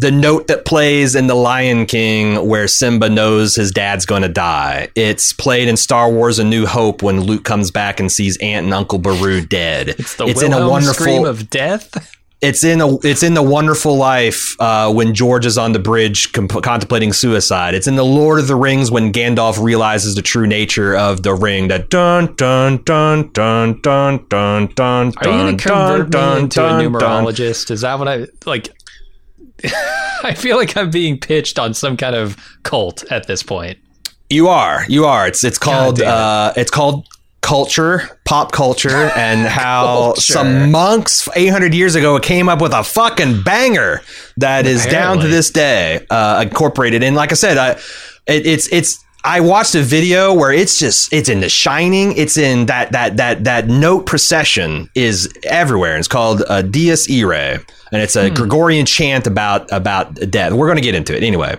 [0.01, 4.29] the note that plays in The Lion King where Simba knows his dad's going to
[4.29, 4.89] die.
[4.95, 8.65] It's played in Star Wars A New Hope when Luke comes back and sees Aunt
[8.65, 9.97] and Uncle Beru dead.
[10.01, 12.17] It's the in a wonderful scream of death.
[12.41, 16.33] it's in a it's in the Wonderful Life uh, when George is on the bridge
[16.33, 17.75] comp- contemplating suicide.
[17.75, 21.35] It's in the Lord of the Rings when Gandalf realizes the true nature of the
[21.35, 21.69] ring.
[21.69, 25.13] That dun dun dun dun dun dun dun.
[25.19, 26.93] Are you going to convert me dun, into a dun, dun.
[26.93, 27.71] numerologist?
[27.71, 28.69] Is that what I like?
[30.23, 33.79] I feel like I'm being pitched on some kind of cult at this point.
[34.29, 34.85] You are.
[34.89, 35.27] You are.
[35.27, 36.07] It's it's called it.
[36.07, 37.07] uh, it's called
[37.41, 40.21] culture, pop culture, and how Culture.
[40.21, 44.03] some monks 800 years ago came up with a fucking banger
[44.37, 47.03] that is down to this day uh, incorporated.
[47.03, 47.71] And like I said, I,
[48.27, 49.05] it, it's it's.
[49.23, 52.17] I watched a video where it's just it's in The Shining.
[52.17, 55.93] It's in that that that that note procession is everywhere.
[55.93, 57.59] And it's called uh, Dies Irae,
[57.93, 60.53] and it's a Gregorian chant about about death.
[60.53, 61.59] We're going to get into it anyway.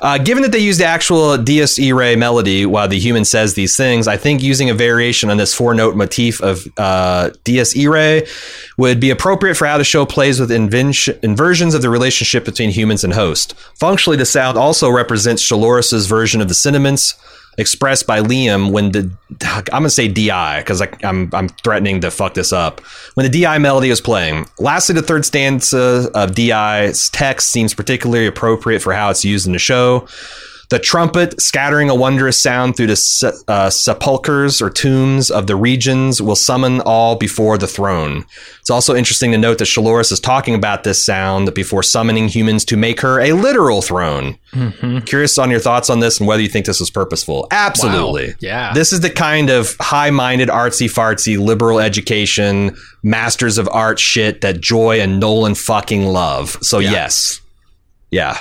[0.00, 3.76] Uh, given that they use the actual Dies Irae melody while the human says these
[3.76, 8.22] things, I think using a variation on this four note motif of uh, Dies Irae
[8.78, 12.70] would be appropriate for how the show plays with inven- inversions of the relationship between
[12.70, 13.54] humans and host.
[13.78, 16.54] Functionally, the sound also represents Shaloris's version of the
[17.56, 19.10] expressed by Liam when the
[19.42, 22.80] I'm gonna say DI because I'm I'm threatening to fuck this up.
[23.14, 24.46] When the DI melody is playing.
[24.58, 29.52] Lastly, the third stanza of DI's text seems particularly appropriate for how it's used in
[29.52, 30.08] the show.
[30.70, 36.20] The trumpet, scattering a wondrous sound through the uh, sepulchres or tombs of the regions,
[36.22, 38.24] will summon all before the throne.
[38.60, 42.64] It's also interesting to note that Shaloris is talking about this sound before summoning humans
[42.66, 44.38] to make her a literal throne.
[45.04, 47.46] Curious on your thoughts on this and whether you think this was purposeful.
[47.50, 48.28] Absolutely.
[48.28, 48.34] Wow.
[48.40, 48.72] Yeah.
[48.72, 54.40] This is the kind of high minded, artsy fartsy, liberal education, masters of art shit
[54.42, 56.56] that Joy and Nolan fucking love.
[56.62, 56.92] So, Yeah.
[56.92, 57.40] yes.
[58.10, 58.38] Yeah.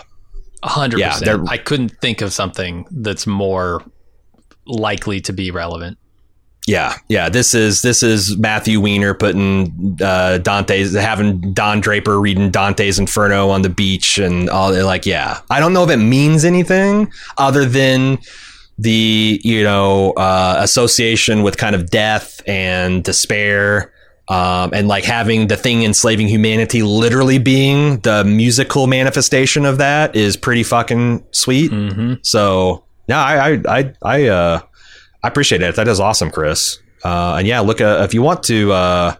[0.63, 1.49] Hundred Yeah, percent.
[1.49, 3.83] I couldn't think of something that's more
[4.65, 5.97] likely to be relevant.
[6.65, 7.27] Yeah, yeah.
[7.27, 13.49] This is this is Matthew Weiner putting uh, Dante's having Don Draper reading Dante's Inferno
[13.49, 14.71] on the beach and all.
[14.71, 18.19] They're Like, yeah, I don't know if it means anything other than
[18.77, 23.92] the you know uh, association with kind of death and despair.
[24.29, 30.15] Um, and like having the thing enslaving humanity literally being the musical manifestation of that
[30.15, 31.71] is pretty fucking sweet.
[31.71, 32.13] Mm-hmm.
[32.21, 34.61] So yeah, I I I I, uh,
[35.23, 35.75] I appreciate it.
[35.75, 36.79] That is awesome, Chris.
[37.03, 38.71] Uh, and yeah, look uh, if you want to.
[38.71, 39.15] Uh,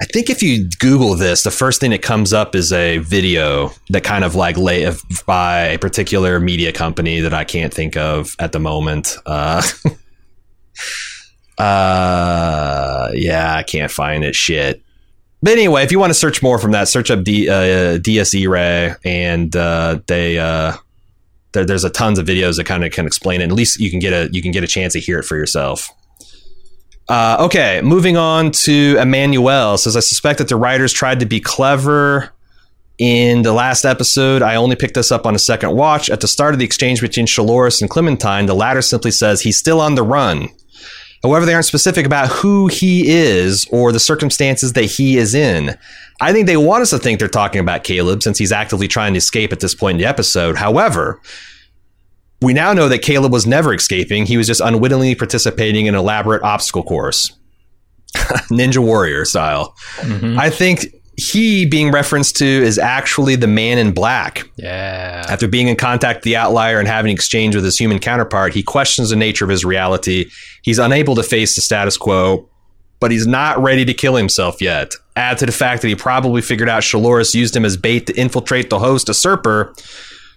[0.00, 3.70] I think if you Google this, the first thing that comes up is a video
[3.90, 4.90] that kind of like lay
[5.24, 9.16] by a particular media company that I can't think of at the moment.
[9.24, 9.62] Uh,
[11.58, 14.34] uh, yeah, I can't find it.
[14.34, 14.82] Shit.
[15.42, 18.34] But anyway, if you want to search more from that, search up D, uh, Dies
[18.34, 20.72] Irae, and uh, they uh,
[21.52, 23.44] there, there's a tons of videos that kind of can explain it.
[23.44, 25.36] At least you can get a you can get a chance to hear it for
[25.36, 25.90] yourself.
[27.08, 31.40] Uh, okay, moving on to Emmanuel says I suspect that the writers tried to be
[31.40, 32.30] clever
[32.98, 34.40] in the last episode.
[34.40, 36.08] I only picked this up on a second watch.
[36.08, 39.58] At the start of the exchange between Shaloris and Clementine, the latter simply says he's
[39.58, 40.48] still on the run.
[41.24, 45.74] However, they aren't specific about who he is or the circumstances that he is in.
[46.20, 49.14] I think they want us to think they're talking about Caleb since he's actively trying
[49.14, 50.56] to escape at this point in the episode.
[50.56, 51.22] However,
[52.42, 54.26] we now know that Caleb was never escaping.
[54.26, 57.32] He was just unwittingly participating in an elaborate obstacle course.
[58.52, 59.74] Ninja Warrior style.
[59.96, 60.38] Mm-hmm.
[60.38, 64.48] I think he being referenced to is actually the man in black.
[64.56, 65.24] Yeah.
[65.28, 68.54] After being in contact with the outlier and having an exchange with his human counterpart,
[68.54, 70.30] he questions the nature of his reality.
[70.62, 72.48] He's unable to face the status quo,
[73.00, 74.92] but he's not ready to kill himself yet.
[75.16, 78.14] Add to the fact that he probably figured out Shaloris used him as bait to
[78.14, 79.74] infiltrate the host, Usurper.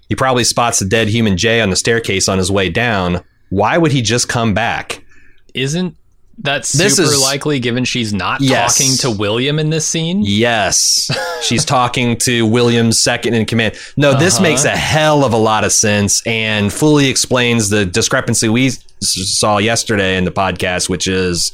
[0.10, 3.24] He probably spots the dead human Jay on the staircase on his way down.
[3.50, 5.04] Why would he just come back?
[5.58, 5.96] isn't
[6.40, 8.78] that super is- likely given she's not Yes.
[8.78, 10.22] talking to William in this scene?
[10.24, 11.10] Yes,
[11.42, 13.74] she's talking to William's second in command.
[13.98, 14.44] No, this Uh-huh.
[14.44, 19.58] makes a hell of a lot of sense and fully explains the discrepancy we saw
[19.58, 21.52] yesterday in the podcast, which is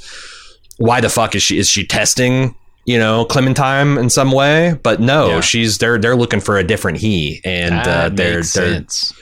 [0.77, 2.55] why the fuck is she is she testing?
[2.85, 5.41] You know, Clementine in some way, but no, Yeah.
[5.41, 9.13] she's they're they're looking for a different he, and uh, they're they're sense.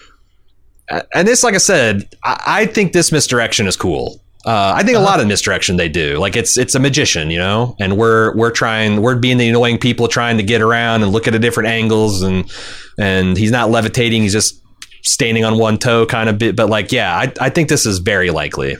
[1.13, 4.19] and this, like I said, I, I think this misdirection is cool.
[4.45, 6.18] Uh, I think a lot of misdirection they do.
[6.18, 9.77] Like it's it's a magician, you know, and we're we're trying we're being the annoying
[9.77, 12.51] people trying to get around and look at the different angles and
[12.97, 14.59] and he's not levitating, he's just
[15.03, 16.55] standing on one toe kind of bit.
[16.55, 18.77] But like, yeah, I I think this is very likely.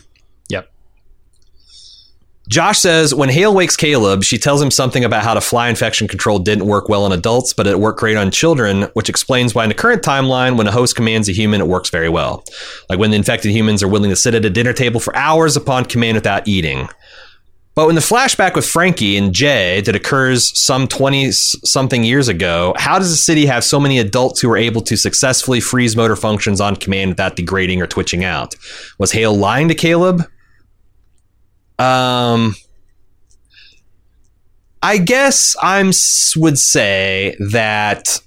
[2.52, 6.10] Josh says when Hale wakes Caleb, she tells him something about how the fly infection
[6.10, 9.64] control didn't work well on adults, but it worked great on children, which explains why
[9.64, 12.44] in the current timeline, when a host commands a human, it works very well.
[12.90, 15.56] Like when the infected humans are willing to sit at a dinner table for hours
[15.56, 16.90] upon command without eating.
[17.74, 22.74] But in the flashback with Frankie and Jay that occurs some 20 something years ago,
[22.76, 26.18] how does the city have so many adults who are able to successfully freeze motor
[26.18, 28.56] functions on command without degrading or twitching out?
[28.98, 30.28] Was Hale lying to Caleb?
[31.82, 32.56] Um,
[34.84, 35.92] I guess I'm
[36.36, 38.20] would say that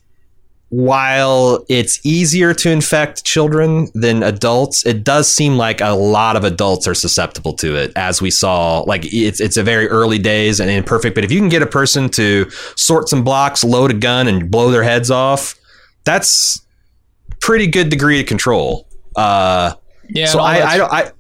[0.69, 6.43] while it's easier to infect children than adults, it does seem like a lot of
[6.43, 7.93] adults are susceptible to it.
[7.97, 11.15] As we saw, like it's it's a very early days and imperfect.
[11.15, 14.51] But if you can get a person to sort some blocks, load a gun, and
[14.51, 15.55] blow their heads off,
[16.05, 16.61] that's
[17.41, 18.89] pretty good degree of control.
[19.15, 19.75] Uh,
[20.09, 20.27] Yeah.
[20.27, 20.93] so I, I don't.
[20.93, 21.13] I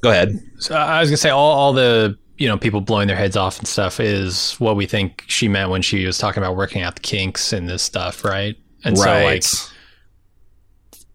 [0.00, 0.38] go ahead.
[0.58, 3.58] So I was gonna say all, all the you know people blowing their heads off
[3.58, 6.94] and stuff is what we think she meant when she was talking about working out
[6.94, 8.56] the kinks and this stuff, right?
[8.84, 9.42] And so like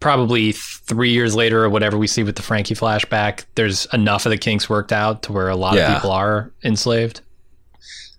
[0.00, 4.30] probably three years later or whatever we see with the Frankie flashback, there's enough of
[4.30, 5.88] the kinks worked out to where a lot Yeah.
[5.92, 7.22] of people are enslaved.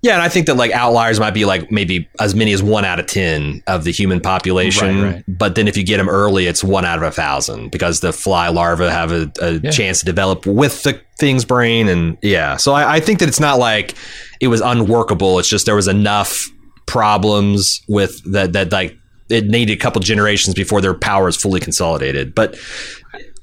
[0.05, 2.85] Yeah, and I think that like outliers might be like maybe as many as one
[2.85, 5.01] out of ten of the human population.
[5.01, 5.23] Right, right.
[5.27, 8.13] But then if you get them early, it's one out of a thousand because the
[8.13, 9.71] fly larvae have a, a Yeah.
[9.71, 12.55] chance to develop with the thing's brain, and yeah.
[12.57, 13.95] So I, I think that it's not like
[14.39, 15.39] it was unworkable.
[15.39, 16.49] It's just there was enough
[16.85, 18.95] problems with that that like
[19.29, 22.35] it needed a couple generations before their power is fully consolidated.
[22.35, 22.59] But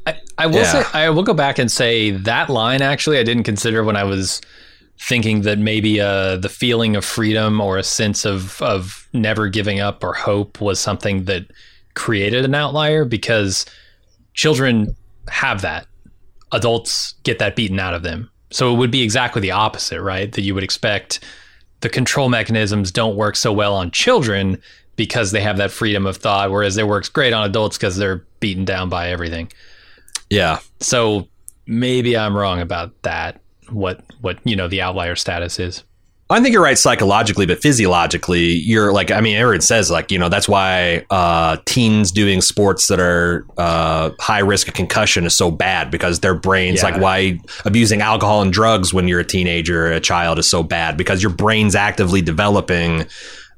[0.07, 0.85] I, I will Yeah.
[0.85, 4.05] say I will go back and say that line actually I didn't consider when I
[4.05, 4.41] was
[4.99, 9.81] thinking that maybe uh, the feeling of freedom or a sense of of never giving
[9.81, 11.47] up or hope was something that
[11.95, 13.67] created an outlier because
[14.35, 14.97] children
[15.29, 15.87] have that.
[16.53, 18.31] Adults get that beaten out of them.
[18.51, 20.31] So it would be exactly the opposite right?
[20.33, 21.21] That you would expect
[21.81, 24.61] the control mechanisms don't work so well on children
[24.97, 28.25] because they have that freedom of thought whereas it works great on adults because they're
[28.41, 29.51] beaten down by everything.
[30.31, 31.29] Yeah, so
[31.67, 33.42] maybe I'm wrong about that.
[33.71, 35.85] What what you know the outlier status is.
[36.31, 40.19] I think you're right psychologically, but physiologically, you're like, I mean, everyone says like, you
[40.19, 45.37] know, that's why uh, teens doing sports that are uh, high risk of concussion is
[45.37, 46.89] so bad because their brains, Yeah.
[46.91, 50.63] like why abusing alcohol and drugs when you're a teenager or a child is so
[50.63, 53.05] bad because your brain's actively developing,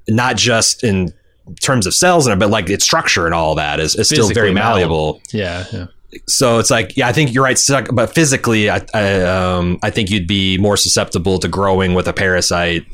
[0.09, 1.13] not just in
[1.61, 4.53] terms of cells, and but like its structure and all that is, is still very
[4.53, 5.21] malleable.
[5.21, 5.87] malleable Yeah, yeah.
[6.29, 7.61] So it's like yeah i think you're right
[7.93, 12.13] but physically i I, um, I think you'd be more susceptible to growing with a
[12.13, 12.85] parasite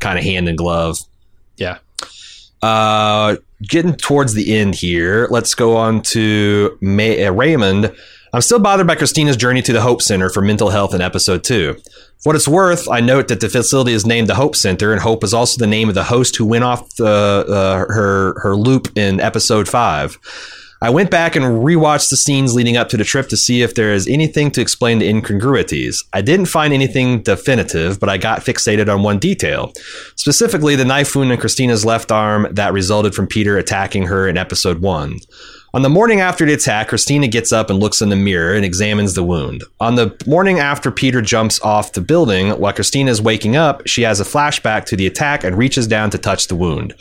[0.00, 0.98] kind of hand in glove
[1.56, 1.78] Yeah.
[2.62, 7.94] uh getting towards the end here let's go on to May- uh, raymond
[8.32, 11.44] i'm still bothered by christina's journey to the hope center for mental health in episode
[11.44, 11.76] 2
[12.22, 15.00] for what it's worth, I note that the facility is named the Hope Center, and
[15.00, 18.54] Hope is also the name of the host who went off the, uh, her her
[18.56, 20.18] loop in episode five.
[20.82, 23.74] I went back and rewatched the scenes leading up to the trip to see if
[23.74, 26.02] there is anything to explain the incongruities.
[26.14, 29.72] I didn't find anything definitive, but I got fixated on one detail.
[30.16, 34.38] Specifically, the knife wound in Christina's left arm that resulted from Peter attacking her in
[34.38, 35.18] episode 1.
[35.74, 38.64] On the morning after the attack, Christina gets up and looks in the mirror and
[38.64, 39.62] examines the wound.
[39.80, 44.00] On the morning after Peter jumps off the building, while Christina is waking up, she
[44.02, 46.94] has a flashback to the attack and reaches down to touch the wound.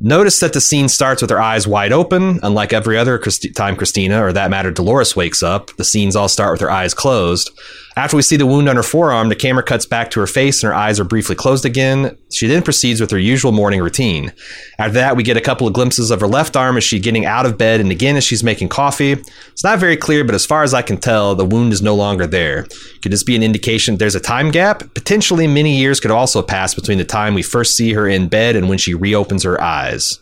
[0.00, 2.38] Notice that the scene starts with her eyes wide open.
[2.42, 6.28] Unlike every other Christi- time Christina, or that matter, Dolores wakes up, the scenes all
[6.28, 7.50] start with her eyes closed.
[7.98, 10.62] After we see the wound on her forearm, the camera cuts back to her face
[10.62, 12.16] and her eyes are briefly closed again.
[12.32, 14.32] She then proceeds with her usual morning routine.
[14.78, 17.26] After that, we get a couple of glimpses of her left arm as she's getting
[17.26, 19.14] out of bed and again as she's making coffee.
[19.48, 21.96] It's not very clear, but as far as I can tell, the wound is no
[21.96, 22.68] longer there.
[23.02, 24.94] Could this be an indication there's a time gap?
[24.94, 28.54] Potentially many years could also pass between the time we first see her in bed
[28.54, 30.20] and when she reopens her eyes.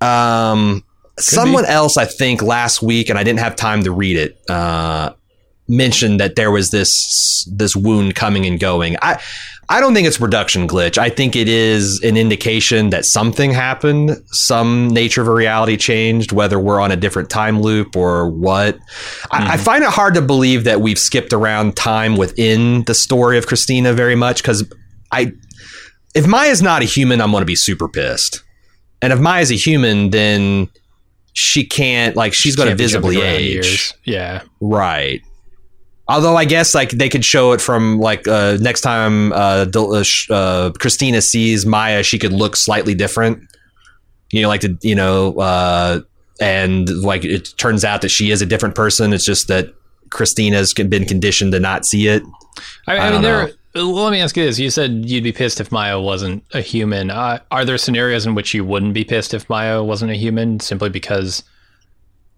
[0.00, 0.82] Um,
[1.20, 4.50] someone else, I think, last week, and I didn't have time to read it.
[4.50, 5.12] Uh,
[5.68, 8.96] mentioned that there was this this wound coming and going.
[9.02, 9.20] I
[9.68, 10.98] I don't think it's production glitch.
[10.98, 16.32] I think it is an indication that something happened, some nature of a reality changed,
[16.32, 18.76] whether we're on a different time loop or what.
[18.76, 19.42] Mm-hmm.
[19.42, 23.38] I, I, find it hard to believe that we've skipped around time within the story
[23.38, 24.70] of Christina very much because
[25.10, 25.32] I,
[26.14, 28.42] if Maya's not a human, I'm going to be super pissed.
[29.00, 30.68] And if Maya's a human, then
[31.32, 33.92] she can't like she's she going to visibly age.
[34.04, 35.22] Yeah, right.
[36.06, 40.04] Although I guess like they could show it from like uh, next time uh, uh,
[40.30, 43.42] uh, Christina sees Maya, she could look slightly different.
[44.30, 46.00] You know, like to you know, uh,
[46.40, 49.12] and like it turns out that she is a different person.
[49.14, 49.72] It's just that
[50.10, 52.22] Christina's been conditioned to not see it.
[52.86, 53.50] I, I, I mean, there.
[53.74, 57.10] Let me ask you this: You said you'd be pissed if Maya wasn't a human.
[57.10, 60.60] Uh, are there scenarios in which you wouldn't be pissed if Maya wasn't a human,
[60.60, 61.42] simply because,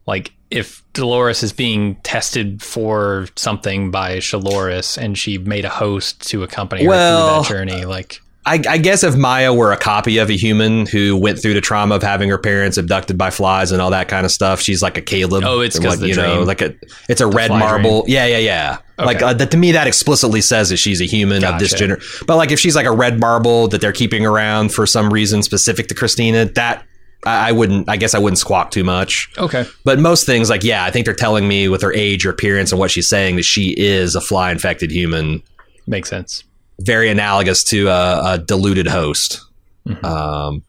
[0.07, 6.27] like, if Dolores is being tested for something by Shalores and she made a host
[6.29, 9.77] to accompany well, her through that journey, like I, I, guess if Maya were a
[9.77, 13.31] copy of a human who went through the trauma of having her parents abducted by
[13.31, 15.43] flies and all that kind of stuff, she's like a Caleb.
[15.45, 16.73] Oh, it's like you dream, know, like a
[17.09, 18.03] it's a red marble.
[18.03, 18.15] Dream.
[18.15, 18.79] Yeah, yeah, yeah.
[19.01, 19.07] Okay.
[19.07, 21.55] Like uh, that to me, that explicitly says that she's a human gotcha.
[21.55, 21.99] of this gender.
[22.29, 25.43] But like if she's like a red marble that they're keeping around for some reason
[25.43, 26.86] specific to Christina, that
[27.25, 27.89] I, wouldn't.
[27.89, 29.31] I guess I wouldn't squawk too much.
[29.39, 29.65] Okay.
[29.85, 32.73] But most things, like yeah, I think they're telling me with her age, or appearance,
[32.73, 35.43] and what she's saying that she is a fly infected human.
[35.87, 36.45] Makes sense.
[36.81, 39.41] Very analogous to a, a diluted host.
[39.87, 40.05] Mm-hmm.
[40.05, 40.63] Um,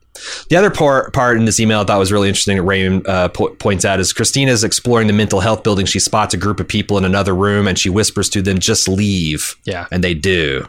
[0.50, 3.30] the other part, part in this email I thought was really interesting that Raymond uh,
[3.30, 5.86] po- points out is Christina is exploring the mental health building.
[5.86, 8.88] She spots a group of people in another room and she whispers to them, just
[8.88, 9.56] leave.
[9.66, 9.88] Yeah.
[9.92, 10.68] And they do.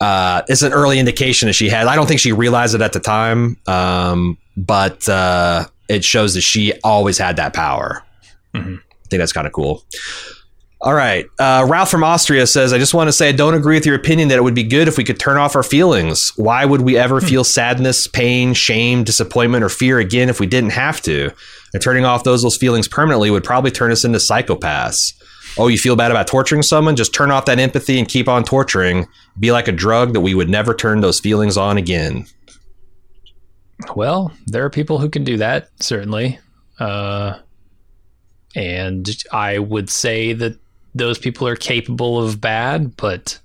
[0.00, 1.86] Uh, it's an early indication that she had.
[1.86, 3.56] I don't think she realized it at the time.
[3.66, 8.02] Um, but uh, it shows that she always had that power.
[8.54, 8.76] Mm-hmm.
[8.76, 9.84] I think that's kind of cool.
[10.80, 11.24] All right.
[11.38, 13.94] Uh, Ralph from Austria says, I just want to say I don't agree with your
[13.94, 16.32] opinion that it would be good if we could turn off our feelings.
[16.36, 17.26] Why would we ever hmm.
[17.26, 21.30] feel sadness, pain, shame, disappointment, or fear again if we didn't have to?
[21.72, 25.14] And turning off those those feelings permanently would probably turn us into psychopaths.
[25.56, 26.96] Oh, you feel bad about torturing someone?
[26.96, 29.06] Just turn off that empathy and keep on torturing.
[29.38, 32.26] Be like a drug that we would never turn those feelings on again.
[33.96, 36.38] Well, there are people who can do that, certainly.
[36.78, 37.38] Uh,
[38.54, 40.58] and I would say that
[40.94, 43.38] those people are capable of bad, but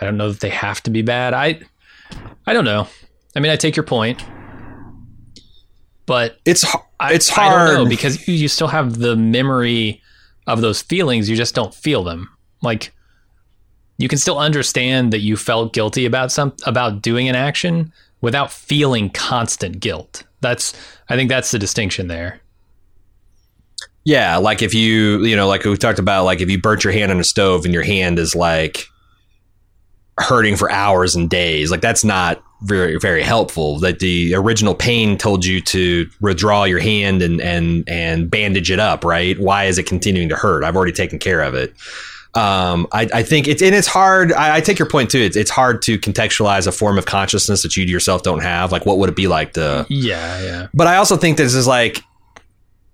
[0.00, 1.34] I don't know that they have to be bad.
[1.34, 1.60] I
[2.46, 2.88] I don't know.
[3.36, 4.24] I mean, I take your point,
[6.06, 6.64] but it's
[6.98, 10.02] I it's hard know, because you still have the memory
[10.46, 11.28] of those feelings.
[11.28, 12.28] You just don't feel them.
[12.62, 12.92] Like
[13.98, 18.52] you can still understand that you felt guilty about some about doing an action, without
[18.52, 20.24] feeling constant guilt.
[20.40, 20.74] That's
[21.08, 22.40] I think that's the distinction there.
[24.04, 26.92] Yeah, like if you, you know, like we talked about like if you burnt your
[26.92, 28.86] hand on a stove and your hand is like
[30.18, 33.78] hurting for hours and days, like that's not very very helpful.
[33.78, 38.78] That the original pain told you to withdraw your hand and and and bandage it
[38.78, 39.38] up, right?
[39.38, 40.64] Why is it continuing to hurt?
[40.64, 41.74] I've already taken care of it
[42.34, 44.32] um, I, I, think it's and it's hard.
[44.32, 45.18] I, I, take your point too.
[45.18, 48.70] It's it's hard to contextualize a form of consciousness that you yourself don't have.
[48.70, 49.84] Like, what would it be like to?
[49.88, 50.66] Yeah, yeah.
[50.72, 52.04] But I also think this is like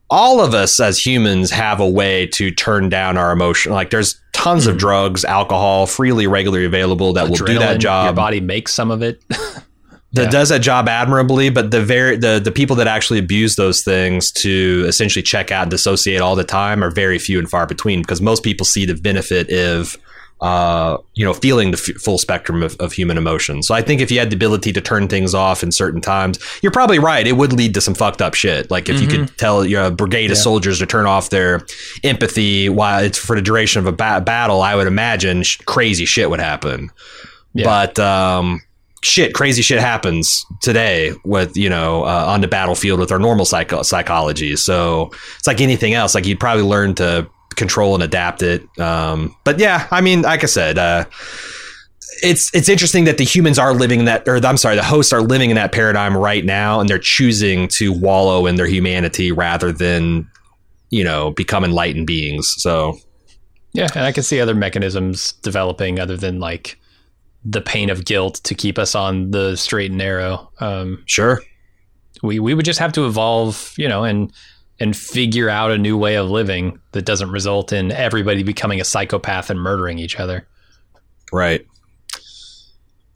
[0.09, 3.73] all of us as humans have a way to turn down our emotion.
[3.73, 4.71] Like, there's tons mm.
[4.71, 8.07] of drugs, alcohol, freely, regularly available that Adrenaline, will do that job.
[8.07, 9.23] Your body makes some of it.
[10.17, 10.31] that yeah.
[10.31, 14.31] does that job admirably, but the very the the people that actually abuse those things
[14.33, 18.03] to essentially check out and dissociate all the time are very few and far between
[18.03, 19.97] because most people see the benefit of
[20.41, 23.63] uh, you know, feeling the f- full spectrum of, of, human emotion.
[23.63, 26.39] So I think if you had the ability to turn things off in certain times,
[26.63, 27.27] you're probably right.
[27.27, 28.71] It would lead to some fucked up shit.
[28.71, 29.03] Like if mm-hmm.
[29.03, 29.37] you could mm-hmm.
[29.37, 31.65] tell your brigade of soldiers to turn off their
[32.05, 36.05] empathy while it's for the duration of a ba- battle, I would imagine sh- crazy
[36.05, 36.91] shit would happen.
[37.55, 37.65] Yeah.
[37.65, 38.61] But um,
[39.07, 43.45] shit, crazy shit happens today with you know uh, on the battlefield with our normal
[43.45, 44.57] psycho- psychology.
[44.57, 46.15] So it's like anything else.
[46.15, 48.63] Like you'd probably learn to control and adapt it.
[48.79, 50.79] Um, but yeah, I mean, like I said.
[50.79, 51.05] Uh,
[52.23, 55.13] it's it's interesting that the humans are living in that, or I'm sorry, the hosts
[55.13, 59.33] are living in that paradigm right now, and they're choosing to wallow in their humanity
[59.33, 60.27] rather than,
[60.89, 62.55] you know, become enlightened beings.
[62.57, 62.99] So,
[63.75, 66.79] yeah, and I can see other mechanisms developing other than like
[67.49, 70.51] the pain of guilt to keep us on the straight and narrow.
[70.59, 71.43] Um, sure.
[72.23, 74.33] We we would just have to evolve, you know, and
[74.81, 78.85] and figure out a new way of living that doesn't result in everybody becoming a
[78.85, 80.47] psychopath and murdering each other.
[81.33, 81.67] Right.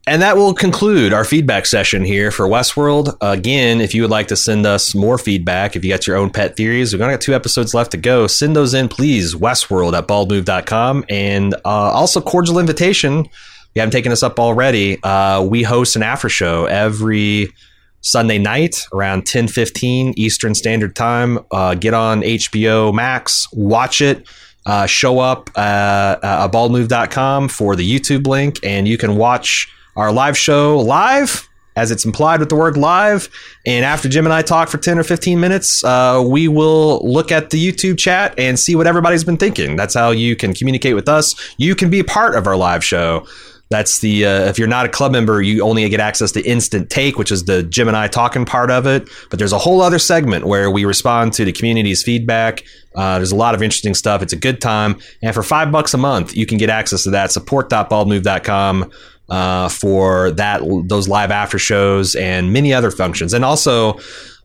[0.06, 3.16] And that will conclude our feedback session here for Westworld.
[3.20, 6.30] Again, if you would like to send us more feedback, if you got your own
[6.30, 8.26] pet theories, we've only got two episodes left to go.
[8.26, 9.34] Send those in, please.
[9.34, 11.04] Westworld at baldmove.com.
[11.10, 13.28] And uh, also, cordial invitation.
[13.74, 17.52] You haven't taken us up already, uh, we host an after show every
[18.00, 21.38] Sunday night around 10 15 Eastern Standard Time.
[21.50, 24.26] Uh, get on HBO Max, watch it.
[24.66, 30.12] Uh, show up uh, at baldmove.com for the YouTube link, and you can watch our
[30.12, 33.28] live show live, as it's implied with the word live.
[33.64, 37.32] And after Jim and I talk for 10 or 15 minutes, uh, we will look
[37.32, 39.76] at the YouTube chat and see what everybody's been thinking.
[39.76, 41.34] That's how you can communicate with us.
[41.56, 43.26] You can be part of our live show.
[43.70, 46.90] That's the uh, if you're not a club member, you only get access to instant
[46.90, 49.08] take, which is the Jim and I talking part of it.
[49.30, 52.64] But there's a whole other segment where we respond to the community's feedback.
[52.96, 54.22] Uh, there's a lot of interesting stuff.
[54.22, 57.10] It's a good time, and for five bucks a month, you can get access to
[57.10, 57.30] that.
[57.30, 58.90] Support.baldmove.com
[59.28, 63.98] uh, for that those live after shows and many other functions, and also.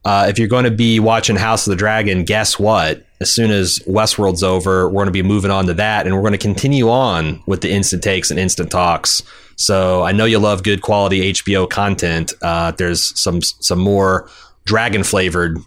[0.07, 3.05] Uh, if you're going to be watching House of the Dragon, guess what?
[3.21, 6.21] As soon as Westworld's over, we're going to be moving on to that, and we're
[6.21, 9.23] going to continue on with the instant takes and instant talks.
[9.55, 12.33] So I know you love good quality HBO content.
[12.41, 14.29] Uh, there's some some more
[14.65, 15.57] dragon flavored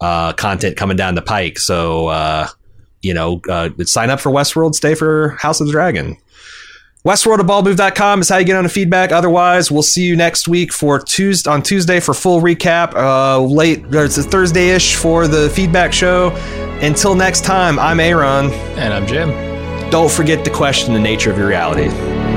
[0.00, 1.58] uh, content coming down the pike.
[1.58, 2.48] So uh,
[3.02, 6.16] you know, uh, sign up for Westworld, stay for House of the Dragon.
[7.04, 9.12] Westworld at baldmove.com is how you get on the feedback.
[9.12, 12.92] Otherwise, we'll see you next week for Tuesday on Tuesday for full recap.
[12.94, 16.30] Uh, late, it's a Thursday ish for the feedback show.
[16.82, 18.50] Until next time, I'm Aaron.
[18.76, 19.30] And I'm Jim.
[19.90, 22.27] Don't forget to question the nature of your reality.